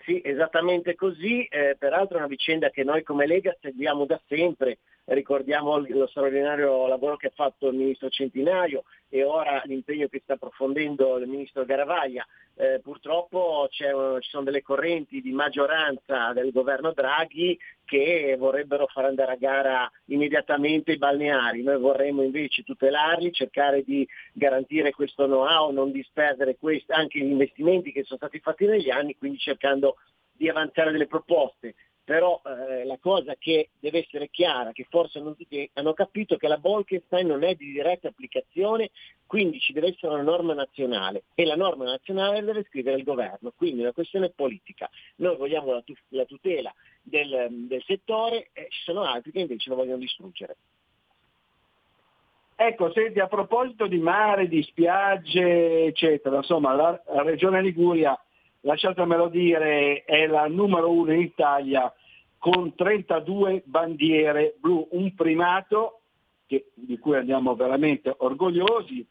Sì, 0.05 0.21
esattamente 0.23 0.95
così, 0.95 1.45
eh, 1.45 1.77
peraltro 1.79 2.17
è 2.17 2.19
una 2.19 2.29
vicenda 2.29 2.69
che 2.69 2.85
noi 2.85 3.03
come 3.03 3.27
Lega 3.27 3.57
seguiamo 3.59 4.05
da 4.05 4.21
sempre, 4.27 4.79
ricordiamo 5.07 5.77
lo 5.79 6.07
straordinario 6.07 6.87
lavoro 6.87 7.17
che 7.17 7.27
ha 7.27 7.33
fatto 7.35 7.69
il 7.69 7.77
ministro 7.77 8.09
Centinaio 8.09 8.85
e 9.09 9.23
ora 9.23 9.63
l'impegno 9.65 10.09
che 10.09 10.21
sta 10.23 10.35
approfondendo 10.35 11.19
il 11.19 11.29
ministro 11.29 11.65
Garavaglia. 11.65 12.27
Eh, 12.57 12.81
purtroppo 12.81 13.67
ci 13.71 13.85
sono 14.21 14.45
delle 14.45 14.63
correnti 14.63 15.21
di 15.21 15.33
maggioranza 15.33 16.33
del 16.33 16.53
governo 16.53 16.93
Draghi 16.93 17.59
che 17.85 18.37
vorrebbero 18.39 18.87
far 18.87 19.07
andare 19.07 19.33
a 19.33 19.37
gara 19.37 19.91
immediatamente 20.07 20.93
i 20.93 20.97
balneari. 20.97 21.63
Noi 21.63 21.79
vorremmo 21.79 22.23
invece 22.23 22.63
tutelarli, 22.63 23.33
cercare 23.33 23.83
di 23.83 24.07
garantire 24.33 24.93
questo 24.93 25.27
know-how, 25.27 25.71
non 25.73 25.91
disperdere 25.91 26.57
questi, 26.57 26.93
anche 26.93 27.19
gli 27.19 27.31
investimenti 27.31 27.93
che 27.93 28.05
sono 28.05 28.19
stati 28.19 28.39
fatti 28.39 28.67
negli 28.67 28.91
anni, 28.91 29.17
quindi 29.17 29.39
cercando 29.39 29.97
di 30.33 30.49
avanzare 30.49 30.93
delle 30.93 31.07
proposte 31.07 31.75
però 32.05 32.41
eh, 32.45 32.85
la 32.85 32.99
cosa 33.01 33.35
che 33.37 33.71
deve 33.81 34.01
essere 34.01 34.29
chiara, 34.29 34.73
che 34.73 34.87
forse 34.91 35.21
non 35.21 35.35
tutti 35.37 35.69
hanno 35.73 35.95
capito, 35.95 36.35
è 36.35 36.37
che 36.37 36.49
la 36.49 36.59
Bolkestein 36.59 37.27
non 37.27 37.43
è 37.43 37.55
di 37.55 37.73
diretta 37.73 38.09
applicazione, 38.09 38.91
quindi 39.27 39.59
ci 39.59 39.73
deve 39.73 39.89
essere 39.89 40.13
una 40.13 40.23
norma 40.23 40.53
nazionale 40.53 41.25
e 41.35 41.47
la 41.47 41.57
norma 41.57 41.85
nazionale 41.85 42.43
deve 42.43 42.65
scrivere 42.65 42.99
il 42.99 43.05
governo, 43.05 43.53
quindi 43.57 43.81
è 43.81 43.85
una 43.85 43.93
questione 43.93 44.29
politica. 44.29 44.89
Noi 45.17 45.37
vogliamo 45.37 45.73
la, 45.73 45.81
tu- 45.81 45.95
la 46.09 46.27
tutela 46.27 46.73
del, 47.03 47.49
del 47.51 47.83
settore 47.85 48.51
e 48.53 48.67
ci 48.69 48.83
sono 48.83 49.03
altri 49.03 49.33
che 49.33 49.41
invece 49.41 49.71
lo 49.71 49.77
vogliono 49.77 49.99
distruggere. 49.99 50.57
Ecco, 52.57 52.93
senti, 52.93 53.19
a 53.19 53.27
proposito 53.27 53.87
di 53.87 53.99
mare, 53.99 54.47
di 54.47 54.63
spiagge, 54.63 55.87
eccetera, 55.87 56.37
insomma, 56.37 56.75
la, 56.75 57.03
la 57.07 57.23
Regione 57.23 57.61
Liguria 57.61 58.17
lasciatemelo 58.65 59.29
dire, 59.29 60.05
è 60.05 60.27
la 60.27 60.47
numero 60.47 60.91
uno 60.91 61.13
in 61.13 61.21
Italia 61.21 61.93
con 62.39 62.75
32 62.75 63.63
bandiere 63.65 64.57
blu, 64.59 64.87
un 64.93 65.15
primato 65.15 66.01
che, 66.47 66.71
di 66.75 66.99
cui 66.99 67.17
andiamo 67.17 67.55
veramente 67.55 68.15
orgogliosi. 68.19 69.07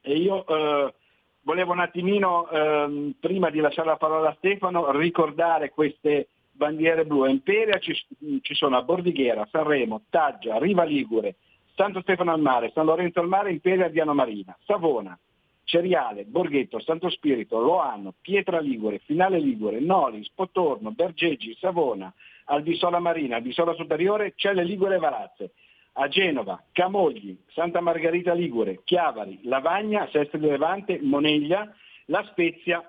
E 0.00 0.16
io 0.16 0.46
eh, 0.46 0.94
volevo 1.42 1.72
un 1.72 1.80
attimino, 1.80 2.48
eh, 2.50 3.14
prima 3.20 3.50
di 3.50 3.60
lasciare 3.60 3.88
la 3.88 3.96
parola 3.96 4.30
a 4.30 4.34
Stefano, 4.38 4.90
ricordare 4.92 5.70
queste 5.70 6.28
bandiere 6.50 7.04
blu. 7.04 7.22
A 7.22 7.28
Imperia 7.28 7.78
ci, 7.78 7.94
ci 8.40 8.54
sono 8.54 8.76
a 8.76 8.82
Bordighera, 8.82 9.46
Sanremo, 9.50 10.02
Taggia, 10.10 10.58
Riva 10.58 10.84
Ligure, 10.84 11.36
Santo 11.74 12.00
Stefano 12.00 12.32
al 12.32 12.40
Mare, 12.40 12.72
San 12.74 12.86
Lorenzo 12.86 13.20
al 13.20 13.28
Mare, 13.28 13.52
Imperia, 13.52 13.88
Diano 13.88 14.12
Marina, 14.12 14.56
Savona, 14.64 15.16
Ceriale, 15.70 16.24
Borghetto, 16.24 16.80
Santo 16.80 17.08
Spirito, 17.10 17.60
Loano, 17.60 18.12
Pietra 18.20 18.58
Ligure, 18.58 18.98
Finale 18.98 19.38
Ligure, 19.38 19.78
Noli, 19.78 20.24
Spotorno, 20.24 20.90
Bergeggi, 20.90 21.56
Savona, 21.60 22.12
Albisola 22.46 22.98
Marina, 22.98 23.36
Albisola 23.36 23.72
Superiore, 23.74 24.32
Celle 24.34 24.64
Ligure 24.64 24.96
e 24.96 24.98
Varazze. 24.98 25.52
A 25.92 26.08
Genova, 26.08 26.60
Camogli, 26.72 27.38
Santa 27.52 27.80
Margherita 27.80 28.32
Ligure, 28.32 28.80
Chiavari, 28.82 29.42
Lavagna, 29.44 30.08
Sestri 30.10 30.40
Levante, 30.40 30.98
Moneglia, 31.02 31.72
La 32.06 32.24
Spezia, 32.30 32.84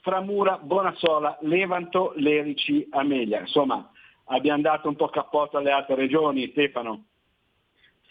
Framura, 0.00 0.58
Bonassola, 0.58 1.38
Levanto, 1.42 2.12
Lerici, 2.16 2.84
Amelia. 2.90 3.38
Insomma, 3.40 3.88
abbiamo 4.24 4.62
dato 4.62 4.88
un 4.88 4.96
po' 4.96 5.08
cappotto 5.10 5.58
alle 5.58 5.70
altre 5.70 5.94
regioni, 5.94 6.48
Stefano. 6.50 7.04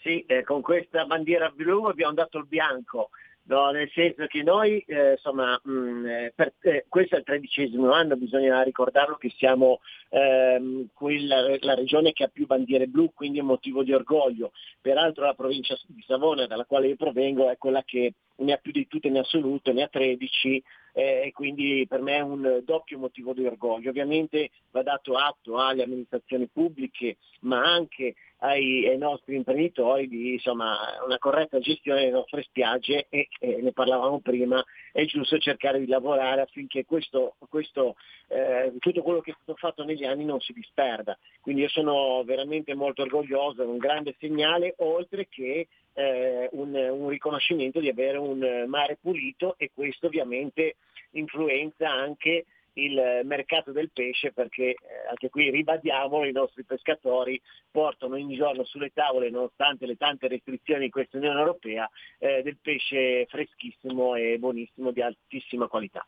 Sì, 0.00 0.24
eh, 0.24 0.42
con 0.42 0.62
questa 0.62 1.04
bandiera 1.04 1.50
blu 1.50 1.84
abbiamo 1.84 2.14
dato 2.14 2.38
il 2.38 2.46
bianco. 2.46 3.10
No, 3.48 3.70
nel 3.70 3.88
senso 3.92 4.26
che 4.26 4.42
noi, 4.42 4.80
eh, 4.88 5.12
insomma, 5.12 5.60
mh, 5.62 5.70
mm, 5.70 6.06
eh, 6.06 6.32
per, 6.34 6.54
eh, 6.62 6.84
questo 6.88 7.14
è 7.14 7.18
il 7.18 7.24
tredicesimo 7.24 7.92
anno, 7.92 8.16
bisogna 8.16 8.60
ricordarlo 8.62 9.16
che 9.16 9.32
siamo 9.36 9.80
ehm, 10.08 10.88
quella, 10.92 11.56
la 11.60 11.74
regione 11.74 12.12
che 12.12 12.24
ha 12.24 12.28
più 12.28 12.46
bandiere 12.46 12.88
blu, 12.88 13.12
quindi 13.14 13.38
è 13.38 13.42
motivo 13.42 13.84
di 13.84 13.92
orgoglio. 13.92 14.50
Peraltro 14.80 15.24
la 15.24 15.34
provincia 15.34 15.76
di 15.86 16.02
Savona, 16.04 16.46
dalla 16.46 16.64
quale 16.64 16.88
io 16.88 16.96
provengo, 16.96 17.48
è 17.48 17.56
quella 17.56 17.84
che 17.84 18.14
ne 18.36 18.52
ha 18.52 18.56
più 18.56 18.72
di 18.72 18.86
tutte 18.86 19.08
in 19.08 19.18
assoluto, 19.18 19.72
ne 19.72 19.82
ha 19.82 19.88
13 19.88 20.62
eh, 20.92 21.26
e 21.26 21.32
quindi 21.32 21.86
per 21.86 22.00
me 22.00 22.16
è 22.16 22.20
un 22.20 22.62
doppio 22.64 22.98
motivo 22.98 23.32
di 23.34 23.44
orgoglio. 23.44 23.90
Ovviamente 23.90 24.50
va 24.70 24.82
dato 24.82 25.14
atto 25.16 25.58
alle 25.58 25.82
amministrazioni 25.82 26.48
pubbliche, 26.50 27.18
ma 27.40 27.62
anche 27.62 28.14
ai, 28.38 28.86
ai 28.86 28.98
nostri 28.98 29.36
imprenditori 29.36 30.08
di 30.08 30.32
insomma, 30.32 30.78
una 31.04 31.18
corretta 31.18 31.58
gestione 31.58 32.00
delle 32.00 32.12
nostre 32.12 32.42
spiagge 32.42 33.06
e, 33.08 33.28
e, 33.38 33.60
ne 33.60 33.72
parlavamo 33.72 34.20
prima, 34.20 34.62
è 34.92 35.04
giusto 35.04 35.38
cercare 35.38 35.78
di 35.78 35.86
lavorare 35.86 36.42
affinché 36.42 36.84
questo, 36.84 37.36
questo, 37.48 37.96
eh, 38.28 38.72
tutto 38.78 39.02
quello 39.02 39.20
che 39.20 39.32
è 39.32 39.36
stato 39.42 39.58
fatto 39.58 39.84
negli 39.84 40.04
anni 40.04 40.24
non 40.24 40.40
si 40.40 40.52
disperda. 40.52 41.16
Quindi 41.40 41.62
io 41.62 41.68
sono 41.68 42.22
veramente 42.24 42.74
molto 42.74 43.02
orgoglioso, 43.02 43.62
è 43.62 43.66
un 43.66 43.78
grande 43.78 44.14
segnale, 44.18 44.74
oltre 44.78 45.28
che 45.28 45.68
eh, 45.96 46.48
un, 46.52 46.74
un 46.74 47.08
riconoscimento 47.08 47.80
di 47.80 47.88
avere 47.88 48.18
un 48.18 48.64
mare 48.68 48.98
pulito 49.00 49.54
e 49.58 49.70
questo 49.74 50.06
ovviamente 50.06 50.76
influenza 51.12 51.90
anche 51.90 52.44
il 52.74 53.22
mercato 53.24 53.72
del 53.72 53.90
pesce 53.90 54.32
perché 54.32 54.64
eh, 54.64 54.76
anche 55.08 55.30
qui 55.30 55.50
ribadiamo 55.50 56.24
i 56.24 56.32
nostri 56.32 56.62
pescatori 56.62 57.40
portano 57.70 58.16
ogni 58.16 58.36
giorno 58.36 58.64
sulle 58.64 58.92
tavole 58.92 59.30
nonostante 59.30 59.86
le 59.86 59.96
tante 59.96 60.28
restrizioni 60.28 60.84
di 60.84 60.90
questa 60.90 61.16
Unione 61.16 61.38
Europea 61.38 61.88
eh, 62.18 62.42
del 62.42 62.58
pesce 62.60 63.24
freschissimo 63.26 64.14
e 64.14 64.38
buonissimo 64.38 64.90
di 64.90 65.00
altissima 65.00 65.68
qualità. 65.68 66.06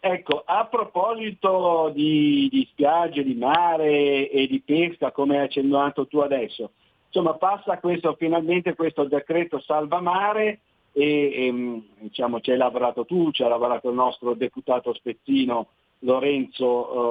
Ecco, 0.00 0.42
a 0.44 0.66
proposito 0.66 1.90
di, 1.94 2.48
di, 2.50 2.68
spiagge, 2.70 3.22
di 3.22 3.34
mare 3.34 4.28
e 4.28 4.46
di 4.46 4.60
pesca, 4.60 5.12
come 5.12 5.38
hai 5.38 5.44
accennato 5.44 6.06
tu 6.06 6.18
adesso, 6.18 6.72
insomma 7.14 7.34
passa 7.34 7.78
questo, 7.78 8.16
finalmente 8.18 8.74
questo 8.74 9.04
decreto 9.04 9.60
salva 9.60 10.00
mare 10.00 10.60
e, 10.92 11.46
e 11.46 11.52
mm, 11.52 11.78
diciamo, 12.00 12.40
ci 12.40 12.50
hai 12.50 12.56
lavorato 12.56 13.04
tu, 13.04 13.30
ci 13.30 13.44
ha 13.44 13.48
lavorato 13.48 13.88
il 13.88 13.94
nostro 13.94 14.34
deputato 14.34 14.92
spezzino 14.92 15.68
Lorenzo 16.00 16.66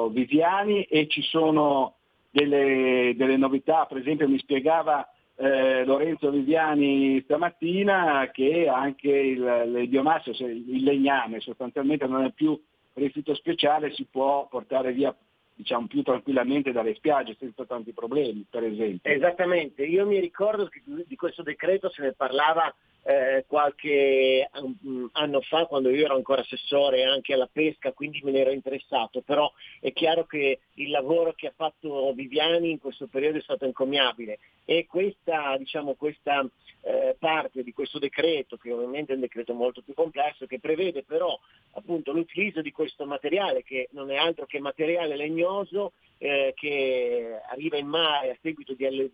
uh, 0.06 0.12
Viviani 0.12 0.84
e 0.84 1.08
ci 1.08 1.22
sono 1.22 1.96
delle, 2.30 3.14
delle, 3.16 3.38
novità, 3.38 3.86
per 3.86 3.98
esempio 3.98 4.28
mi 4.28 4.38
spiegava 4.40 5.08
eh, 5.36 5.86
Lorenzo 5.86 6.30
Viviani 6.30 7.22
stamattina 7.24 8.30
che 8.32 8.68
anche 8.68 9.10
il, 9.10 9.72
le 9.72 9.88
biomasse, 9.88 10.32
il 10.32 10.84
legname 10.84 11.40
sostanzialmente 11.40 12.08
non 12.08 12.26
è 12.26 12.32
più 12.32 12.60
rifiuto 12.96 13.34
speciale, 13.36 13.94
si 13.94 14.06
può 14.10 14.48
portare 14.50 14.92
via 14.92 15.16
diciamo, 15.54 15.88
più 15.88 16.02
tranquillamente 16.02 16.72
dalle 16.72 16.96
spiagge 16.96 17.36
senza 17.40 17.66
tanti 17.66 17.94
problemi, 17.94 18.46
per 18.50 18.64
esempio. 18.64 19.12
Esattamente, 19.12 19.84
io 19.84 20.06
mi 20.06 20.20
ricordo 20.20 20.68
che 20.68 20.82
di 20.86 21.16
questo 21.16 21.44
decreto 21.44 21.90
se 21.90 22.02
ne 22.02 22.14
parlava 22.14 22.74
eh, 23.04 23.44
qualche 23.48 24.50
um, 24.54 25.10
anno 25.14 25.42
fa 25.42 25.66
quando 25.66 25.90
io 25.90 26.06
ero 26.06 26.16
ancora 26.16 26.42
assessore 26.42 27.04
anche 27.04 27.34
alla 27.34 27.50
pesca, 27.52 27.92
quindi 27.92 28.22
me 28.24 28.32
ne 28.32 28.40
ero 28.40 28.52
interessato, 28.52 29.22
però 29.22 29.52
è 29.80 29.92
chiaro 29.92 30.26
che 30.26 30.60
il 30.76 30.90
lavoro 30.90 31.34
che 31.34 31.48
ha 31.48 31.54
fatto 31.56 32.14
Viviani 32.14 32.72
in 32.72 32.80
questo 32.80 33.08
periodo 33.08 33.38
è 33.38 33.42
stato 33.42 33.66
encomiabile. 33.66 34.40
E 34.66 34.86
questa, 34.88 35.58
diciamo, 35.58 35.96
questa 35.96 36.48
eh, 36.82 37.16
parte 37.20 37.64
di 37.64 37.74
questo 37.74 38.00
decreto, 38.00 38.56
che 38.56 38.72
ovviamente 38.72 39.12
è 39.12 39.16
un 39.16 39.22
decreto 39.22 39.54
molto 39.54 39.82
più 39.82 39.94
complesso, 39.94 40.46
che 40.46 40.60
prevede 40.60 41.04
però 41.04 41.38
appunto 41.72 42.14
l'utilizzo 42.14 42.62
di 42.62 42.72
questo 42.72 43.06
materiale 43.06 43.64
che 43.64 43.90
non 43.92 44.12
è 44.12 44.16
altro 44.16 44.46
che 44.46 44.60
materiale 44.60 45.18
legnoso 45.18 45.92
eh, 46.24 46.54
che 46.56 47.42
arriva 47.50 47.78
in 47.78 47.88
mare 47.88 48.32
a 48.32 48.38
seguito 48.42 48.74
di 48.76 49.12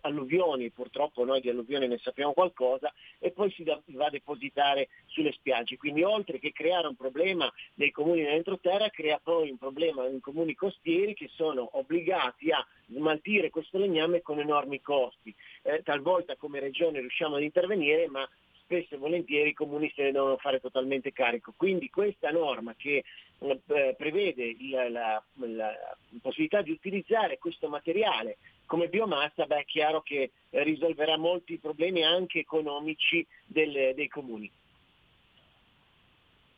alluvioni, 0.00 0.70
purtroppo 0.70 1.24
noi 1.24 1.40
di 1.40 1.48
alluvioni 1.48 1.86
ne 1.86 1.98
sappiamo 1.98 2.32
qualcosa, 2.32 2.92
e 3.20 3.30
poi 3.30 3.48
si 3.52 3.62
va 3.62 3.80
a 4.06 4.10
depositare 4.10 4.88
sulle 5.06 5.30
spiagge. 5.30 5.76
Quindi 5.76 6.02
oltre 6.02 6.40
che 6.40 6.50
creare 6.50 6.88
un 6.88 6.96
problema 6.96 7.48
nei 7.74 7.92
comuni 7.92 8.22
dell'entroterra, 8.22 8.90
crea 8.90 9.20
poi 9.22 9.50
un 9.50 9.56
problema 9.56 10.08
nei 10.08 10.18
comuni 10.18 10.56
costieri 10.56 11.14
che 11.14 11.30
sono 11.32 11.68
obbligati 11.74 12.50
a 12.50 12.66
smaltire 12.88 13.50
questo 13.50 13.78
legname 13.78 14.20
con 14.20 14.40
enormi 14.40 14.80
costi. 14.80 15.32
Eh, 15.62 15.82
talvolta 15.84 16.34
come 16.34 16.58
regione 16.58 16.98
riusciamo 16.98 17.36
ad 17.36 17.42
intervenire, 17.42 18.08
ma 18.08 18.28
spesso 18.68 18.94
e 18.94 18.98
volentieri 18.98 19.48
i 19.48 19.54
comuni 19.54 19.90
se 19.96 20.02
ne 20.02 20.12
devono 20.12 20.36
fare 20.36 20.60
totalmente 20.60 21.10
carico. 21.12 21.54
Quindi 21.56 21.88
questa 21.88 22.30
norma 22.30 22.74
che 22.76 23.02
eh, 23.38 23.94
prevede 23.96 24.54
la, 24.70 24.88
la, 24.90 25.22
la, 25.36 25.96
possibilità 26.20 26.60
di 26.60 26.70
utilizzare 26.70 27.38
questo 27.38 27.68
materiale 27.68 28.36
come 28.66 28.88
biomassa, 28.88 29.46
beh, 29.46 29.60
è 29.60 29.64
chiaro 29.64 30.02
che 30.02 30.32
risolverà 30.50 31.16
molti 31.16 31.56
problemi 31.56 32.04
anche 32.04 32.40
economici 32.40 33.26
del, 33.46 33.94
dei 33.94 34.08
comuni. 34.08 34.50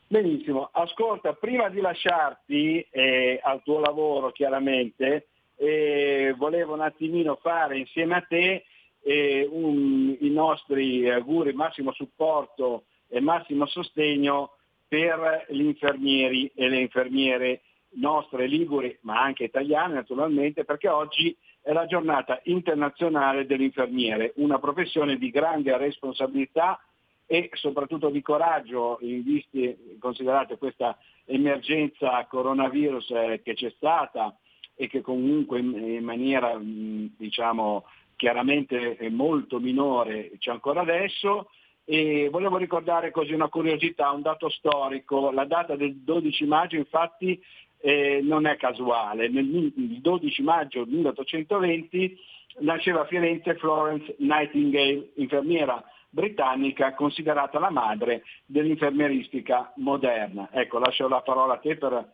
Benissimo, 0.08 0.70
ascolta, 0.72 1.34
prima 1.34 1.68
di 1.68 1.80
lasciarti 1.80 2.84
eh, 2.90 3.38
al 3.40 3.62
tuo 3.62 3.78
lavoro 3.78 4.32
chiaramente, 4.32 5.28
eh, 5.54 6.34
volevo 6.36 6.74
un 6.74 6.80
attimino 6.80 7.38
fare 7.40 7.78
insieme 7.78 8.16
a 8.16 8.22
te 8.22 8.64
eh, 9.02 9.48
un, 9.50 10.16
i 10.20 10.30
nostri 10.30 11.08
auguri, 11.10 11.52
massimo 11.52 11.92
supporto 11.92 12.84
e 13.08 13.20
massimo 13.20 13.66
sostegno 13.66 14.52
per 14.86 15.46
gli 15.50 15.62
infermieri 15.62 16.50
e 16.54 16.68
le 16.68 16.80
infermiere 16.80 17.62
nostre 17.92 18.46
liguri, 18.46 18.96
ma 19.02 19.20
anche 19.20 19.44
italiane 19.44 19.94
naturalmente, 19.94 20.64
perché 20.64 20.88
oggi 20.88 21.36
è 21.62 21.72
la 21.72 21.86
giornata 21.86 22.40
internazionale 22.44 23.46
dell'infermiere, 23.46 24.32
una 24.36 24.58
professione 24.58 25.16
di 25.16 25.30
grande 25.30 25.76
responsabilità 25.76 26.80
e 27.26 27.50
soprattutto 27.52 28.10
di 28.10 28.22
coraggio 28.22 28.98
in 29.02 29.22
visti, 29.22 29.96
considerate 30.00 30.58
questa 30.58 30.98
emergenza 31.26 32.26
coronavirus 32.26 33.10
eh, 33.10 33.40
che 33.44 33.54
c'è 33.54 33.72
stata 33.76 34.36
e 34.74 34.88
che 34.88 35.00
comunque 35.00 35.60
in 35.60 36.02
maniera 36.02 36.58
diciamo 36.60 37.84
chiaramente 38.20 38.98
molto 39.08 39.58
minore 39.58 40.32
c'è 40.38 40.50
ancora 40.50 40.82
adesso 40.82 41.48
e 41.86 42.28
volevo 42.30 42.58
ricordare 42.58 43.10
così 43.10 43.32
una 43.32 43.48
curiosità, 43.48 44.10
un 44.10 44.20
dato 44.20 44.50
storico, 44.50 45.30
la 45.30 45.46
data 45.46 45.74
del 45.74 45.96
12 45.96 46.44
maggio 46.44 46.76
infatti 46.76 47.42
eh, 47.80 48.20
non 48.22 48.44
è 48.44 48.58
casuale, 48.58 49.30
Nel, 49.30 49.46
il 49.46 50.02
12 50.02 50.42
maggio 50.42 50.84
1820 50.84 52.18
nasceva 52.58 53.00
a 53.00 53.06
Firenze 53.06 53.54
Florence 53.54 54.14
Nightingale, 54.18 55.12
infermiera 55.14 55.82
britannica 56.10 56.92
considerata 56.92 57.58
la 57.58 57.70
madre 57.70 58.24
dell'infermieristica 58.44 59.72
moderna. 59.76 60.50
Ecco, 60.52 60.78
lascio 60.78 61.08
la 61.08 61.22
parola 61.22 61.54
a 61.54 61.58
te 61.58 61.76
per 61.76 62.06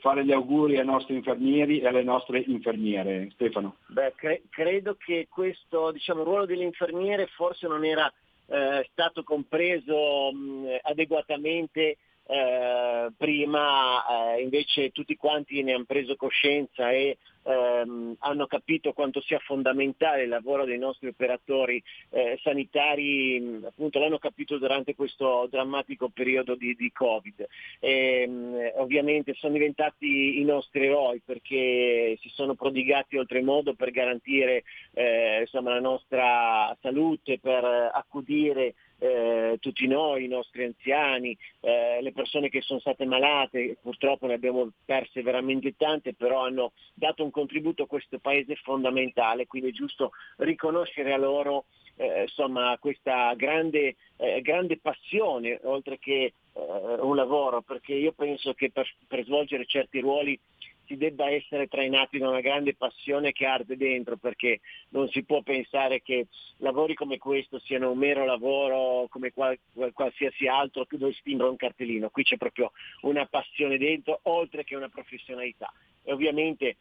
fare 0.00 0.24
gli 0.24 0.32
auguri 0.32 0.78
ai 0.78 0.84
nostri 0.84 1.14
infermieri 1.14 1.80
e 1.80 1.86
alle 1.86 2.02
nostre 2.02 2.40
infermiere. 2.40 3.28
Stefano. 3.32 3.76
Beh, 3.88 4.14
cre- 4.16 4.42
credo 4.50 4.96
che 4.96 5.26
questo 5.30 5.90
diciamo, 5.90 6.22
ruolo 6.22 6.46
dell'infermiere 6.46 7.26
forse 7.26 7.66
non 7.66 7.84
era 7.84 8.12
eh, 8.46 8.88
stato 8.90 9.22
compreso 9.22 10.32
mh, 10.32 10.78
adeguatamente 10.82 11.98
eh, 12.30 13.08
prima 13.16 14.34
eh, 14.36 14.42
invece 14.42 14.90
tutti 14.90 15.16
quanti 15.16 15.62
ne 15.62 15.72
hanno 15.72 15.84
preso 15.84 16.14
coscienza 16.16 16.90
e 16.90 17.16
ehm, 17.42 18.16
hanno 18.18 18.46
capito 18.46 18.92
quanto 18.92 19.20
sia 19.20 19.38
fondamentale 19.38 20.22
il 20.22 20.28
lavoro 20.28 20.64
dei 20.64 20.78
nostri 20.78 21.08
operatori 21.08 21.82
eh, 22.10 22.38
sanitari, 22.42 23.60
appunto 23.64 23.98
l'hanno 23.98 24.18
capito 24.18 24.58
durante 24.58 24.94
questo 24.94 25.46
drammatico 25.50 26.08
periodo 26.08 26.54
di, 26.54 26.74
di 26.74 26.90
Covid. 26.92 27.46
E, 27.80 28.22
ehm, 28.22 28.72
ovviamente 28.76 29.34
sono 29.34 29.52
diventati 29.52 30.40
i 30.40 30.44
nostri 30.44 30.86
eroi 30.86 31.20
perché 31.24 32.16
si 32.20 32.28
sono 32.30 32.54
prodigati 32.54 33.16
oltremodo 33.16 33.74
per 33.74 33.90
garantire 33.90 34.64
eh, 34.92 35.40
insomma, 35.40 35.74
la 35.74 35.80
nostra 35.80 36.76
salute, 36.80 37.38
per 37.38 37.64
accudire 37.64 38.74
eh, 38.98 39.56
tutti 39.60 39.86
noi, 39.86 40.24
i 40.24 40.28
nostri 40.28 40.64
anziani, 40.64 41.36
eh, 41.60 42.00
le 42.02 42.12
persone 42.12 42.48
che 42.48 42.60
sono 42.60 42.80
state 42.80 43.04
malate, 43.04 43.76
purtroppo 43.80 44.26
ne 44.26 44.34
abbiamo 44.34 44.70
perse 44.84 45.22
veramente 45.22 45.74
tante, 45.76 46.14
però 46.14 46.44
hanno 46.44 46.72
dato 46.94 47.22
contributo 47.30 47.84
a 47.84 47.86
questo 47.86 48.18
paese 48.18 48.56
fondamentale, 48.56 49.46
quindi 49.46 49.70
è 49.70 49.72
giusto 49.72 50.12
riconoscere 50.36 51.12
a 51.12 51.16
loro 51.16 51.66
eh, 51.96 52.22
insomma, 52.22 52.76
questa 52.78 53.34
grande, 53.34 53.96
eh, 54.16 54.40
grande, 54.40 54.78
passione 54.78 55.58
oltre 55.64 55.98
che 55.98 56.32
eh, 56.52 56.60
un 57.00 57.16
lavoro, 57.16 57.60
perché 57.62 57.94
io 57.94 58.12
penso 58.12 58.54
che 58.54 58.70
per, 58.70 58.88
per 59.06 59.24
svolgere 59.24 59.66
certi 59.66 60.00
ruoli 60.00 60.38
si 60.86 60.96
debba 60.96 61.28
essere 61.28 61.68
trainati 61.68 62.16
da 62.16 62.30
una 62.30 62.40
grande 62.40 62.74
passione 62.74 63.32
che 63.32 63.44
arde 63.44 63.76
dentro, 63.76 64.16
perché 64.16 64.60
non 64.90 65.06
si 65.10 65.22
può 65.22 65.42
pensare 65.42 66.00
che 66.00 66.28
lavori 66.58 66.94
come 66.94 67.18
questo 67.18 67.58
siano 67.58 67.90
un 67.90 67.98
mero 67.98 68.24
lavoro 68.24 69.06
come 69.10 69.30
qual, 69.32 69.58
qualsiasi 69.92 70.46
altro 70.46 70.86
dove 70.88 71.12
si 71.12 71.20
timbra 71.22 71.50
un 71.50 71.56
cartellino. 71.56 72.08
Qui 72.08 72.22
c'è 72.22 72.38
proprio 72.38 72.72
una 73.02 73.26
passione 73.26 73.76
dentro, 73.76 74.20
oltre 74.22 74.64
che 74.64 74.76
una 74.76 74.88
professionalità. 74.88 75.70
E 76.02 76.12
ovviamente 76.12 76.76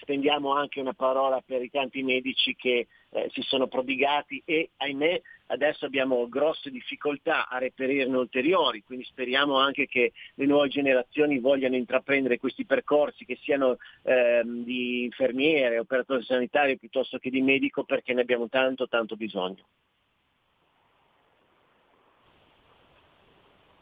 spendiamo 0.00 0.52
anche 0.52 0.80
una 0.80 0.92
parola 0.92 1.42
per 1.44 1.62
i 1.62 1.70
tanti 1.70 2.02
medici 2.02 2.54
che 2.54 2.86
eh, 3.10 3.30
si 3.32 3.40
sono 3.42 3.66
prodigati 3.68 4.42
e 4.44 4.70
ahimè 4.76 5.20
adesso 5.46 5.86
abbiamo 5.86 6.28
grosse 6.28 6.70
difficoltà 6.70 7.48
a 7.48 7.58
reperirne 7.58 8.16
ulteriori, 8.16 8.82
quindi 8.82 9.04
speriamo 9.04 9.58
anche 9.58 9.86
che 9.86 10.12
le 10.34 10.46
nuove 10.46 10.68
generazioni 10.68 11.38
vogliano 11.38 11.76
intraprendere 11.76 12.38
questi 12.38 12.66
percorsi 12.66 13.24
che 13.24 13.38
siano 13.40 13.78
ehm, 14.02 14.62
di 14.64 15.04
infermiere, 15.04 15.78
operatore 15.78 16.22
sanitario 16.22 16.76
piuttosto 16.76 17.18
che 17.18 17.30
di 17.30 17.40
medico 17.40 17.84
perché 17.84 18.12
ne 18.12 18.20
abbiamo 18.20 18.48
tanto 18.48 18.88
tanto 18.88 19.16
bisogno. 19.16 19.64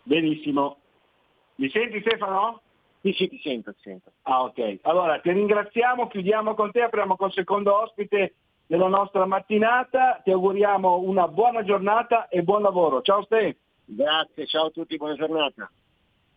Benissimo. 0.04 0.78
Mi 1.56 1.68
senti 1.70 1.98
Stefano? 2.00 2.62
Sento, 3.14 3.72
ti 3.72 3.80
sento. 3.82 4.12
Ah, 4.22 4.42
ok. 4.42 4.78
Allora, 4.82 5.18
ti 5.20 5.30
ringraziamo, 5.30 6.08
chiudiamo 6.08 6.54
con 6.54 6.70
te, 6.70 6.82
apriamo 6.82 7.16
col 7.16 7.32
secondo 7.32 7.80
ospite 7.80 8.34
della 8.66 8.88
nostra 8.88 9.26
mattinata. 9.26 10.20
Ti 10.22 10.30
auguriamo 10.30 10.98
una 10.98 11.28
buona 11.28 11.62
giornata 11.62 12.28
e 12.28 12.42
buon 12.42 12.62
lavoro. 12.62 13.02
Ciao 13.02 13.22
Ste. 13.22 13.56
Grazie, 13.84 14.46
ciao 14.46 14.66
a 14.66 14.70
tutti, 14.70 14.96
buona 14.96 15.14
giornata. 15.14 15.70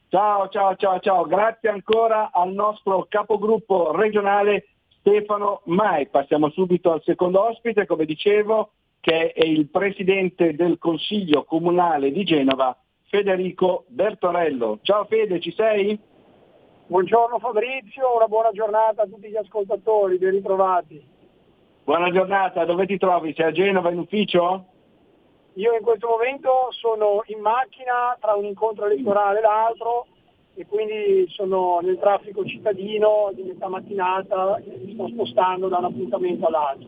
Ciao, 0.10 0.50
ciao, 0.50 0.76
ciao, 0.76 1.00
ciao. 1.00 1.24
Grazie 1.26 1.70
ancora 1.70 2.32
al 2.32 2.52
nostro 2.52 3.06
capogruppo 3.10 3.92
regionale 3.96 4.68
Stefano 5.00 5.62
Mai. 5.66 6.08
Passiamo 6.08 6.50
subito 6.50 6.92
al 6.92 7.02
secondo 7.04 7.44
ospite, 7.48 7.86
come 7.86 8.06
dicevo, 8.06 8.72
che 9.00 9.32
è 9.32 9.46
il 9.46 9.70
presidente 9.70 10.56
del 10.56 10.78
Consiglio 10.78 11.44
Comunale 11.44 12.12
di 12.12 12.24
Genova, 12.24 12.76
Federico 13.08 13.86
Bertorello. 13.88 14.80
Ciao 14.82 15.06
Fede, 15.06 15.40
ci 15.40 15.52
sei? 15.52 16.00
Buongiorno 16.90 17.38
Fabrizio, 17.38 18.16
una 18.16 18.26
buona 18.26 18.50
giornata 18.52 19.04
a 19.04 19.06
tutti 19.06 19.30
gli 19.30 19.36
ascoltatori, 19.36 20.18
ben 20.18 20.32
ritrovati. 20.32 21.00
Buona 21.84 22.10
giornata, 22.10 22.66
dove 22.66 22.88
ti 22.88 22.98
trovi? 22.98 23.32
Sei 23.36 23.46
a 23.46 23.52
Genova 23.52 23.92
in 23.92 24.00
ufficio? 24.00 24.66
Io 25.54 25.74
in 25.76 25.84
questo 25.84 26.08
momento 26.08 26.50
sono 26.72 27.22
in 27.28 27.42
macchina 27.42 28.18
tra 28.20 28.34
un 28.34 28.46
incontro 28.46 28.88
elettorale 28.88 29.38
e 29.38 29.42
l'altro 29.44 30.08
e 30.56 30.66
quindi 30.66 31.28
sono 31.30 31.78
nel 31.84 32.00
traffico 32.00 32.44
cittadino 32.44 33.30
di 33.36 33.44
metà 33.44 33.68
mattinata 33.68 34.58
e 34.58 34.80
mi 34.84 34.94
sto 34.96 35.10
spostando 35.10 35.68
da 35.68 35.78
un 35.78 35.86
appuntamento 35.86 36.48
all'altro. 36.48 36.88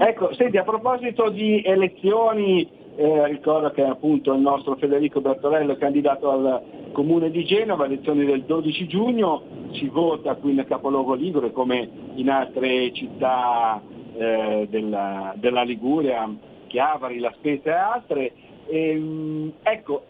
Ecco, 0.00 0.34
senti, 0.34 0.58
a 0.58 0.64
proposito 0.64 1.30
di 1.30 1.62
elezioni 1.64 2.68
eh, 2.96 3.26
ricordo 3.28 3.70
che 3.70 3.84
appunto 3.84 4.34
il 4.34 4.40
nostro 4.40 4.76
Federico 4.76 5.22
Bertorello 5.22 5.72
è 5.72 5.78
candidato 5.78 6.30
al 6.30 6.62
comune 6.92 7.30
di 7.30 7.44
Genova, 7.44 7.86
elezioni 7.86 8.24
del 8.24 8.44
12 8.44 8.86
giugno, 8.86 9.42
si 9.72 9.88
vota 9.88 10.34
qui 10.36 10.52
nel 10.52 10.66
capoluogo 10.66 11.14
Ligure 11.14 11.50
come 11.50 11.88
in 12.14 12.30
altre 12.30 12.92
città 12.92 13.80
eh, 14.14 14.66
della, 14.70 15.34
della, 15.36 15.62
Liguria, 15.62 16.28
Chiavari, 16.68 17.18
La 17.18 17.32
Spezia 17.36 17.72
e 17.72 17.78
altre. 17.78 18.32
E, 18.66 18.90
ehm, 18.90 19.52
ecco, 19.62 20.04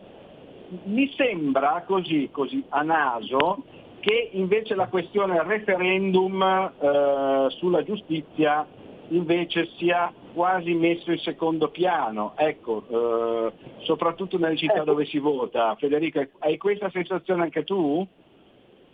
mi 0.84 1.10
sembra 1.16 1.84
così, 1.86 2.28
così 2.30 2.62
a 2.68 2.82
naso 2.82 3.64
che 4.00 4.30
invece 4.32 4.74
la 4.74 4.88
questione 4.88 5.42
referendum 5.44 6.42
eh, 6.42 7.46
sulla 7.50 7.82
giustizia 7.84 8.66
invece 9.12 9.68
sia 9.76 10.12
quasi 10.32 10.74
messo 10.74 11.10
in 11.12 11.18
secondo 11.18 11.68
piano, 11.68 12.32
ecco, 12.36 12.84
eh, 12.88 13.52
soprattutto 13.82 14.38
nelle 14.38 14.56
città 14.56 14.76
ecco. 14.76 14.84
dove 14.84 15.04
si 15.06 15.18
vota. 15.18 15.74
Federica, 15.76 16.26
hai 16.40 16.56
questa 16.56 16.90
sensazione 16.90 17.42
anche 17.42 17.64
tu? 17.64 18.06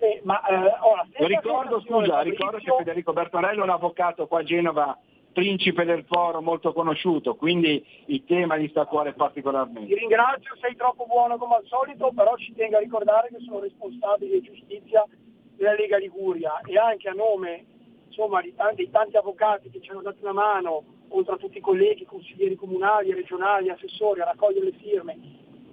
Eh, 0.01 0.21
ma, 0.25 0.41
eh, 0.47 1.27
ricordo, 1.27 1.81
scusa, 1.81 2.21
ricordo 2.21 2.59
che 2.59 2.73
Federico 2.77 3.13
Bertorello 3.13 3.61
è 3.61 3.65
un 3.65 3.71
avvocato 3.71 4.27
qua 4.27 4.41
a 4.41 4.45
Genova, 4.45 4.99
principe 5.33 5.85
del 5.85 6.05
foro, 6.09 6.41
molto 6.41 6.73
conosciuto, 6.73 7.35
quindi 7.37 7.85
il 8.07 8.25
tema 8.25 8.57
gli 8.57 8.69
sta 8.69 8.83
a 8.83 8.87
cuore 8.87 9.13
particolarmente. 9.13 9.93
Ti 9.93 9.99
ringrazio, 9.99 10.57
sei 10.61 10.75
troppo 10.77 11.07
buono 11.07 11.37
come 11.37 11.57
al 11.57 11.65
solito, 11.67 12.11
però 12.15 12.37
ci 12.37 12.53
tengo 12.55 12.77
a 12.77 12.81
ricordare 12.81 13.29
che 13.29 13.39
sono 13.45 13.61
responsabile 13.61 14.41
di 14.41 14.47
giustizia 14.47 15.05
della 15.57 15.75
Lega 15.75 15.99
Liguria 15.99 16.61
e 16.65 16.77
anche 16.79 17.09
a 17.09 17.13
nome 17.13 17.65
insomma, 18.19 18.43
di, 18.43 18.53
tanti, 18.57 18.85
di 18.85 18.91
tanti 18.91 19.17
avvocati 19.17 19.71
che 19.71 19.81
ci 19.81 19.91
hanno 19.91 20.03
dato 20.03 20.19
una 20.23 20.33
mano, 20.33 20.83
oltre 21.11 21.35
a 21.35 21.37
tutti 21.37 21.59
i 21.59 21.61
colleghi, 21.61 22.05
consiglieri 22.05 22.57
comunali, 22.57 23.15
regionali, 23.15 23.71
assessori, 23.71 24.21
a 24.21 24.25
raccogliere 24.25 24.67
le 24.67 24.73
firme 24.73 25.17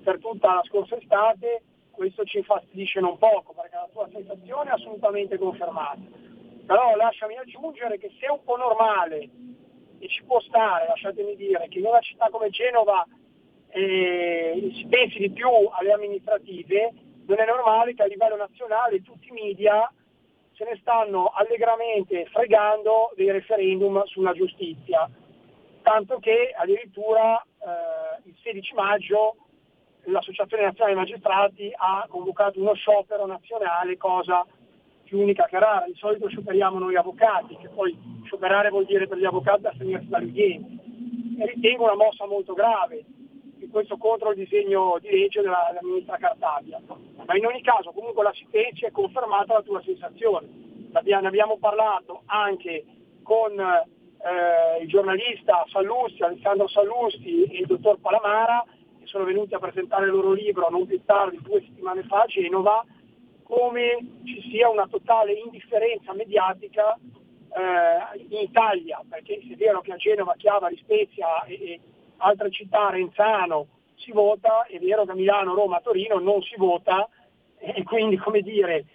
per 0.03 0.19
tutta 0.19 0.53
la 0.53 0.63
scorsa 0.65 0.95
estate, 0.95 1.63
questo 1.89 2.23
ci 2.23 2.37
infastidisce 2.37 2.99
non 2.99 3.17
poco, 3.17 3.53
perché 3.53 3.75
la 3.75 3.89
tua 3.91 4.07
sensazione 4.13 4.69
è 4.69 4.73
assolutamente 4.73 5.39
confermata. 5.39 6.01
Però 6.67 6.95
lasciami 6.95 7.35
aggiungere 7.37 7.97
che 7.97 8.11
se 8.19 8.27
è 8.27 8.29
un 8.29 8.43
po' 8.43 8.57
normale 8.57 9.29
e 9.97 10.07
ci 10.07 10.23
può 10.23 10.39
stare, 10.41 10.87
lasciatemi 10.87 11.35
dire, 11.35 11.67
che 11.67 11.79
in 11.79 11.85
una 11.85 12.01
città 12.01 12.29
come 12.29 12.49
Genova 12.49 13.03
eh, 13.69 14.71
si 14.75 14.85
pensi 14.87 15.17
di 15.17 15.31
più 15.31 15.47
alle 15.47 15.93
amministrative, 15.93 16.93
non 17.25 17.39
è 17.39 17.45
normale 17.45 17.95
che 17.95 18.03
a 18.03 18.07
livello 18.07 18.35
nazionale 18.35 19.01
tutti 19.01 19.29
i 19.29 19.31
media 19.31 19.89
se 20.55 20.63
ne 20.65 20.77
stanno 20.79 21.31
allegramente 21.33 22.25
fregando 22.27 23.11
dei 23.15 23.31
referendum 23.31 24.03
sulla 24.05 24.33
giustizia, 24.33 25.09
tanto 25.81 26.17
che 26.19 26.53
addirittura 26.57 27.41
eh, 27.41 28.27
il 28.29 28.35
16 28.41 28.73
maggio 28.73 29.35
l'Associazione 30.05 30.63
Nazionale 30.63 30.93
dei 30.93 31.03
Magistrati 31.03 31.71
ha 31.75 32.05
convocato 32.09 32.59
uno 32.59 32.73
sciopero 32.73 33.25
nazionale, 33.25 33.97
cosa 33.97 34.45
più 35.03 35.19
unica 35.19 35.45
che 35.45 35.59
rara. 35.59 35.85
Di 35.85 35.95
solito 35.95 36.27
scioperiamo 36.27 36.79
noi 36.79 36.95
avvocati, 36.95 37.57
che 37.57 37.69
poi 37.69 37.97
scioperare 38.25 38.69
vuol 38.69 38.85
dire 38.85 39.07
per 39.07 39.17
gli 39.17 39.25
avvocati 39.25 39.67
astenersi 39.67 40.07
dagli. 40.07 40.39
E 41.37 41.45
ritengo 41.53 41.83
una 41.83 41.95
mossa 41.95 42.25
molto 42.25 42.53
grave, 42.53 43.03
in 43.59 43.69
questo 43.69 43.97
contro 43.97 44.31
il 44.31 44.37
disegno 44.37 44.97
di 45.01 45.09
legge 45.09 45.41
della, 45.41 45.65
della 45.69 45.83
ministra 45.83 46.17
Cartabia. 46.17 46.81
Ma 47.25 47.35
in 47.35 47.45
ogni 47.45 47.61
caso 47.61 47.91
comunque 47.91 48.23
la 48.23 48.33
si 48.33 48.47
è 48.51 48.91
confermata 48.91 49.53
la 49.53 49.61
tua 49.61 49.81
sensazione. 49.83 50.47
Ne 50.91 51.27
abbiamo 51.27 51.57
parlato 51.57 52.21
anche 52.25 52.85
con 53.21 53.59
eh, 53.59 54.81
il 54.81 54.87
giornalista 54.87 55.65
Sallusti, 55.69 56.23
Alessandro 56.23 56.67
Sallusti 56.67 57.43
e 57.43 57.59
il 57.59 57.65
dottor 57.65 57.99
Palamara, 57.99 58.65
che 58.99 59.05
sono 59.05 59.25
venuti 59.25 59.53
a 59.53 59.59
presentare 59.59 60.05
il 60.05 60.11
loro 60.11 60.31
libro 60.31 60.69
non 60.69 60.85
più 60.85 61.03
tardi, 61.03 61.39
due 61.41 61.61
settimane 61.61 62.03
fa 62.03 62.21
a 62.21 62.25
Genova, 62.25 62.85
come 63.43 63.97
ci 64.23 64.41
sia 64.49 64.69
una 64.69 64.87
totale 64.87 65.33
indifferenza 65.33 66.13
mediatica 66.13 66.93
eh, 66.95 68.19
in 68.29 68.39
Italia, 68.41 69.01
perché 69.07 69.41
se 69.47 69.53
è 69.53 69.57
vero 69.57 69.81
che 69.81 69.93
a 69.93 69.97
Genova, 69.97 70.35
Chiavari, 70.35 70.77
Spezia 70.77 71.43
e, 71.43 71.53
e 71.53 71.79
altre 72.17 72.51
città, 72.51 72.89
Renzano, 72.89 73.67
si 73.95 74.11
vota, 74.11 74.65
è 74.65 74.77
vero 74.79 75.05
che 75.05 75.13
Milano, 75.13 75.53
Roma, 75.53 75.81
Torino 75.81 76.19
non 76.19 76.41
si 76.41 76.55
vota 76.57 77.07
e 77.57 77.83
quindi 77.83 78.17
come 78.17 78.41
dire 78.41 78.85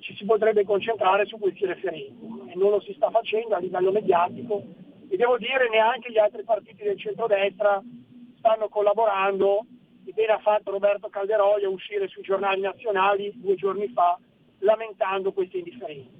ci 0.00 0.14
si 0.16 0.24
potrebbe 0.24 0.64
concentrare 0.64 1.26
su 1.26 1.38
questi 1.38 1.64
referendum 1.64 2.48
e 2.48 2.54
non 2.56 2.70
lo 2.70 2.80
si 2.80 2.92
sta 2.94 3.10
facendo 3.10 3.54
a 3.54 3.58
livello 3.58 3.92
mediatico 3.92 4.62
e 5.08 5.16
devo 5.16 5.38
dire 5.38 5.68
neanche 5.70 6.10
gli 6.10 6.18
altri 6.18 6.42
partiti 6.42 6.82
del 6.82 6.98
centrodestra 6.98 7.82
stanno 8.38 8.68
collaborando 8.68 9.66
e 10.04 10.12
bene 10.12 10.32
ha 10.32 10.38
fatto 10.38 10.70
Roberto 10.70 11.08
Calderoli 11.08 11.64
a 11.64 11.68
uscire 11.68 12.08
sui 12.08 12.22
giornali 12.22 12.60
nazionali 12.60 13.32
due 13.36 13.54
giorni 13.54 13.88
fa 13.88 14.18
lamentando 14.60 15.32
queste 15.32 15.58
indifferenze. 15.58 16.17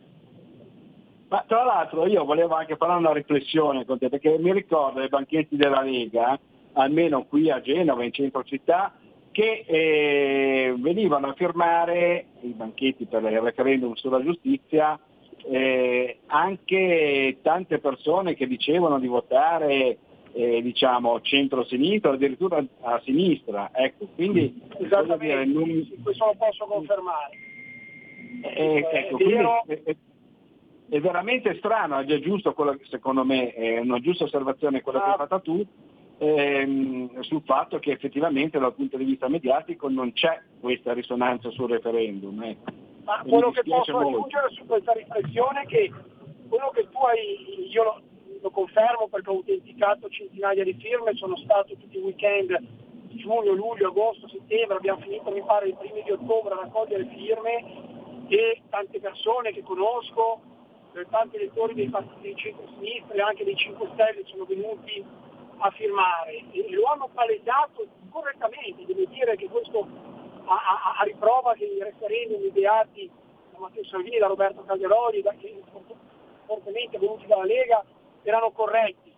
Ma 1.28 1.44
tra 1.46 1.62
l'altro 1.62 2.06
io 2.06 2.24
volevo 2.24 2.54
anche 2.54 2.76
fare 2.76 2.94
una 2.94 3.12
riflessione 3.12 3.84
con 3.84 3.98
te, 3.98 4.08
perché 4.08 4.38
mi 4.38 4.52
ricordo 4.52 5.02
i 5.02 5.08
banchetti 5.08 5.56
della 5.56 5.82
Lega, 5.82 6.38
almeno 6.72 7.24
qui 7.24 7.50
a 7.50 7.60
Genova, 7.60 8.04
in 8.04 8.12
centro 8.12 8.42
città, 8.44 8.94
che 9.30 9.64
eh, 9.66 10.74
venivano 10.78 11.28
a 11.28 11.34
firmare 11.34 12.26
i 12.40 12.48
banchetti 12.48 13.04
per 13.04 13.22
il 13.24 13.40
referendum 13.40 13.94
sulla 13.94 14.22
giustizia 14.22 14.98
eh, 15.50 16.18
anche 16.26 17.38
tante 17.42 17.78
persone 17.78 18.34
che 18.34 18.46
dicevano 18.46 18.98
di 18.98 19.06
votare 19.06 19.98
eh, 20.32 20.62
diciamo 20.62 21.20
centro-sinistra, 21.20 22.12
addirittura 22.12 22.64
a 22.80 23.00
sinistra. 23.04 23.70
Ecco, 23.72 24.08
quindi, 24.14 24.60
Esattamente, 24.78 25.24
dire, 25.24 25.44
non... 25.44 25.88
questo 26.02 26.26
lo 26.26 26.34
posso 26.38 26.64
confermare. 26.66 27.36
Eh, 28.42 28.88
ecco, 28.92 29.16
vero... 29.16 29.64
è, 30.88 31.00
veramente 31.00 31.56
strano, 31.56 31.98
è 31.98 32.20
giusto 32.20 32.52
quello 32.52 32.72
che 32.72 32.84
secondo 32.88 33.24
me 33.24 33.52
è 33.52 33.78
una 33.78 34.00
giusta 34.00 34.24
osservazione 34.24 34.82
quella 34.82 35.02
che 35.02 35.10
hai 35.10 35.16
fatto 35.16 35.40
tu, 35.40 35.66
ehm, 36.18 37.20
sul 37.20 37.42
fatto 37.44 37.78
che 37.78 37.92
effettivamente 37.92 38.58
dal 38.58 38.74
punto 38.74 38.96
di 38.96 39.04
vista 39.04 39.28
mediatico 39.28 39.88
non 39.88 40.12
c'è 40.12 40.40
questa 40.60 40.92
risonanza 40.92 41.50
sul 41.50 41.70
referendum. 41.70 42.42
Ecco. 42.42 42.72
Ma 43.04 43.22
quello 43.26 43.50
che 43.50 43.62
posso 43.64 43.92
molto. 43.92 44.08
aggiungere 44.08 44.50
su 44.50 44.66
questa 44.66 44.92
riflessione 44.92 45.62
è 45.62 45.66
che 45.66 45.90
quello 46.48 46.70
che 46.74 46.88
tu 46.90 46.98
hai, 46.98 47.70
io 47.70 47.82
lo, 47.82 48.02
lo 48.42 48.50
confermo 48.50 49.08
perché 49.08 49.30
ho 49.30 49.34
autenticato 49.34 50.08
centinaia 50.08 50.64
di 50.64 50.74
firme, 50.74 51.14
sono 51.14 51.36
stato 51.36 51.74
tutti 51.76 51.96
i 51.96 52.02
weekend 52.02 52.86
giugno, 53.18 53.52
luglio, 53.52 53.88
agosto, 53.88 54.28
settembre, 54.28 54.76
abbiamo 54.76 55.00
finito 55.00 55.30
mi 55.30 55.42
pare 55.42 55.68
i 55.68 55.74
primi 55.74 56.02
di 56.02 56.10
ottobre 56.10 56.54
a 56.54 56.62
raccogliere 56.62 57.06
firme 57.14 58.26
e 58.28 58.62
tante 58.70 59.00
persone 59.00 59.52
che 59.52 59.62
conosco, 59.62 60.40
eh, 61.00 61.06
tanti 61.10 61.36
elettori 61.36 61.74
dei 61.74 61.88
partiti 61.88 62.28
di 62.28 62.36
centro-sinistra 62.36 63.14
e 63.14 63.20
anche 63.20 63.44
dei 63.44 63.56
5 63.56 63.88
Stelle 63.92 64.24
sono 64.26 64.44
venuti 64.44 65.04
a 65.58 65.70
firmare 65.70 66.44
e 66.52 66.70
lo 66.70 66.84
hanno 66.84 67.08
palesato 67.12 67.86
correttamente, 68.10 68.84
devo 68.86 69.04
dire 69.06 69.36
che 69.36 69.48
questo 69.48 69.86
a, 70.44 70.54
a, 70.54 70.98
a 71.00 71.04
riprova 71.04 71.54
che 71.54 71.64
i 71.64 71.82
referendum 71.82 72.44
ideati 72.44 73.10
da 73.52 73.58
Matteo 73.58 73.84
Salvini, 73.84 74.18
da 74.18 74.26
Roberto 74.26 74.62
Calderoli, 74.64 75.22
da, 75.22 75.34
che 75.38 75.62
fortemente 76.46 76.98
venuti 76.98 77.26
dalla 77.26 77.44
Lega, 77.44 77.84
erano 78.22 78.50
corretti. 78.50 79.12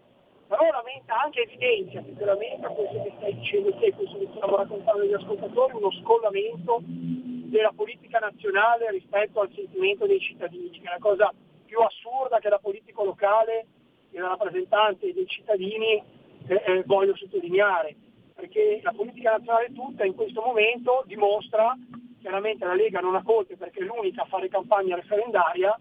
Però 0.49 0.69
lamenta 0.69 1.21
anche 1.23 1.43
evidenzia, 1.43 2.03
sicuramente 2.03 2.67
questo 2.67 3.03
che 3.03 3.13
stai 3.19 3.35
dicendo 3.39 3.73
te, 3.77 3.93
questo 3.93 4.19
che 4.19 4.29
stiamo 4.35 4.57
raccontando 4.57 5.03
agli 5.03 5.13
ascoltatori, 5.13 5.77
uno 5.77 5.93
scollamento 5.93 6.83
della 6.83 7.73
politica 7.75 8.19
nazionale 8.19 8.91
rispetto 8.91 9.41
al 9.41 9.51
sentimento 9.55 10.07
dei 10.07 10.19
cittadini, 10.19 10.71
che 10.71 10.89
è 10.89 10.91
la 10.91 10.99
cosa 10.99 11.33
più 11.71 11.79
assurda 11.79 12.41
che 12.41 12.49
la 12.49 12.59
politica 12.59 13.05
locale 13.05 13.67
e 14.11 14.19
la 14.19 14.31
rappresentante 14.31 15.13
dei 15.13 15.27
cittadini 15.29 16.03
eh, 16.49 16.63
eh, 16.67 16.83
voglio 16.85 17.15
sottolineare, 17.15 17.95
perché 18.35 18.81
la 18.83 18.91
politica 18.91 19.37
nazionale 19.37 19.73
tutta 19.73 20.05
in 20.05 20.17
questo 20.17 20.41
momento 20.41 21.05
dimostra, 21.07 21.73
chiaramente 22.21 22.65
la 22.65 22.75
Lega 22.75 22.99
non 22.99 23.15
ha 23.15 23.23
colpe 23.23 23.57
perché 23.57 23.79
è 23.79 23.85
l'unica 23.85 24.23
a 24.23 24.27
fare 24.27 24.49
campagna 24.49 24.97
referendaria, 24.97 25.79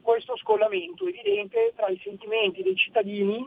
questo 0.00 0.34
scollamento 0.38 1.06
evidente 1.06 1.74
tra 1.76 1.88
i 1.88 2.00
sentimenti 2.02 2.62
dei 2.62 2.74
cittadini 2.74 3.46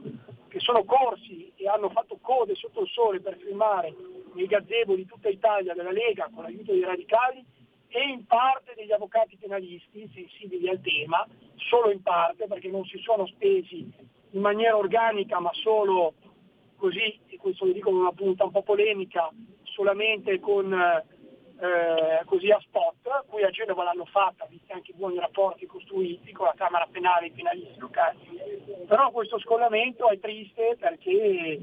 che 0.50 0.60
sono 0.60 0.84
corsi 0.84 1.52
e 1.56 1.68
hanno 1.68 1.90
fatto 1.90 2.20
code 2.22 2.54
sotto 2.54 2.82
il 2.82 2.90
sole 2.90 3.22
per 3.22 3.38
firmare 3.38 3.92
nei 4.36 4.46
gazebo 4.46 4.94
di 4.94 5.08
tutta 5.08 5.30
Italia 5.30 5.74
della 5.74 5.92
Lega 5.92 6.30
con 6.32 6.44
l'aiuto 6.44 6.74
dei 6.74 6.84
radicali 6.84 7.44
e 7.92 8.02
in 8.08 8.26
parte 8.26 8.74
degli 8.76 8.92
avvocati 8.92 9.36
penalisti 9.38 10.10
sensibili 10.14 10.70
al 10.70 10.80
tema, 10.80 11.28
solo 11.56 11.92
in 11.92 12.02
parte 12.02 12.48
perché 12.48 12.70
non 12.70 12.86
si 12.86 12.98
sono 13.00 13.28
spesi 13.28 13.92
in 14.32 14.40
maniera 14.40 14.78
organica 14.78 15.40
ma 15.40 15.52
solo 15.54 16.14
così, 16.78 17.20
e 17.28 17.38
questo 17.38 17.66
lo 17.66 17.74
dico 17.74 17.92
con 17.92 18.00
una 18.00 18.14
punta 18.14 18.46
un 18.46 18.52
po' 18.52 18.64
polemica, 18.64 19.30
solamente 19.64 20.40
con, 20.40 20.74
eh, 20.74 22.24
così 22.26 22.50
a 22.50 22.60
spot, 22.62 23.26
qui 23.28 23.44
a 23.44 23.50
Genova 23.50 23.84
l'hanno 23.84 24.06
fatta, 24.06 24.48
visti 24.50 24.72
anche 24.72 24.92
i 24.92 24.96
buoni 24.96 25.20
rapporti 25.20 25.66
costruiti 25.66 26.32
con 26.32 26.48
la 26.48 26.56
Camera 26.56 26.88
Penale 26.90 27.26
e 27.26 27.30
i 27.30 27.34
penalisti 27.34 27.78
locali. 27.78 28.18
Però 28.88 29.12
questo 29.12 29.38
scollamento 29.40 30.10
è 30.10 30.18
triste 30.18 30.78
perché 30.80 31.60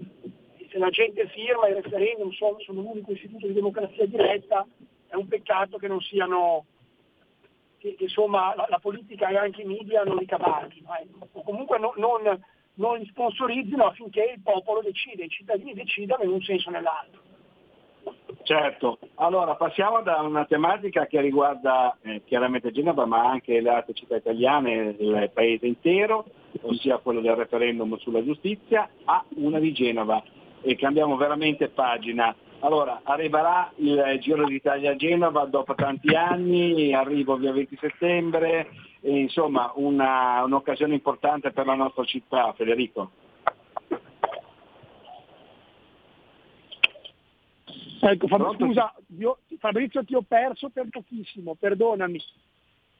se 0.70 0.78
la 0.78 0.90
gente 0.90 1.26
firma 1.28 1.68
i 1.68 1.74
referendum 1.74 2.30
sono, 2.32 2.60
sono 2.60 2.82
l'unico 2.82 3.12
istituto 3.12 3.46
di 3.46 3.54
democrazia 3.54 4.06
diretta, 4.06 4.66
è 5.08 5.14
un 5.14 5.28
peccato 5.28 5.78
che 5.78 5.88
non 5.88 6.00
siano 6.00 6.64
che, 7.78 7.94
che 7.94 8.04
insomma 8.04 8.54
la, 8.54 8.66
la, 8.68 8.78
politica 8.78 9.28
e 9.28 9.36
anche 9.36 9.62
i 9.62 9.66
media 9.66 10.02
non 10.02 10.16
li 10.16 10.26
cavalchino, 10.26 10.88
ecco. 10.94 11.28
o 11.32 11.42
comunque 11.42 11.78
no, 11.78 11.92
non, 11.96 12.40
non 12.74 12.98
li 12.98 13.06
sponsorizzino 13.06 13.84
affinché 13.84 14.32
il 14.34 14.42
popolo 14.42 14.82
decida, 14.82 15.24
i 15.24 15.28
cittadini 15.28 15.74
decidano 15.74 16.24
in 16.24 16.30
un 16.30 16.42
senso 16.42 16.68
o 16.68 16.72
nell'altro. 16.72 17.22
Certo, 18.42 18.98
allora 19.16 19.56
passiamo 19.56 20.00
da 20.00 20.20
una 20.20 20.46
tematica 20.46 21.06
che 21.06 21.20
riguarda 21.20 21.98
eh, 22.00 22.22
chiaramente 22.24 22.70
Genova 22.70 23.04
ma 23.04 23.28
anche 23.28 23.60
le 23.60 23.68
altre 23.68 23.92
città 23.92 24.16
italiane, 24.16 24.96
il 24.98 25.30
paese 25.34 25.66
intero, 25.66 26.24
ossia 26.62 26.98
quello 26.98 27.20
del 27.20 27.34
referendum 27.34 27.96
sulla 27.98 28.24
giustizia, 28.24 28.88
a 29.04 29.22
una 29.36 29.58
di 29.58 29.72
Genova 29.72 30.22
e 30.62 30.76
cambiamo 30.76 31.16
veramente 31.16 31.68
pagina. 31.68 32.34
Allora, 32.60 33.02
arriverà 33.04 33.70
il 33.76 34.18
Giro 34.20 34.44
d'Italia 34.44 34.90
a 34.90 34.96
Genova 34.96 35.44
dopo 35.44 35.74
tanti 35.74 36.14
anni, 36.14 36.92
arrivo 36.92 37.36
via 37.36 37.52
20 37.52 37.78
settembre, 37.80 38.70
e, 39.00 39.16
insomma 39.16 39.70
una, 39.76 40.42
un'occasione 40.44 40.94
importante 40.94 41.52
per 41.52 41.66
la 41.66 41.74
nostra 41.74 42.04
città, 42.04 42.52
Federico. 42.54 43.10
Ecco, 48.00 48.26
Fab- 48.26 48.56
scusa, 48.56 48.94
io, 49.18 49.38
Fabrizio 49.58 50.04
ti 50.04 50.14
ho 50.14 50.22
perso 50.26 50.70
per 50.70 50.86
pochissimo, 50.90 51.54
perdonami. 51.54 52.20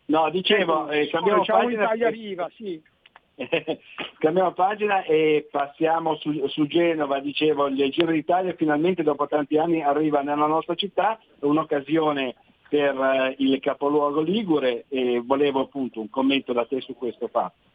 No, 0.07 0.31
dicevo, 0.31 0.89
eh, 0.89 1.09
cambiamo 1.09 1.45
pagina. 1.45 1.85
Italia 1.85 2.09
Riva, 2.11 2.51
sì. 2.55 2.81
cambiamo 4.19 4.53
pagina 4.53 5.05
e 5.05 5.47
passiamo 5.51 6.17
su, 6.17 6.47
su, 6.49 6.67
Genova, 6.67 7.21
dicevo, 7.21 7.69
il 7.69 7.91
Giro 7.91 8.11
d'Italia 8.11 8.55
finalmente 8.55 9.03
dopo 9.03 9.29
tanti 9.29 9.57
anni 9.59 9.81
arriva 9.83 10.23
nella 10.23 10.47
nostra 10.47 10.75
città, 10.75 11.19
un'occasione 11.41 12.35
per 12.69 12.97
eh, 12.97 13.35
il 13.39 13.61
capoluogo 13.61 14.21
Ligure 14.21 14.87
e 14.89 15.23
volevo 15.25 15.61
appunto 15.61 16.01
un 16.01 16.11
commento 16.11 16.53
da 16.53 16.67
te 16.67 16.81
su 16.81 16.95
questo 16.95 17.29
fatto. 17.29 17.67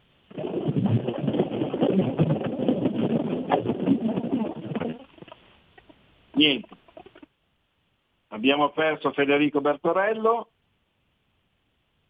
Niente. 6.33 6.67
Abbiamo 8.29 8.69
perso 8.69 9.11
Federico 9.11 9.61
Bertorello 9.61 10.49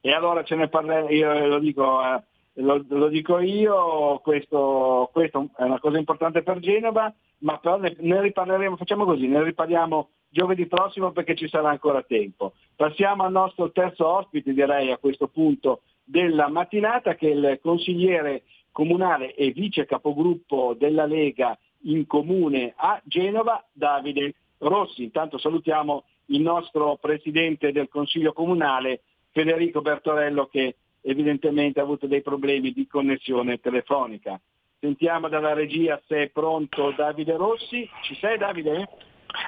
e 0.01 0.11
allora 0.11 0.43
ce 0.43 0.55
ne 0.55 0.69
parleremo, 0.69 1.09
io 1.09 1.47
lo 1.47 1.59
dico, 1.59 2.01
eh, 2.01 2.23
lo, 2.55 2.83
lo 2.87 3.07
dico 3.07 3.39
io, 3.39 4.19
questo, 4.19 5.09
questo, 5.11 5.49
è 5.55 5.63
una 5.63 5.79
cosa 5.79 5.97
importante 5.97 6.43
per 6.43 6.59
Genova, 6.59 7.13
ma 7.39 7.57
però 7.57 7.77
ne, 7.77 7.95
ne 7.99 8.21
riparleremo, 8.21 8.77
facciamo 8.77 9.05
così, 9.05 9.27
ne 9.27 9.43
riparliamo 9.43 10.09
giovedì 10.29 10.65
prossimo 10.65 11.11
perché 11.11 11.35
ci 11.35 11.47
sarà 11.47 11.69
ancora 11.69 12.03
tempo. 12.03 12.53
Passiamo 12.75 13.23
al 13.23 13.31
nostro 13.31 13.71
terzo 13.71 14.07
ospite, 14.07 14.53
direi 14.53 14.91
a 14.91 14.97
questo 14.97 15.27
punto 15.27 15.81
della 16.03 16.47
mattinata, 16.47 17.15
che 17.15 17.29
è 17.29 17.33
il 17.33 17.59
consigliere 17.61 18.43
comunale 18.71 19.35
e 19.35 19.51
vice 19.51 19.85
capogruppo 19.85 20.75
della 20.77 21.05
Lega 21.05 21.57
in 21.85 22.05
comune 22.07 22.73
a 22.75 22.99
Genova, 23.03 23.63
Davide 23.71 24.33
Rossi. 24.57 25.03
Intanto 25.03 25.37
salutiamo 25.37 26.03
il 26.27 26.41
nostro 26.41 26.97
presidente 26.99 27.71
del 27.71 27.89
Consiglio 27.89 28.33
Comunale, 28.33 29.01
Federico 29.31 29.81
Bertorello, 29.81 30.47
che 30.47 30.75
evidentemente 31.03 31.79
ha 31.79 31.83
avuto 31.83 32.07
dei 32.07 32.21
problemi 32.21 32.71
di 32.71 32.87
connessione 32.87 33.59
telefonica. 33.59 34.39
Sentiamo 34.79 35.29
dalla 35.29 35.53
regia 35.53 36.01
se 36.07 36.23
è 36.23 36.29
pronto 36.29 36.91
Davide 36.91 37.35
Rossi. 37.35 37.87
Ci 38.01 38.15
sei 38.15 38.37
Davide? 38.37 38.87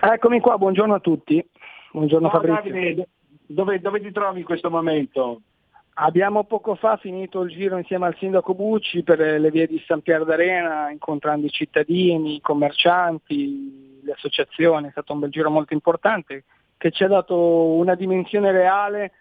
Eccomi 0.01 0.39
qua, 0.39 0.57
buongiorno 0.57 0.93
a 0.93 0.99
tutti. 0.99 1.43
Buongiorno 1.91 2.27
no, 2.27 2.33
Fabrizio. 2.33 2.71
Davide, 2.71 3.07
dove, 3.45 3.79
dove 3.79 4.01
ti 4.01 4.11
trovi 4.11 4.39
in 4.39 4.45
questo 4.45 4.69
momento? 4.69 5.41
Abbiamo 5.97 6.43
poco 6.43 6.75
fa 6.75 6.97
finito 6.97 7.41
il 7.41 7.51
giro 7.51 7.77
insieme 7.77 8.05
al 8.05 8.17
sindaco 8.17 8.53
Bucci 8.53 9.03
per 9.03 9.19
le 9.19 9.49
vie 9.49 9.65
di 9.65 9.81
San 9.87 10.01
Pier 10.01 10.25
d'Arena, 10.25 10.89
incontrando 10.89 11.45
i 11.45 11.51
cittadini, 11.51 12.35
i 12.35 12.41
commercianti, 12.41 14.01
le 14.03 14.11
associazioni, 14.11 14.87
è 14.87 14.91
stato 14.91 15.13
un 15.13 15.19
bel 15.19 15.29
giro 15.29 15.49
molto 15.49 15.73
importante 15.73 16.43
che 16.77 16.91
ci 16.91 17.05
ha 17.05 17.07
dato 17.07 17.37
una 17.37 17.95
dimensione 17.95 18.51
reale 18.51 19.11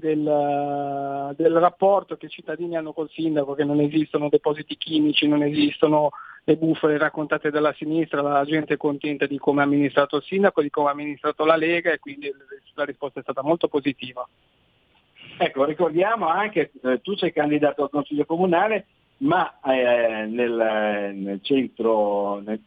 del, 0.00 1.34
del, 1.36 1.52
rapporto 1.52 2.16
che 2.16 2.26
i 2.26 2.30
cittadini 2.30 2.76
hanno 2.76 2.92
col 2.92 3.10
sindaco, 3.10 3.54
che 3.54 3.64
non 3.64 3.80
esistono 3.80 4.28
depositi 4.28 4.76
chimici, 4.76 5.28
non 5.28 5.42
esistono 5.42 6.10
le 6.44 6.56
bufale 6.56 6.98
raccontate 6.98 7.50
dalla 7.50 7.72
sinistra, 7.74 8.22
la 8.22 8.44
gente 8.44 8.74
è 8.74 8.76
contenta 8.76 9.26
di 9.26 9.38
come 9.38 9.60
ha 9.60 9.64
amministrato 9.64 10.16
il 10.16 10.22
sindaco, 10.24 10.62
di 10.62 10.70
come 10.70 10.88
ha 10.88 10.92
amministrato 10.92 11.44
la 11.44 11.56
Lega 11.56 11.92
e 11.92 11.98
quindi 11.98 12.32
la 12.74 12.84
risposta 12.84 13.20
è 13.20 13.22
stata 13.22 13.42
molto 13.42 13.68
positiva. 13.68 14.26
Ecco, 15.38 15.64
ricordiamo 15.64 16.26
anche, 16.26 16.72
eh, 16.82 17.00
tu 17.00 17.14
sei 17.14 17.32
candidato 17.32 17.82
al 17.82 17.90
Consiglio 17.90 18.24
Comunale, 18.24 18.86
ma 19.18 19.60
eh, 19.60 20.26
nel, 20.26 21.14
nel, 21.14 21.38
centro, 21.42 22.40
nel 22.40 22.60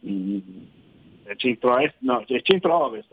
centro-est, 1.36 1.94
no, 2.00 2.22
cioè 2.26 2.42
centro-ovest, 2.42 3.08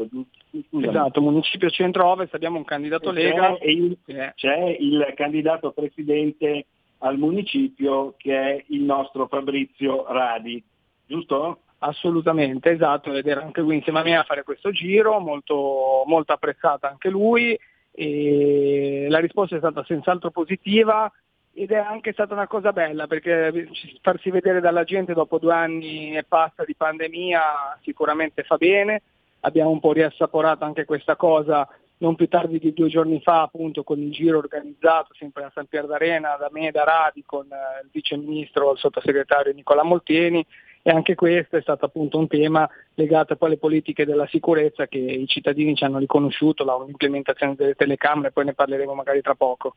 Scusami. 0.70 0.88
Esatto, 0.88 1.22
municipio 1.22 1.70
centro-ovest 1.70 2.34
abbiamo 2.34 2.58
un 2.58 2.66
candidato 2.66 3.12
c'è 3.12 3.22
Lega. 3.22 3.58
Il, 3.62 3.98
c'è 4.36 4.76
il 4.80 5.14
candidato 5.16 5.72
presidente 5.72 6.66
al 7.00 7.18
municipio 7.18 8.14
che 8.18 8.38
è 8.38 8.64
il 8.68 8.82
nostro 8.82 9.28
Fabrizio 9.28 10.06
Radi, 10.08 10.64
giusto? 11.06 11.62
Assolutamente, 11.80 12.70
esatto, 12.70 13.14
ed 13.14 13.26
era 13.26 13.42
anche 13.42 13.62
lui 13.62 13.76
insieme 13.76 14.00
a 14.00 14.04
me 14.04 14.18
a 14.18 14.24
fare 14.24 14.44
questo 14.44 14.72
giro, 14.72 15.20
molto, 15.20 16.04
molto 16.06 16.34
apprezzata 16.34 16.88
anche 16.88 17.10
lui 17.10 17.58
e 17.94 19.08
la 19.10 19.20
risposta 19.20 19.56
è 19.56 19.60
stata 19.60 19.84
senz'altro 19.84 20.32
positiva 20.32 21.12
ed 21.54 21.72
è 21.72 21.78
anche 21.78 22.14
stata 22.14 22.34
una 22.34 22.48
cosa 22.48 22.72
bella 22.72 23.08
perché 23.08 23.68
farsi 24.02 24.30
vedere 24.30 24.62
dalla 24.62 24.84
gente 24.84 25.14
dopo 25.14 25.38
due 25.38 25.54
anni 25.54 26.16
e 26.16 26.24
passa 26.24 26.64
di 26.64 26.76
pandemia 26.76 27.80
sicuramente 27.82 28.44
fa 28.44 28.58
bene, 28.58 29.02
abbiamo 29.42 29.70
un 29.70 29.80
po' 29.80 29.92
riassaporato 29.92 30.64
anche 30.64 30.86
questa 30.86 31.16
cosa 31.16 31.68
non 32.02 32.16
più 32.16 32.28
tardi 32.28 32.60
di 32.60 32.74
due 32.74 32.90
giorni 32.90 33.22
fa 33.22 33.44
appunto 33.44 33.84
con 33.84 34.00
il 34.00 34.12
giro 34.12 34.40
organizzato 34.40 35.14
sempre 35.14 35.44
a 35.44 35.52
San 35.54 35.68
Pier 35.68 35.86
d'Arena 35.86 36.36
da 36.36 36.50
me 36.52 36.68
e 36.68 36.72
da 36.72 36.84
Radi 36.84 37.24
con 37.26 37.46
eh, 37.46 37.84
il 37.84 37.90
vice 37.92 38.18
ministro, 38.18 38.72
il 38.72 38.80
sottosegretario 38.80 39.54
Nicola 39.54 39.84
Moltieni 39.84 40.44
e 40.84 40.90
anche 40.90 41.14
questo 41.14 41.58
è 41.58 41.62
stato 41.62 41.86
appunto 41.86 42.18
un 42.18 42.28
tema 42.28 42.68
legato 42.96 43.36
poi 43.36 43.50
alle 43.50 43.58
politiche 43.58 44.06
della 44.06 44.26
sicurezza 44.28 44.88
che 44.88 44.98
i 44.98 45.28
cittadini 45.28 45.76
ci 45.76 45.84
hanno 45.84 46.00
riconosciuto, 46.00 46.64
l'implementazione 46.64 47.54
delle 47.56 47.76
telecamere, 47.76 48.32
poi 48.32 48.46
ne 48.46 48.54
parleremo 48.54 48.96
magari 48.96 49.22
tra 49.22 49.36
poco. 49.36 49.76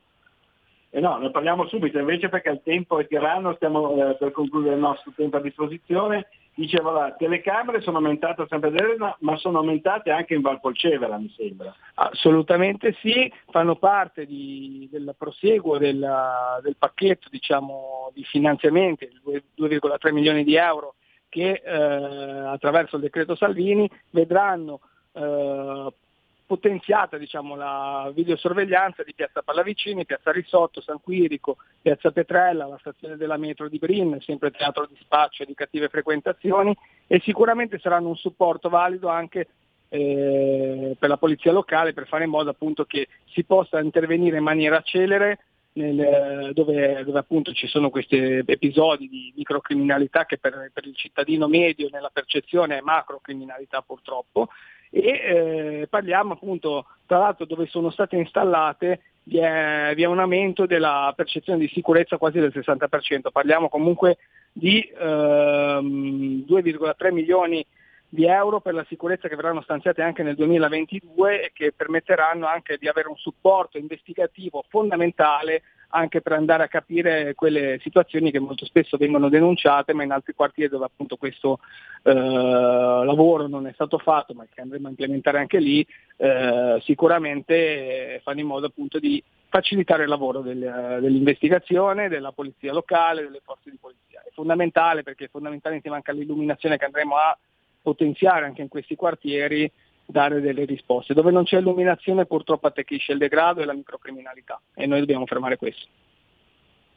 Eh 0.95 1.01
no, 1.01 1.17
ne 1.17 1.29
parliamo 1.29 1.67
subito, 1.67 1.99
invece 1.99 2.29
perché 2.29 2.49
il 2.49 2.61
tempo 2.63 2.97
è 2.97 3.05
tiranno, 3.05 3.53
stiamo 3.55 4.11
eh, 4.11 4.15
per 4.15 4.31
concludere 4.31 4.75
il 4.75 4.79
nostro 4.79 5.11
tempo 5.13 5.35
a 5.35 5.41
disposizione. 5.41 6.29
Dicevo, 6.53 6.93
le 6.93 7.15
telecamere 7.17 7.81
sono 7.81 7.97
aumentate 7.97 8.43
a 8.43 8.47
San 8.47 8.61
Pedro, 8.61 9.17
ma 9.19 9.35
sono 9.35 9.57
aumentate 9.57 10.11
anche 10.11 10.35
in 10.35 10.39
Valpolcevera, 10.39 11.17
mi 11.17 11.29
sembra. 11.35 11.75
Assolutamente 11.95 12.95
sì, 13.01 13.29
fanno 13.49 13.75
parte 13.75 14.25
di, 14.25 14.87
del 14.89 15.13
proseguo 15.17 15.77
del, 15.77 15.99
del 16.63 16.77
pacchetto 16.77 17.27
diciamo, 17.29 18.09
di 18.13 18.23
finanziamenti, 18.23 19.09
2,3 19.25 20.13
milioni 20.13 20.45
di 20.45 20.55
euro 20.55 20.95
che 21.27 21.61
eh, 21.61 21.73
attraverso 21.73 22.95
il 22.95 23.01
decreto 23.01 23.35
Salvini 23.35 23.89
vedranno 24.11 24.79
eh, 25.11 25.93
potenziata 26.45 27.17
diciamo, 27.17 27.55
la 27.55 28.11
videosorveglianza 28.13 29.03
di 29.03 29.13
Piazza 29.13 29.41
Pallavicini, 29.41 30.05
Piazza 30.05 30.31
Risotto, 30.31 30.81
San 30.81 31.01
Quirico, 31.01 31.57
Piazza 31.81 32.11
Petrella, 32.11 32.67
la 32.67 32.77
stazione 32.79 33.17
della 33.17 33.37
metro 33.37 33.67
di 33.67 33.77
Brin, 33.77 34.17
sempre 34.21 34.51
teatro 34.51 34.85
di 34.85 34.97
spaccio 34.99 35.43
e 35.43 35.45
di 35.45 35.53
cattive 35.53 35.89
frequentazioni 35.89 36.75
e 37.07 37.19
sicuramente 37.23 37.79
saranno 37.79 38.09
un 38.09 38.15
supporto 38.15 38.69
valido 38.69 39.07
anche 39.07 39.47
eh, 39.89 40.95
per 40.97 41.09
la 41.09 41.17
polizia 41.17 41.51
locale 41.51 41.93
per 41.93 42.07
fare 42.07 42.23
in 42.23 42.29
modo 42.29 42.49
appunto 42.49 42.85
che 42.85 43.07
si 43.25 43.43
possa 43.43 43.79
intervenire 43.79 44.37
in 44.37 44.43
maniera 44.43 44.81
celere 44.81 45.39
nel, 45.73 46.51
dove, 46.53 47.03
dove, 47.03 47.19
appunto 47.19 47.51
ci 47.51 47.67
sono 47.67 47.89
questi 47.89 48.15
episodi 48.45 49.09
di 49.09 49.33
microcriminalità 49.35 50.25
che 50.25 50.37
per, 50.37 50.71
per, 50.73 50.85
il 50.87 50.95
cittadino 50.95 51.47
medio 51.47 51.89
nella 51.91 52.09
percezione 52.11 52.77
è 52.77 52.81
macrocriminalità 52.81 53.81
purtroppo 53.81 54.49
e 54.97 55.81
eh, 55.81 55.87
parliamo 55.89 56.33
appunto 56.33 56.85
tra 57.05 57.17
l'altro 57.17 57.45
dove 57.45 57.65
sono 57.65 57.89
state 57.89 58.15
installate 58.15 59.01
vi 59.23 59.39
è, 59.39 59.91
vi 59.93 60.03
è, 60.03 60.05
un 60.05 60.19
aumento 60.19 60.65
della 60.65 61.11
percezione 61.13 61.59
di 61.59 61.67
sicurezza 61.67 62.17
quasi 62.17 62.39
del 62.39 62.53
60%, 62.55 63.31
parliamo 63.31 63.67
comunque 63.69 64.19
di 64.53 64.87
ehm, 64.97 66.45
2,3 66.47 67.11
milioni 67.11 67.65
di 68.07 68.25
euro 68.25 68.61
per 68.61 68.73
la 68.75 68.85
sicurezza 68.87 69.27
che 69.27 69.35
verranno 69.35 69.61
stanziate 69.63 70.01
anche 70.01 70.23
nel 70.23 70.35
2022 70.35 71.43
e 71.43 71.51
che 71.53 71.73
permetteranno 71.75 72.45
anche 72.45 72.77
di 72.77 72.87
avere 72.87 73.09
un 73.09 73.17
supporto 73.17 73.77
investigativo 73.77 74.63
fondamentale 74.69 75.63
anche 75.89 76.21
per 76.21 76.33
andare 76.33 76.63
a 76.63 76.67
capire 76.67 77.33
quelle 77.35 77.79
situazioni 77.81 78.31
che 78.31 78.39
molto 78.39 78.65
spesso 78.65 78.97
vengono 78.97 79.29
denunciate, 79.29 79.93
ma 79.93 80.03
in 80.03 80.11
altri 80.11 80.33
quartieri 80.33 80.71
dove 80.71 80.85
appunto 80.85 81.17
questo 81.17 81.59
eh, 82.03 82.13
lavoro 82.13 83.47
non 83.47 83.67
è 83.67 83.73
stato 83.73 83.97
fatto, 83.97 84.33
ma 84.33 84.45
che 84.51 84.61
andremo 84.61 84.87
a 84.87 84.91
implementare 84.91 85.39
anche 85.39 85.59
lì, 85.59 85.85
eh, 86.17 86.79
sicuramente 86.83 88.21
fanno 88.23 88.39
in 88.39 88.47
modo 88.47 88.67
appunto 88.67 88.99
di 88.99 89.23
facilitare 89.49 90.03
il 90.03 90.09
lavoro 90.09 90.41
del, 90.41 90.59
dell'investigazione, 91.01 92.09
della 92.09 92.31
polizia 92.33 92.73
locale, 92.73 93.23
delle 93.23 93.41
forze 93.43 93.69
di 93.69 93.77
polizia. 93.79 94.21
È 94.21 94.31
fondamentale 94.33 95.03
perché 95.03 95.29
insieme 95.31 95.95
anche 95.95 96.11
all'illuminazione 96.11 96.77
che 96.77 96.85
andremo 96.85 97.15
a 97.15 97.37
potenziare 97.81 98.45
anche 98.45 98.61
in 98.61 98.67
questi 98.67 98.95
quartieri, 98.95 99.71
dare 100.05 100.41
delle 100.41 100.65
risposte. 100.65 101.13
Dove 101.13 101.31
non 101.31 101.43
c'è 101.43 101.59
illuminazione 101.59 102.25
purtroppo 102.25 102.67
attecchisce 102.67 103.13
il 103.13 103.17
degrado 103.17 103.61
e 103.61 103.65
la 103.65 103.73
microcriminalità 103.73 104.61
e 104.73 104.85
noi 104.85 104.99
dobbiamo 104.99 105.25
fermare 105.25 105.57
questo. 105.57 105.87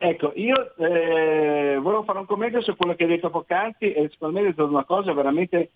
Ecco, 0.01 0.33
io 0.37 0.77
eh, 0.77 1.77
volevo 1.81 2.05
fare 2.05 2.21
un 2.21 2.27
commento 2.27 2.61
su 2.61 2.77
quello 2.77 2.95
che 2.95 3.03
hai 3.03 3.09
detto 3.09 3.31
poc'anzi 3.31 3.93
e 3.93 4.09
secondo 4.13 4.35
me 4.35 4.41
hai 4.41 4.51
detto 4.51 4.65
una 4.65 4.85
cosa 4.85 5.13
veramente 5.13 5.71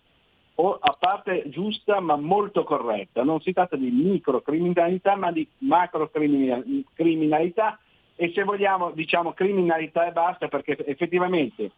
a 0.55 0.95
parte 0.99 1.43
giusta 1.47 1.99
ma 1.99 2.15
molto 2.15 2.63
corretta. 2.63 3.23
Non 3.23 3.41
si 3.41 3.51
tratta 3.51 3.75
di 3.75 3.89
microcriminalità 3.89 5.15
ma 5.15 5.31
di 5.31 5.47
macrocriminalità 5.59 7.79
e 8.15 8.31
se 8.33 8.43
vogliamo 8.43 8.91
diciamo 8.91 9.33
criminalità 9.33 10.05
e 10.05 10.11
basta 10.11 10.47
perché 10.47 10.77
effettivamente 10.85 11.71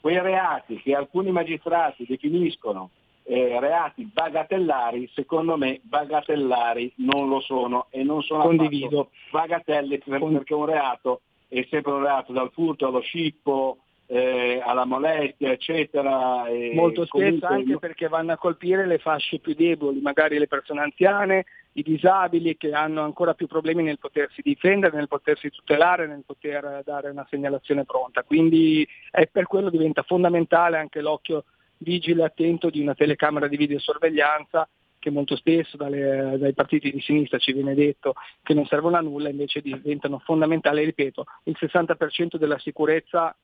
quei 0.00 0.18
reati 0.20 0.80
che 0.80 0.94
alcuni 0.94 1.30
magistrati 1.30 2.06
definiscono 2.08 2.90
eh, 3.24 3.58
reati 3.58 4.08
bagatellari, 4.12 5.10
secondo 5.14 5.56
me 5.56 5.80
bagatellari 5.82 6.92
non 6.96 7.28
lo 7.28 7.40
sono 7.40 7.86
e 7.90 8.02
non 8.02 8.22
sono 8.22 8.42
Condivido. 8.42 9.10
bagatelle 9.30 9.98
perché 9.98 10.54
un 10.54 10.66
reato 10.66 11.22
è 11.48 11.66
sempre 11.70 11.92
un 11.92 12.02
reato 12.02 12.32
dal 12.32 12.50
furto 12.52 12.86
allo 12.86 13.00
scippo, 13.00 13.78
eh, 14.06 14.60
alla 14.62 14.84
molestia, 14.84 15.52
eccetera. 15.52 16.44
Molto 16.74 17.06
spesso 17.06 17.46
anche 17.46 17.70
io... 17.70 17.78
perché 17.78 18.08
vanno 18.08 18.32
a 18.32 18.36
colpire 18.36 18.86
le 18.86 18.98
fasce 18.98 19.38
più 19.38 19.54
deboli, 19.54 20.00
magari 20.00 20.38
le 20.38 20.46
persone 20.46 20.82
anziane, 20.82 21.44
i 21.72 21.82
disabili 21.82 22.56
che 22.56 22.72
hanno 22.72 23.02
ancora 23.02 23.34
più 23.34 23.46
problemi 23.46 23.82
nel 23.82 23.98
potersi 23.98 24.42
difendere, 24.42 24.96
nel 24.96 25.08
potersi 25.08 25.50
tutelare, 25.50 26.06
nel 26.06 26.24
poter 26.26 26.82
dare 26.84 27.10
una 27.10 27.26
segnalazione 27.30 27.84
pronta. 27.84 28.22
Quindi 28.22 28.86
è 29.10 29.26
per 29.26 29.46
quello 29.46 29.70
diventa 29.70 30.02
fondamentale 30.02 30.76
anche 30.76 31.00
l'occhio 31.00 31.44
vigile 31.78 32.24
attento 32.24 32.70
di 32.70 32.80
una 32.80 32.94
telecamera 32.94 33.48
di 33.48 33.56
videosorveglianza 33.56 34.68
che 34.98 35.10
molto 35.10 35.36
spesso 35.36 35.76
dalle, 35.76 36.36
dai 36.38 36.54
partiti 36.54 36.90
di 36.90 37.00
sinistra 37.00 37.36
ci 37.36 37.52
viene 37.52 37.74
detto 37.74 38.14
che 38.42 38.54
non 38.54 38.64
servono 38.64 38.96
a 38.96 39.00
nulla, 39.00 39.28
invece 39.28 39.60
diventano 39.60 40.18
fondamentali, 40.18 40.82
ripeto, 40.82 41.26
il 41.44 41.56
60% 41.60 42.36
della 42.36 42.58
sicurezza 42.58 43.36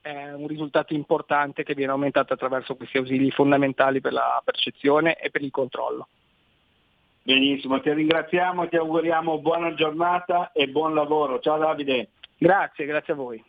è 0.00 0.32
un 0.32 0.48
risultato 0.48 0.92
importante 0.92 1.62
che 1.62 1.74
viene 1.74 1.92
aumentato 1.92 2.32
attraverso 2.32 2.74
questi 2.74 2.98
ausili 2.98 3.30
fondamentali 3.30 4.00
per 4.00 4.12
la 4.12 4.42
percezione 4.44 5.14
e 5.14 5.30
per 5.30 5.42
il 5.42 5.52
controllo. 5.52 6.08
Benissimo, 7.22 7.80
ti 7.80 7.90
ringraziamo, 7.90 8.68
ti 8.68 8.76
auguriamo 8.76 9.38
buona 9.38 9.72
giornata 9.72 10.52
e 10.52 10.68
buon 10.68 10.94
lavoro. 10.94 11.38
Ciao 11.38 11.58
Davide. 11.58 12.08
Grazie, 12.36 12.84
grazie 12.84 13.12
a 13.12 13.16
voi. 13.16 13.42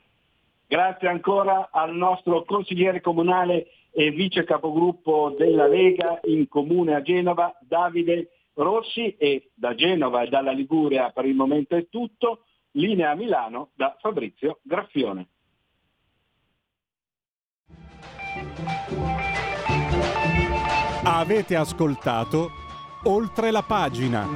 Grazie 0.67 1.09
ancora 1.09 1.69
al 1.71 1.93
nostro 1.93 2.43
consigliere 2.43 3.01
comunale 3.01 3.67
e 3.97 4.11
vice 4.11 4.43
capogruppo 4.43 5.33
della 5.37 5.67
Lega 5.67 6.19
in 6.25 6.49
comune 6.49 6.95
a 6.95 7.01
Genova, 7.01 7.57
Davide 7.61 8.31
Rossi 8.55 9.15
e 9.17 9.51
da 9.53 9.73
Genova 9.73 10.21
e 10.21 10.27
dalla 10.27 10.51
Liguria 10.51 11.11
per 11.11 11.25
il 11.25 11.33
momento 11.33 11.77
è 11.77 11.87
tutto, 11.87 12.43
linea 12.71 13.11
a 13.11 13.15
Milano 13.15 13.69
da 13.73 13.95
Fabrizio 13.99 14.59
Graffione. 14.63 15.29
Avete 21.05 21.55
ascoltato 21.55 22.49
oltre 23.03 23.51
la 23.51 23.61
pagina. 23.61 24.27